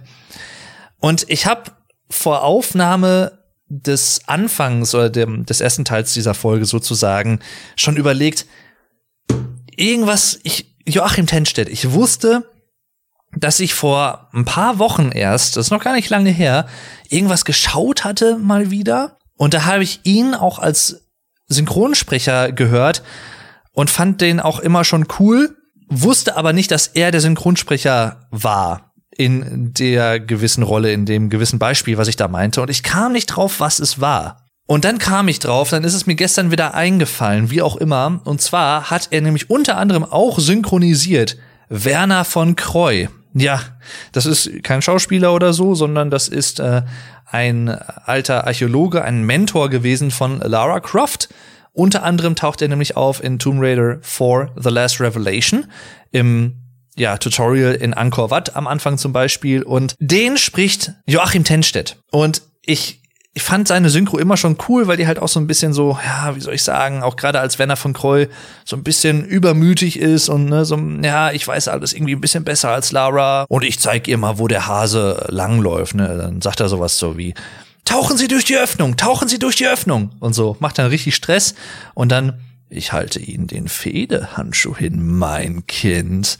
[1.00, 1.72] Und ich habe
[2.12, 7.40] vor Aufnahme des Anfangs oder dem, des ersten Teils dieser Folge sozusagen
[7.76, 8.46] schon überlegt,
[9.76, 12.50] irgendwas, ich, Joachim Tenstedt, ich wusste,
[13.38, 16.68] dass ich vor ein paar Wochen erst, das ist noch gar nicht lange her,
[17.10, 19.18] irgendwas geschaut hatte mal wieder.
[19.36, 21.08] Und da habe ich ihn auch als
[21.48, 23.04] Synchronsprecher gehört
[23.74, 25.58] und fand den auch immer schon cool,
[25.90, 28.85] wusste aber nicht, dass er der Synchronsprecher war
[29.18, 32.62] in der gewissen Rolle, in dem gewissen Beispiel, was ich da meinte.
[32.62, 34.46] Und ich kam nicht drauf, was es war.
[34.68, 38.20] Und dann kam ich drauf, dann ist es mir gestern wieder eingefallen, wie auch immer.
[38.24, 41.38] Und zwar hat er nämlich unter anderem auch synchronisiert
[41.70, 43.08] Werner von Kreu.
[43.34, 43.62] Ja,
[44.12, 46.82] das ist kein Schauspieler oder so, sondern das ist äh,
[47.26, 51.30] ein alter Archäologe, ein Mentor gewesen von Lara Croft.
[51.74, 55.66] Unter anderem taucht er nämlich auf in Tomb Raider 4 The Last Revelation
[56.12, 56.65] im
[56.96, 59.64] ja, Tutorial in Angkor Wat am Anfang zum Beispiel.
[59.64, 61.98] Und den spricht Joachim Tenstedt.
[62.12, 63.02] Und ich
[63.38, 66.00] ich fand seine Synchro immer schon cool, weil die halt auch so ein bisschen so,
[66.06, 68.28] ja, wie soll ich sagen, auch gerade als Werner von Kreu
[68.64, 72.46] so ein bisschen übermütig ist und ne, so, ja, ich weiß alles irgendwie ein bisschen
[72.46, 76.62] besser als Lara und ich zeig ihr mal, wo der Hase langläuft, ne, dann sagt
[76.62, 77.34] er sowas so wie,
[77.84, 81.14] tauchen Sie durch die Öffnung, tauchen Sie durch die Öffnung und so, macht dann richtig
[81.14, 81.56] Stress
[81.94, 82.40] und dann,
[82.70, 86.38] ich halte Ihnen den Fehdehandschuh hin, mein Kind.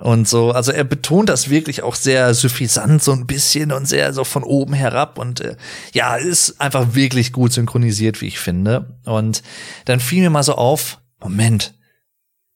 [0.00, 0.52] Und so.
[0.52, 4.44] Also er betont das wirklich auch sehr suffisant so ein bisschen und sehr so von
[4.44, 5.56] oben herab und äh,
[5.92, 8.98] ja, ist einfach wirklich gut synchronisiert, wie ich finde.
[9.04, 9.42] Und
[9.86, 11.74] dann fiel mir mal so auf, Moment,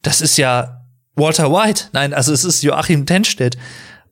[0.03, 0.83] das ist ja
[1.17, 1.87] Walter White.
[1.93, 3.59] Nein, also es ist Joachim Tenstedt.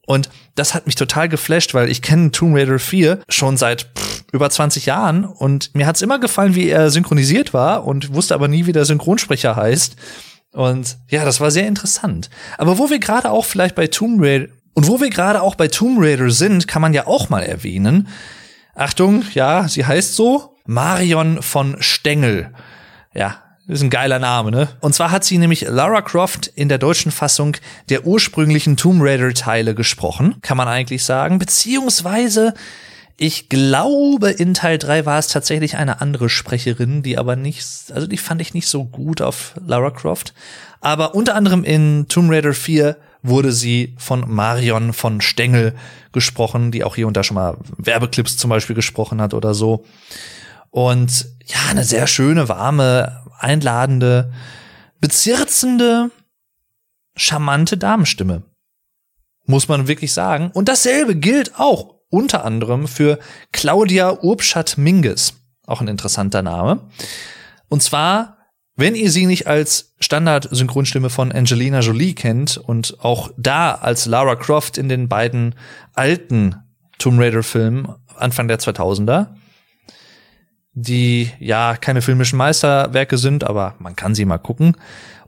[0.07, 4.25] Und das hat mich total geflasht, weil ich kenne Tomb Raider 4 schon seit pff,
[4.33, 8.49] über 20 Jahren und mir hat's immer gefallen, wie er synchronisiert war und wusste aber
[8.49, 9.95] nie, wie der Synchronsprecher heißt.
[10.53, 12.31] Und ja, das war sehr interessant.
[12.59, 15.69] Aber wo wir gerade auch vielleicht bei Tomb Raider und wo wir gerade auch bei
[15.69, 18.09] Tomb Raider sind, kann man ja auch mal erwähnen.
[18.75, 22.53] Achtung, ja, sie heißt so Marion von Stengel.
[23.15, 24.69] Ja, ist ein geiler Name, ne?
[24.81, 27.57] Und zwar hat sie nämlich Lara Croft in der deutschen Fassung
[27.89, 32.55] der ursprünglichen Tomb Raider Teile gesprochen, kann man eigentlich sagen, beziehungsweise
[33.23, 38.07] ich glaube, in Teil 3 war es tatsächlich eine andere Sprecherin, die aber nicht, also
[38.07, 40.33] die fand ich nicht so gut auf Lara Croft.
[40.81, 45.75] Aber unter anderem in Tomb Raider 4 wurde sie von Marion von Stengel
[46.13, 49.85] gesprochen, die auch hier und da schon mal Werbeclips zum Beispiel gesprochen hat oder so.
[50.71, 54.33] Und ja, eine sehr schöne, warme, einladende,
[54.99, 56.11] bezirzende,
[57.17, 58.45] charmante Damenstimme.
[59.45, 60.51] Muss man wirklich sagen.
[60.55, 63.19] Und dasselbe gilt auch unter anderem für
[63.53, 65.35] Claudia Urbschat-Minges.
[65.67, 66.81] Auch ein interessanter Name.
[67.69, 68.37] Und zwar,
[68.77, 74.35] wenn ihr sie nicht als Standard-Synchronstimme von Angelina Jolie kennt und auch da als Lara
[74.35, 75.55] Croft in den beiden
[75.95, 76.57] alten
[76.99, 79.29] Tomb Raider-Filmen Anfang der 2000er,
[80.73, 84.77] die ja keine filmischen Meisterwerke sind, aber man kann sie mal gucken.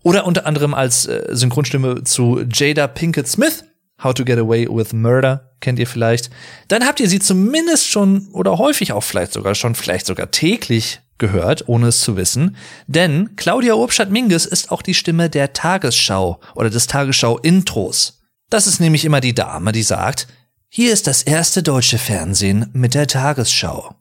[0.03, 3.65] Oder unter anderem als äh, Synchronstimme zu Jada Pinkett Smith
[4.03, 6.31] How to Get Away with Murder kennt ihr vielleicht.
[6.69, 11.01] Dann habt ihr sie zumindest schon oder häufig auch vielleicht sogar schon, vielleicht sogar täglich
[11.19, 12.57] gehört, ohne es zu wissen.
[12.87, 18.21] Denn Claudia Obstadt-Minges ist auch die Stimme der Tagesschau oder des Tagesschau-Intros.
[18.51, 20.27] Das ist nämlich immer die Dame, die sagt,
[20.69, 23.95] hier ist das erste deutsche Fernsehen mit der Tagesschau.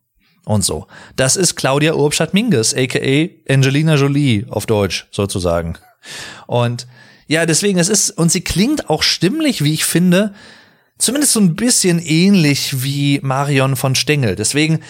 [0.45, 0.87] Und so.
[1.15, 5.77] Das ist Claudia Urbstadt-Minges, aka Angelina Jolie auf Deutsch sozusagen.
[6.47, 6.87] Und
[7.31, 10.33] ja, deswegen, es ist, und sie klingt auch stimmlich, wie ich finde,
[10.97, 14.35] zumindest so ein bisschen ähnlich wie Marion von Stengel.
[14.35, 14.81] Deswegen,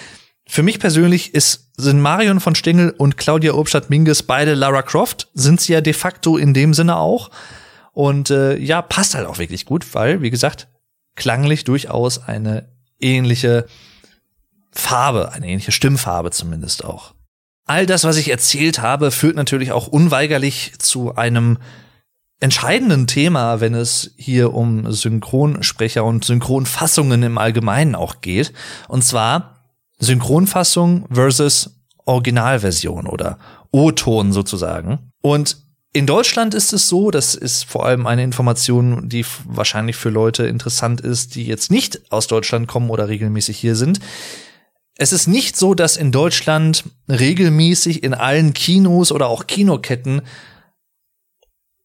[0.48, 5.62] für mich persönlich ist, sind Marion von Stengel und Claudia Obstadt-Minges beide Lara Croft, sind
[5.62, 7.30] sie ja de facto in dem Sinne auch.
[7.94, 10.68] Und äh, ja, passt halt auch wirklich gut, weil, wie gesagt,
[11.16, 12.70] klanglich durchaus eine
[13.00, 13.68] ähnliche
[14.72, 17.14] Farbe, eine ähnliche Stimmfarbe zumindest auch.
[17.68, 21.60] All das, was ich erzählt habe, führt natürlich auch unweigerlich zu einem
[22.42, 28.52] entscheidenden Thema, wenn es hier um Synchronsprecher und Synchronfassungen im Allgemeinen auch geht.
[28.88, 29.64] Und zwar
[30.00, 33.38] Synchronfassung versus Originalversion oder
[33.72, 35.12] O-Ton sozusagen.
[35.22, 35.58] Und
[35.94, 40.48] in Deutschland ist es so, das ist vor allem eine Information, die wahrscheinlich für Leute
[40.48, 44.00] interessant ist, die jetzt nicht aus Deutschland kommen oder regelmäßig hier sind.
[44.96, 50.22] Es ist nicht so, dass in Deutschland regelmäßig in allen Kinos oder auch Kinoketten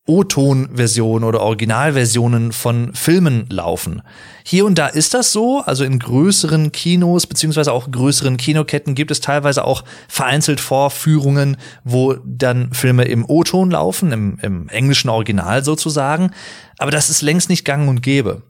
[0.06, 4.02] O-Ton-Versionen oder Originalversionen von Filmen laufen.
[4.44, 9.10] Hier und da ist das so, also in größeren Kinos beziehungsweise auch größeren Kinoketten gibt
[9.10, 15.64] es teilweise auch vereinzelt Vorführungen, wo dann Filme im O-Ton laufen, im, im englischen Original
[15.64, 16.30] sozusagen.
[16.78, 18.42] Aber das ist längst nicht gang und gäbe.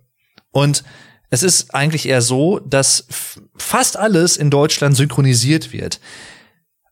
[0.52, 0.84] Und
[1.30, 3.06] es ist eigentlich eher so, dass
[3.56, 6.00] fast alles in Deutschland synchronisiert wird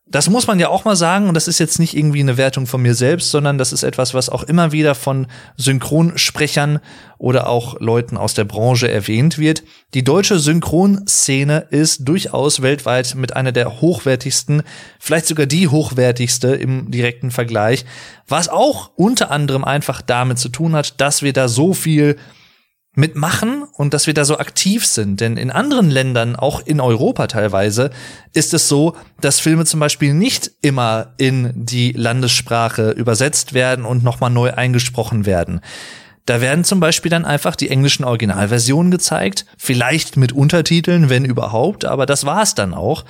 [0.07, 2.67] das muss man ja auch mal sagen, und das ist jetzt nicht irgendwie eine Wertung
[2.67, 5.25] von mir selbst, sondern das ist etwas, was auch immer wieder von
[5.57, 6.79] Synchronsprechern
[7.17, 9.63] oder auch Leuten aus der Branche erwähnt wird.
[9.95, 14.61] Die deutsche Synchronszene ist durchaus weltweit mit einer der hochwertigsten,
[14.99, 17.83] vielleicht sogar die hochwertigste im direkten Vergleich,
[18.27, 22.15] was auch unter anderem einfach damit zu tun hat, dass wir da so viel
[22.95, 25.21] mitmachen und dass wir da so aktiv sind.
[25.21, 27.91] Denn in anderen Ländern, auch in Europa teilweise,
[28.33, 34.03] ist es so, dass Filme zum Beispiel nicht immer in die Landessprache übersetzt werden und
[34.03, 35.61] nochmal neu eingesprochen werden.
[36.25, 41.85] Da werden zum Beispiel dann einfach die englischen Originalversionen gezeigt, vielleicht mit Untertiteln, wenn überhaupt,
[41.85, 43.05] aber das war's dann auch.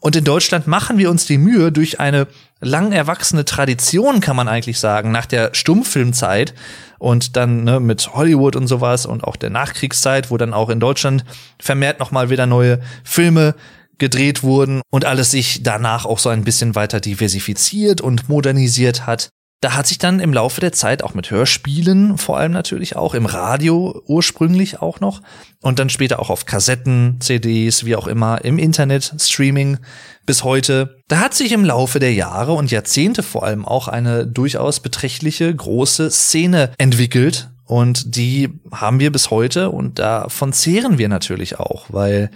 [0.00, 2.28] Und in Deutschland machen wir uns die Mühe, durch eine
[2.60, 6.54] lang erwachsene Tradition, kann man eigentlich sagen, nach der Stummfilmzeit
[6.98, 10.80] und dann ne, mit Hollywood und sowas und auch der Nachkriegszeit, wo dann auch in
[10.80, 11.24] Deutschland
[11.58, 13.54] vermehrt nochmal wieder neue Filme
[13.98, 19.30] gedreht wurden und alles sich danach auch so ein bisschen weiter diversifiziert und modernisiert hat.
[19.60, 23.12] Da hat sich dann im Laufe der Zeit auch mit Hörspielen, vor allem natürlich auch
[23.14, 25.20] im Radio ursprünglich auch noch
[25.60, 29.78] und dann später auch auf Kassetten, CDs, wie auch immer, im Internet, Streaming
[30.24, 31.02] bis heute.
[31.08, 35.52] Da hat sich im Laufe der Jahre und Jahrzehnte vor allem auch eine durchaus beträchtliche
[35.52, 41.86] große Szene entwickelt Und die haben wir bis heute und davon zehren wir natürlich auch,
[41.88, 42.30] weil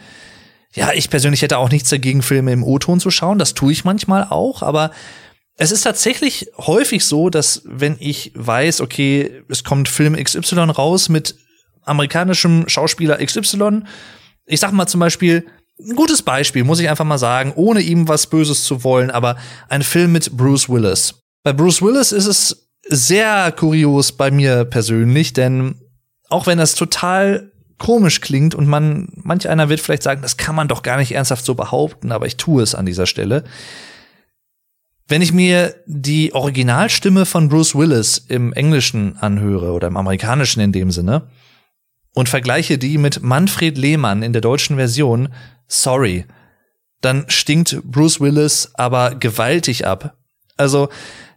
[0.74, 3.38] ja, ich persönlich hätte auch nichts dagegen, Filme im O-Ton zu schauen.
[3.38, 4.90] Das tue ich manchmal auch, aber
[5.62, 11.08] es ist tatsächlich häufig so, dass wenn ich weiß, okay, es kommt Film XY raus
[11.08, 11.36] mit
[11.82, 13.82] amerikanischem Schauspieler XY,
[14.46, 15.46] ich sag mal zum Beispiel,
[15.78, 19.36] ein gutes Beispiel, muss ich einfach mal sagen, ohne ihm was Böses zu wollen, aber
[19.68, 21.14] ein Film mit Bruce Willis.
[21.44, 25.76] Bei Bruce Willis ist es sehr kurios bei mir persönlich, denn
[26.28, 30.56] auch wenn das total komisch klingt und man, manch einer wird vielleicht sagen, das kann
[30.56, 33.44] man doch gar nicht ernsthaft so behaupten, aber ich tue es an dieser Stelle.
[35.12, 40.72] Wenn ich mir die Originalstimme von Bruce Willis im Englischen anhöre oder im Amerikanischen in
[40.72, 41.28] dem Sinne
[42.14, 45.28] und vergleiche die mit Manfred Lehmann in der deutschen Version,
[45.68, 46.24] sorry,
[47.02, 50.16] dann stinkt Bruce Willis aber gewaltig ab.
[50.56, 50.88] Also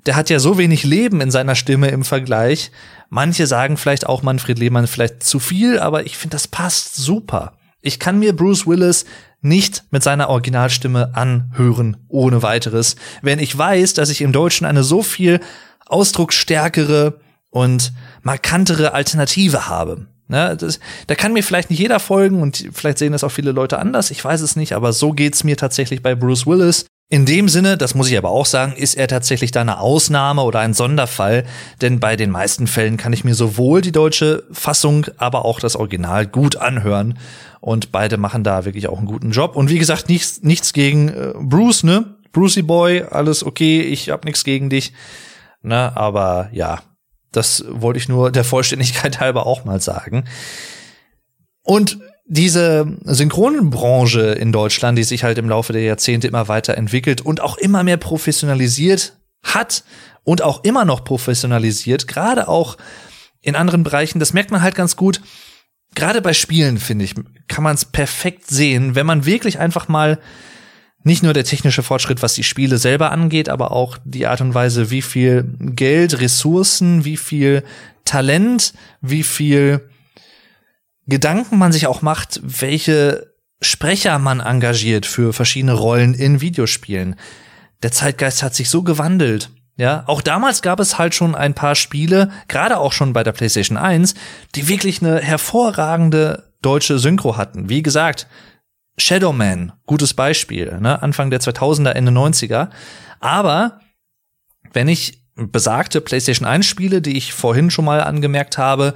[0.06, 2.72] der hat ja so wenig Leben in seiner Stimme im Vergleich.
[3.10, 7.58] Manche sagen vielleicht auch Manfred Lehmann vielleicht zu viel, aber ich finde, das passt super.
[7.82, 9.04] Ich kann mir Bruce Willis
[9.41, 14.84] nicht mit seiner Originalstimme anhören, ohne weiteres, wenn ich weiß, dass ich im Deutschen eine
[14.84, 15.40] so viel
[15.86, 17.94] ausdrucksstärkere und
[18.24, 20.07] markantere Alternative habe.
[20.28, 23.52] Ne, das, da kann mir vielleicht nicht jeder folgen und vielleicht sehen das auch viele
[23.52, 26.88] Leute anders, ich weiß es nicht, aber so geht's mir tatsächlich bei Bruce Willis.
[27.07, 30.41] In dem Sinne, das muss ich aber auch sagen, ist er tatsächlich da eine Ausnahme
[30.41, 31.45] oder ein Sonderfall,
[31.80, 35.76] denn bei den meisten Fällen kann ich mir sowohl die deutsche Fassung, aber auch das
[35.76, 37.19] Original gut anhören
[37.61, 41.10] und beide machen da wirklich auch einen guten Job und wie gesagt, nichts nichts gegen
[41.10, 42.15] äh, Bruce, ne?
[42.32, 44.91] Brucey Boy, alles okay, ich hab nichts gegen dich,
[45.61, 46.82] ne, aber ja,
[47.32, 50.26] das wollte ich nur der Vollständigkeit halber auch mal sagen.
[51.61, 57.22] Und diese Synchronbranche in Deutschland, die sich halt im Laufe der Jahrzehnte immer weiter entwickelt
[57.22, 59.84] und auch immer mehr professionalisiert hat
[60.24, 62.78] und auch immer noch professionalisiert, gerade auch
[63.42, 65.22] in anderen Bereichen, das merkt man halt ganz gut.
[65.94, 67.14] Gerade bei Spielen, finde ich,
[67.48, 70.20] kann man es perfekt sehen, wenn man wirklich einfach mal
[71.04, 74.56] nicht nur der technische Fortschritt, was die Spiele selber angeht, aber auch die Art und
[74.56, 77.64] Weise, wie viel Geld, Ressourcen, wie viel
[78.04, 79.88] Talent, wie viel
[81.07, 87.15] Gedanken man sich auch macht, welche Sprecher man engagiert für verschiedene Rollen in Videospielen.
[87.84, 89.49] Der Zeitgeist hat sich so gewandelt.
[89.77, 93.34] Ja, auch damals gab es halt schon ein paar Spiele, gerade auch schon bei der
[93.34, 94.15] PlayStation 1,
[94.56, 97.68] die wirklich eine hervorragende deutsche Synchro hatten.
[97.68, 98.27] Wie gesagt,
[98.98, 101.02] Shadowman, gutes Beispiel, ne?
[101.02, 102.69] Anfang der 2000er, Ende 90er.
[103.19, 103.82] Aber
[104.72, 108.94] wenn ich besagte PlayStation 1 Spiele, die ich vorhin schon mal angemerkt habe,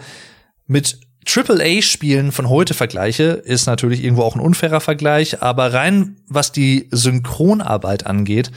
[0.66, 1.02] mit
[1.36, 6.88] AAA-Spielen von heute vergleiche, ist natürlich irgendwo auch ein unfairer Vergleich, aber rein was die
[6.92, 8.52] Synchronarbeit angeht,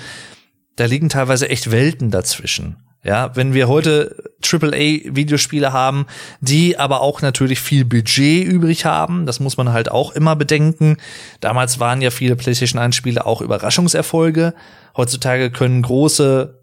[0.77, 2.77] da liegen teilweise echt Welten dazwischen.
[3.05, 6.07] Ja, wenn wir heute AAA-Videospiele haben,
[6.41, 10.99] die aber auch natürlich viel Budget übrig haben, das muss man halt auch immer bedenken.
[11.41, 14.55] Damals waren ja viele PlayStation 1-Spiele auch Überraschungserfolge.
[14.97, 16.63] Heutzutage können große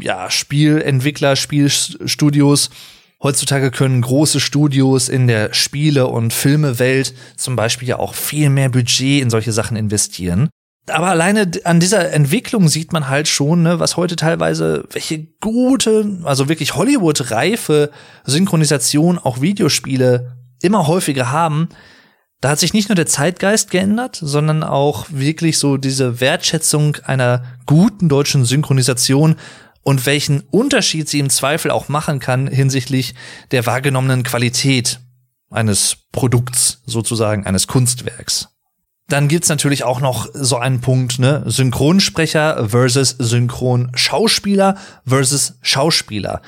[0.00, 2.70] ja, Spielentwickler, Spielstudios
[3.20, 8.68] Heutzutage können große Studios in der Spiele- und Filmewelt zum Beispiel ja auch viel mehr
[8.68, 10.48] Budget in solche Sachen investieren.
[10.88, 16.18] Aber alleine an dieser Entwicklung sieht man halt schon, ne, was heute teilweise, welche gute,
[16.24, 17.90] also wirklich Hollywood-reife
[18.24, 21.68] Synchronisation auch Videospiele immer häufiger haben.
[22.40, 27.42] Da hat sich nicht nur der Zeitgeist geändert, sondern auch wirklich so diese Wertschätzung einer
[27.66, 29.36] guten deutschen Synchronisation
[29.82, 33.14] und welchen Unterschied sie im Zweifel auch machen kann hinsichtlich
[33.50, 35.00] der wahrgenommenen Qualität
[35.50, 38.48] eines Produkts, sozusagen eines Kunstwerks.
[39.08, 41.42] Dann gibt's natürlich auch noch so einen Punkt, ne?
[41.46, 44.76] Synchronsprecher versus Synchronschauspieler
[45.06, 46.42] versus Schauspieler.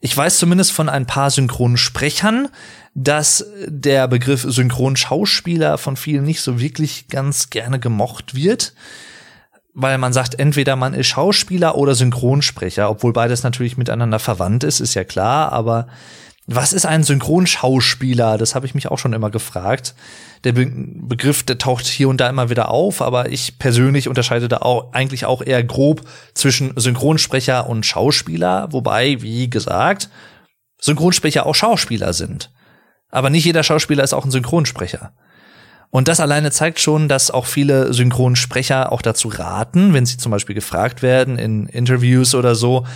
[0.00, 2.48] Ich weiß zumindest von ein paar Synchronsprechern,
[2.94, 8.72] dass der Begriff Synchronschauspieler von vielen nicht so wirklich ganz gerne gemocht wird
[9.80, 14.80] weil man sagt, entweder man ist Schauspieler oder Synchronsprecher, obwohl beides natürlich miteinander verwandt ist,
[14.80, 15.86] ist ja klar, aber
[16.46, 18.38] was ist ein Synchronschauspieler?
[18.38, 19.94] Das habe ich mich auch schon immer gefragt.
[20.42, 24.48] Der Be Begriff, der taucht hier und da immer wieder auf, aber ich persönlich unterscheide
[24.48, 26.02] da auch eigentlich auch eher grob
[26.34, 30.10] zwischen Synchronsprecher und Schauspieler, wobei, wie gesagt,
[30.80, 32.50] Synchronsprecher auch Schauspieler sind.
[33.10, 35.12] Aber nicht jeder Schauspieler ist auch ein Synchronsprecher.
[35.90, 40.30] Und das alleine zeigt schon, dass auch viele Synchronsprecher auch dazu raten, wenn sie zum
[40.30, 42.86] Beispiel gefragt werden in Interviews oder so,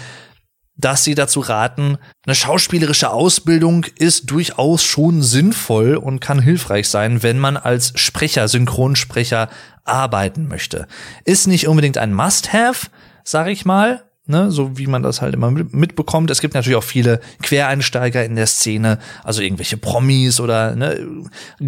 [0.77, 7.23] dass sie dazu raten, eine schauspielerische Ausbildung ist durchaus schon sinnvoll und kann hilfreich sein,
[7.23, 9.49] wenn man als Sprecher, Synchronsprecher
[9.85, 10.87] arbeiten möchte.
[11.25, 12.89] Ist nicht unbedingt ein Must-Have,
[13.25, 14.03] sag ich mal,
[14.33, 16.31] ne, so wie man das halt immer mitbekommt.
[16.31, 20.99] Es gibt natürlich auch viele Quereinsteiger in der Szene, also irgendwelche Promis oder ne,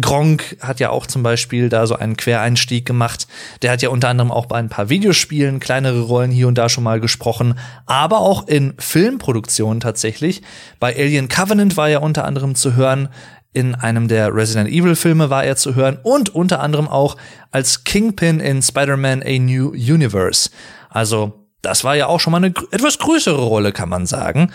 [0.01, 3.27] Gronk hat ja auch zum Beispiel da so einen Quereinstieg gemacht.
[3.61, 6.67] Der hat ja unter anderem auch bei ein paar Videospielen kleinere Rollen hier und da
[6.67, 10.41] schon mal gesprochen, aber auch in Filmproduktionen tatsächlich.
[10.79, 13.07] Bei Alien Covenant war er unter anderem zu hören.
[13.53, 17.15] In einem der Resident Evil Filme war er zu hören und unter anderem auch
[17.51, 20.49] als Kingpin in Spider-Man A New Universe.
[20.89, 24.51] Also das war ja auch schon mal eine etwas größere Rolle, kann man sagen.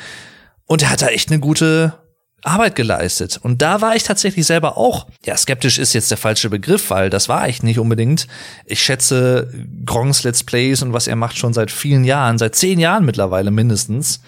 [0.67, 1.95] Und er hat da echt eine gute
[2.43, 3.39] Arbeit geleistet.
[3.43, 7.11] Und da war ich tatsächlich selber auch, ja, skeptisch ist jetzt der falsche Begriff, weil
[7.11, 8.27] das war ich nicht unbedingt.
[8.65, 9.53] Ich schätze
[9.85, 13.51] Gronks Let's Plays und was er macht schon seit vielen Jahren, seit zehn Jahren mittlerweile
[13.51, 14.21] mindestens.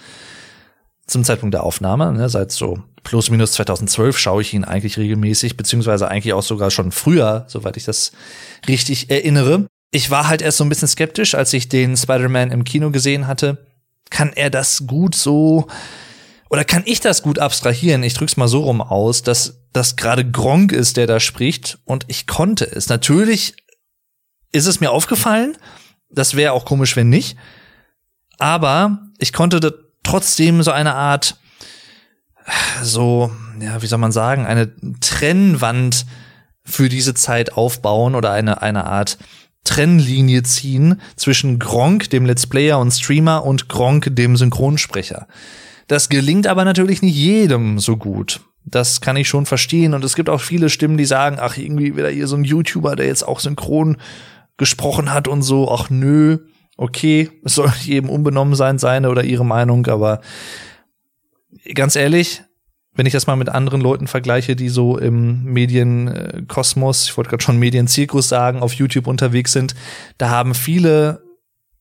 [1.07, 5.57] Zum Zeitpunkt der Aufnahme, ne, seit so plus minus 2012 schaue ich ihn eigentlich regelmäßig,
[5.57, 8.13] beziehungsweise eigentlich auch sogar schon früher, soweit ich das
[8.69, 12.65] richtig erinnere ich war halt erst so ein bisschen skeptisch, als ich den Spider-Man im
[12.65, 13.65] Kino gesehen hatte.
[14.11, 15.69] Kann er das gut so
[16.51, 18.03] oder kann ich das gut abstrahieren?
[18.03, 22.05] Ich drück's mal so rum aus, dass das gerade Gronk ist, der da spricht und
[22.09, 22.89] ich konnte es.
[22.89, 23.55] Natürlich
[24.51, 25.57] ist es mir aufgefallen.
[26.11, 27.39] Das wäre auch komisch, wenn nicht.
[28.39, 29.61] Aber ich konnte
[30.03, 31.37] trotzdem so eine Art
[32.83, 36.07] so, ja, wie soll man sagen, eine Trennwand
[36.65, 39.19] für diese Zeit aufbauen oder eine, eine Art
[39.65, 45.29] Trennlinie ziehen zwischen Gronk, dem Let's Player und Streamer, und Gronk, dem Synchronsprecher.
[45.89, 48.41] Das gelingt aber natürlich nicht jedem so gut.
[48.65, 49.95] Das kann ich schon verstehen.
[49.95, 52.97] Und es gibt auch viele Stimmen, die sagen, ach, irgendwie wieder hier so ein YouTuber,
[52.97, 53.97] der jetzt auch synchron
[54.57, 55.71] gesprochen hat und so.
[55.71, 56.39] Ach nö,
[56.77, 60.21] okay, es soll jedem unbenommen sein, seine oder ihre Meinung, aber
[61.75, 62.43] ganz ehrlich,
[62.95, 67.43] wenn ich das mal mit anderen Leuten vergleiche, die so im Medienkosmos, ich wollte gerade
[67.43, 69.75] schon Medienzirkus sagen, auf YouTube unterwegs sind,
[70.19, 71.23] da haben viele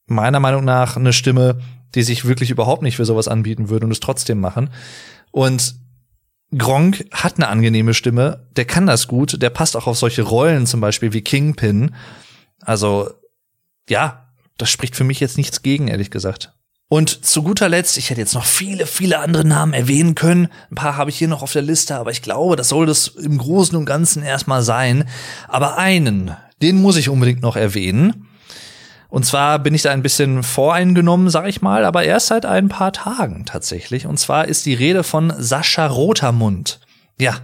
[0.05, 1.59] meiner Meinung nach eine Stimme,
[1.95, 4.69] die sich wirklich überhaupt nicht für sowas anbieten würde und es trotzdem machen.
[5.31, 5.75] Und
[6.57, 10.65] Gronk hat eine angenehme Stimme, der kann das gut, der passt auch auf solche Rollen,
[10.65, 11.95] zum Beispiel wie Kingpin.
[12.61, 13.09] Also,
[13.89, 16.53] ja, das spricht für mich jetzt nichts gegen, ehrlich gesagt.
[16.91, 20.49] Und zu guter Letzt, ich hätte jetzt noch viele, viele andere Namen erwähnen können.
[20.69, 23.07] Ein paar habe ich hier noch auf der Liste, aber ich glaube, das soll das
[23.07, 25.05] im Großen und Ganzen erstmal sein.
[25.47, 28.27] Aber einen, den muss ich unbedingt noch erwähnen.
[29.07, 32.67] Und zwar bin ich da ein bisschen voreingenommen, sag ich mal, aber erst seit ein
[32.67, 34.05] paar Tagen tatsächlich.
[34.05, 36.81] Und zwar ist die Rede von Sascha Rotermund.
[37.17, 37.37] Ja,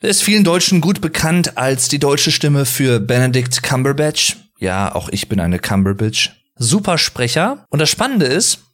[0.00, 4.38] ist vielen Deutschen gut bekannt als die deutsche Stimme für Benedict Cumberbatch.
[4.58, 6.32] Ja, auch ich bin eine Cumberbatch.
[6.56, 7.64] Super Sprecher.
[7.70, 8.64] Und das Spannende ist,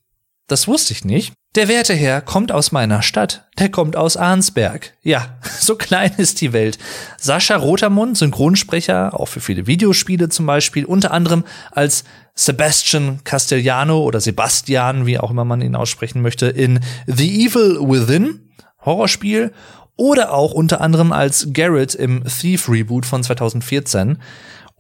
[0.47, 1.33] das wusste ich nicht.
[1.55, 3.47] Der werte Herr kommt aus meiner Stadt.
[3.59, 4.93] Der kommt aus Arnsberg.
[5.03, 6.79] Ja, so klein ist die Welt.
[7.19, 12.05] Sascha Rotermund, Synchronsprecher, auch für viele Videospiele zum Beispiel, unter anderem als
[12.35, 18.51] Sebastian Castellano oder Sebastian, wie auch immer man ihn aussprechen möchte, in The Evil Within,
[18.85, 19.53] Horrorspiel,
[19.97, 24.19] oder auch unter anderem als Garrett im Thief Reboot von 2014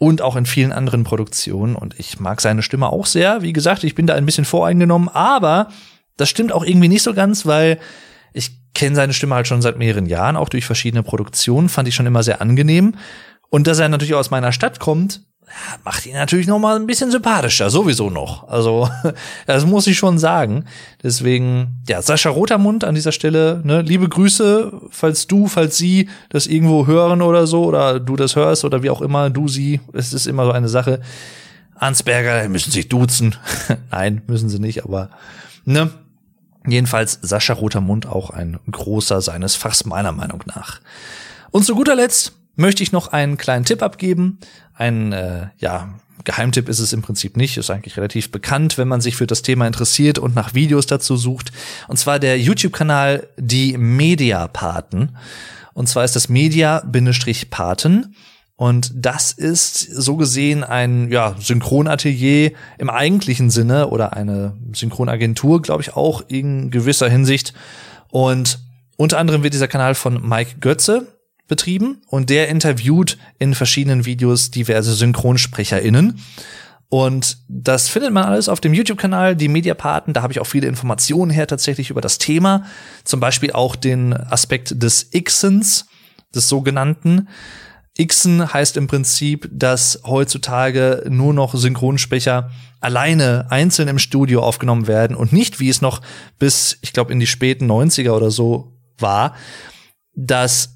[0.05, 1.75] und auch in vielen anderen Produktionen.
[1.75, 3.41] Und ich mag seine Stimme auch sehr.
[3.41, 5.69] Wie gesagt, ich bin da ein bisschen voreingenommen, aber
[6.19, 7.79] das stimmt auch irgendwie nicht so ganz, weil
[8.35, 11.95] ich kenne seine Stimme halt schon seit mehreren Jahren, auch durch verschiedene Produktionen, fand ich
[11.95, 12.97] schon immer sehr angenehm.
[13.49, 15.23] Und dass er natürlich aus meiner Stadt kommt,
[15.85, 18.49] macht ihn natürlich noch mal ein bisschen sympathischer, sowieso noch.
[18.49, 18.89] Also,
[19.47, 20.65] das muss ich schon sagen.
[21.03, 26.47] Deswegen, ja, Sascha Rotermund an dieser Stelle, ne, liebe Grüße, falls du, falls sie das
[26.47, 30.13] irgendwo hören oder so, oder du das hörst oder wie auch immer, du, sie, es
[30.13, 31.01] ist immer so eine Sache.
[31.75, 33.37] Ansberger müssen sich duzen.
[33.91, 35.11] Nein, müssen sie nicht, aber,
[35.65, 35.91] ne.
[36.67, 40.81] Jedenfalls Sascha Rotermund auch ein großer seines Fachs meiner Meinung nach.
[41.51, 44.39] Und zu guter Letzt möchte ich noch einen kleinen Tipp abgeben.
[44.75, 45.95] Ein, äh, ja,
[46.25, 49.43] Geheimtipp ist es im Prinzip nicht, ist eigentlich relativ bekannt, wenn man sich für das
[49.43, 51.53] Thema interessiert und nach Videos dazu sucht.
[51.87, 55.17] Und zwar der YouTube-Kanal Die Mediapaten.
[55.75, 58.15] Und zwar ist das Media-Paten.
[58.57, 65.83] Und das ist so gesehen ein ja, Synchronatelier im eigentlichen Sinne oder eine Synchronagentur, glaube
[65.83, 67.53] ich, auch in gewisser Hinsicht.
[68.11, 68.61] Und
[68.97, 71.09] unter anderem wird dieser Kanal von Mike Götze
[71.47, 76.21] betrieben und der interviewt in verschiedenen Videos diverse SynchronsprecherInnen.
[76.89, 80.15] Und das findet man alles auf dem YouTube-Kanal, die Mediapaten.
[80.15, 82.67] Da habe ich auch viele Informationen her tatsächlich über das Thema.
[83.03, 85.87] Zum Beispiel auch den Aspekt des Xens,
[86.35, 87.29] des sogenannten.
[88.01, 92.51] Xen heißt im Prinzip, dass heutzutage nur noch Synchronsprecher
[92.81, 96.01] alleine einzeln im Studio aufgenommen werden und nicht, wie es noch
[96.39, 99.35] bis, ich glaube, in die späten 90er oder so war,
[100.15, 100.74] dass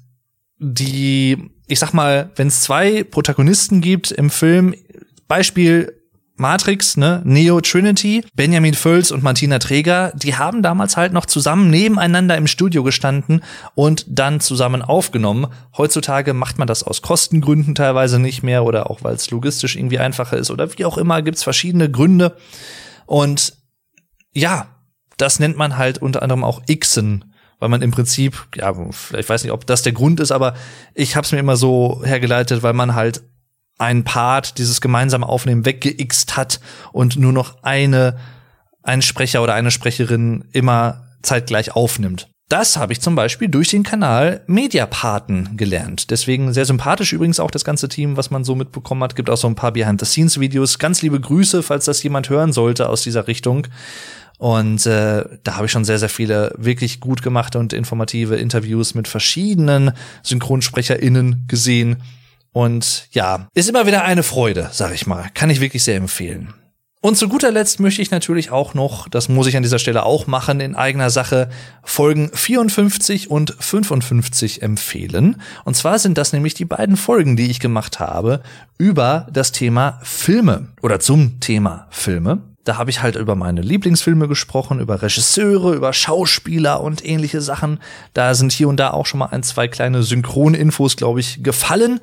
[0.59, 4.75] die, ich sag mal, wenn es zwei Protagonisten gibt im Film,
[5.27, 5.99] Beispiel
[6.39, 11.69] Matrix, ne, Neo Trinity, Benjamin Völz und Martina Träger, die haben damals halt noch zusammen
[11.69, 13.43] nebeneinander im Studio gestanden
[13.75, 15.47] und dann zusammen aufgenommen.
[15.77, 19.99] Heutzutage macht man das aus Kostengründen teilweise nicht mehr oder auch weil es logistisch irgendwie
[19.99, 22.37] einfacher ist oder wie auch immer, gibt's verschiedene Gründe.
[23.05, 23.53] Und
[24.33, 24.67] ja,
[25.17, 27.28] das nennt man halt unter anderem auch Xen,
[27.59, 28.73] weil man im Prinzip, ja,
[29.17, 30.55] ich weiß nicht, ob das der Grund ist, aber
[30.95, 33.21] ich habe es mir immer so hergeleitet, weil man halt
[33.77, 36.59] einen Part, dieses gemeinsame Aufnehmen weggeixt hat
[36.91, 38.17] und nur noch eine,
[38.83, 42.29] ein Sprecher oder eine Sprecherin immer zeitgleich aufnimmt.
[42.49, 46.09] Das habe ich zum Beispiel durch den Kanal Mediapaten gelernt.
[46.09, 49.15] Deswegen sehr sympathisch übrigens auch das ganze Team, was man so mitbekommen hat.
[49.15, 50.79] Gibt auch so ein paar Behind-the-Scenes-Videos.
[50.79, 53.67] Ganz liebe Grüße, falls das jemand hören sollte aus dieser Richtung.
[54.39, 58.95] Und äh, da habe ich schon sehr, sehr viele wirklich gut gemachte und informative Interviews
[58.95, 59.91] mit verschiedenen
[60.23, 61.97] SynchronsprecherInnen gesehen
[62.51, 65.29] und ja, ist immer wieder eine Freude, sag ich mal.
[65.33, 66.53] Kann ich wirklich sehr empfehlen.
[67.01, 70.03] Und zu guter Letzt möchte ich natürlich auch noch, das muss ich an dieser Stelle
[70.03, 71.49] auch machen, in eigener Sache
[71.83, 75.41] Folgen 54 und 55 empfehlen.
[75.63, 78.41] Und zwar sind das nämlich die beiden Folgen, die ich gemacht habe
[78.77, 82.48] über das Thema Filme oder zum Thema Filme.
[82.63, 87.79] Da habe ich halt über meine Lieblingsfilme gesprochen, über Regisseure, über Schauspieler und ähnliche Sachen.
[88.13, 91.99] Da sind hier und da auch schon mal ein, zwei kleine Synchroninfos, glaube ich, gefallen.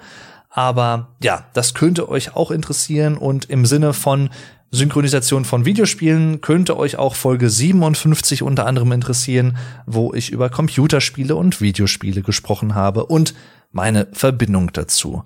[0.50, 4.30] Aber ja, das könnte euch auch interessieren und im Sinne von
[4.70, 9.56] Synchronisation von Videospielen könnte euch auch Folge 57 unter anderem interessieren,
[9.86, 13.34] wo ich über Computerspiele und Videospiele gesprochen habe und
[13.72, 15.24] meine Verbindung dazu.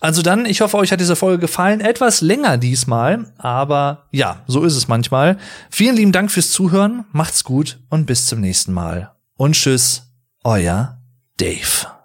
[0.00, 1.80] Also dann, ich hoffe, euch hat diese Folge gefallen.
[1.80, 5.38] Etwas länger diesmal, aber ja, so ist es manchmal.
[5.70, 9.12] Vielen lieben Dank fürs Zuhören, macht's gut und bis zum nächsten Mal.
[9.36, 10.02] Und tschüss,
[10.44, 10.98] euer
[11.36, 11.97] Dave.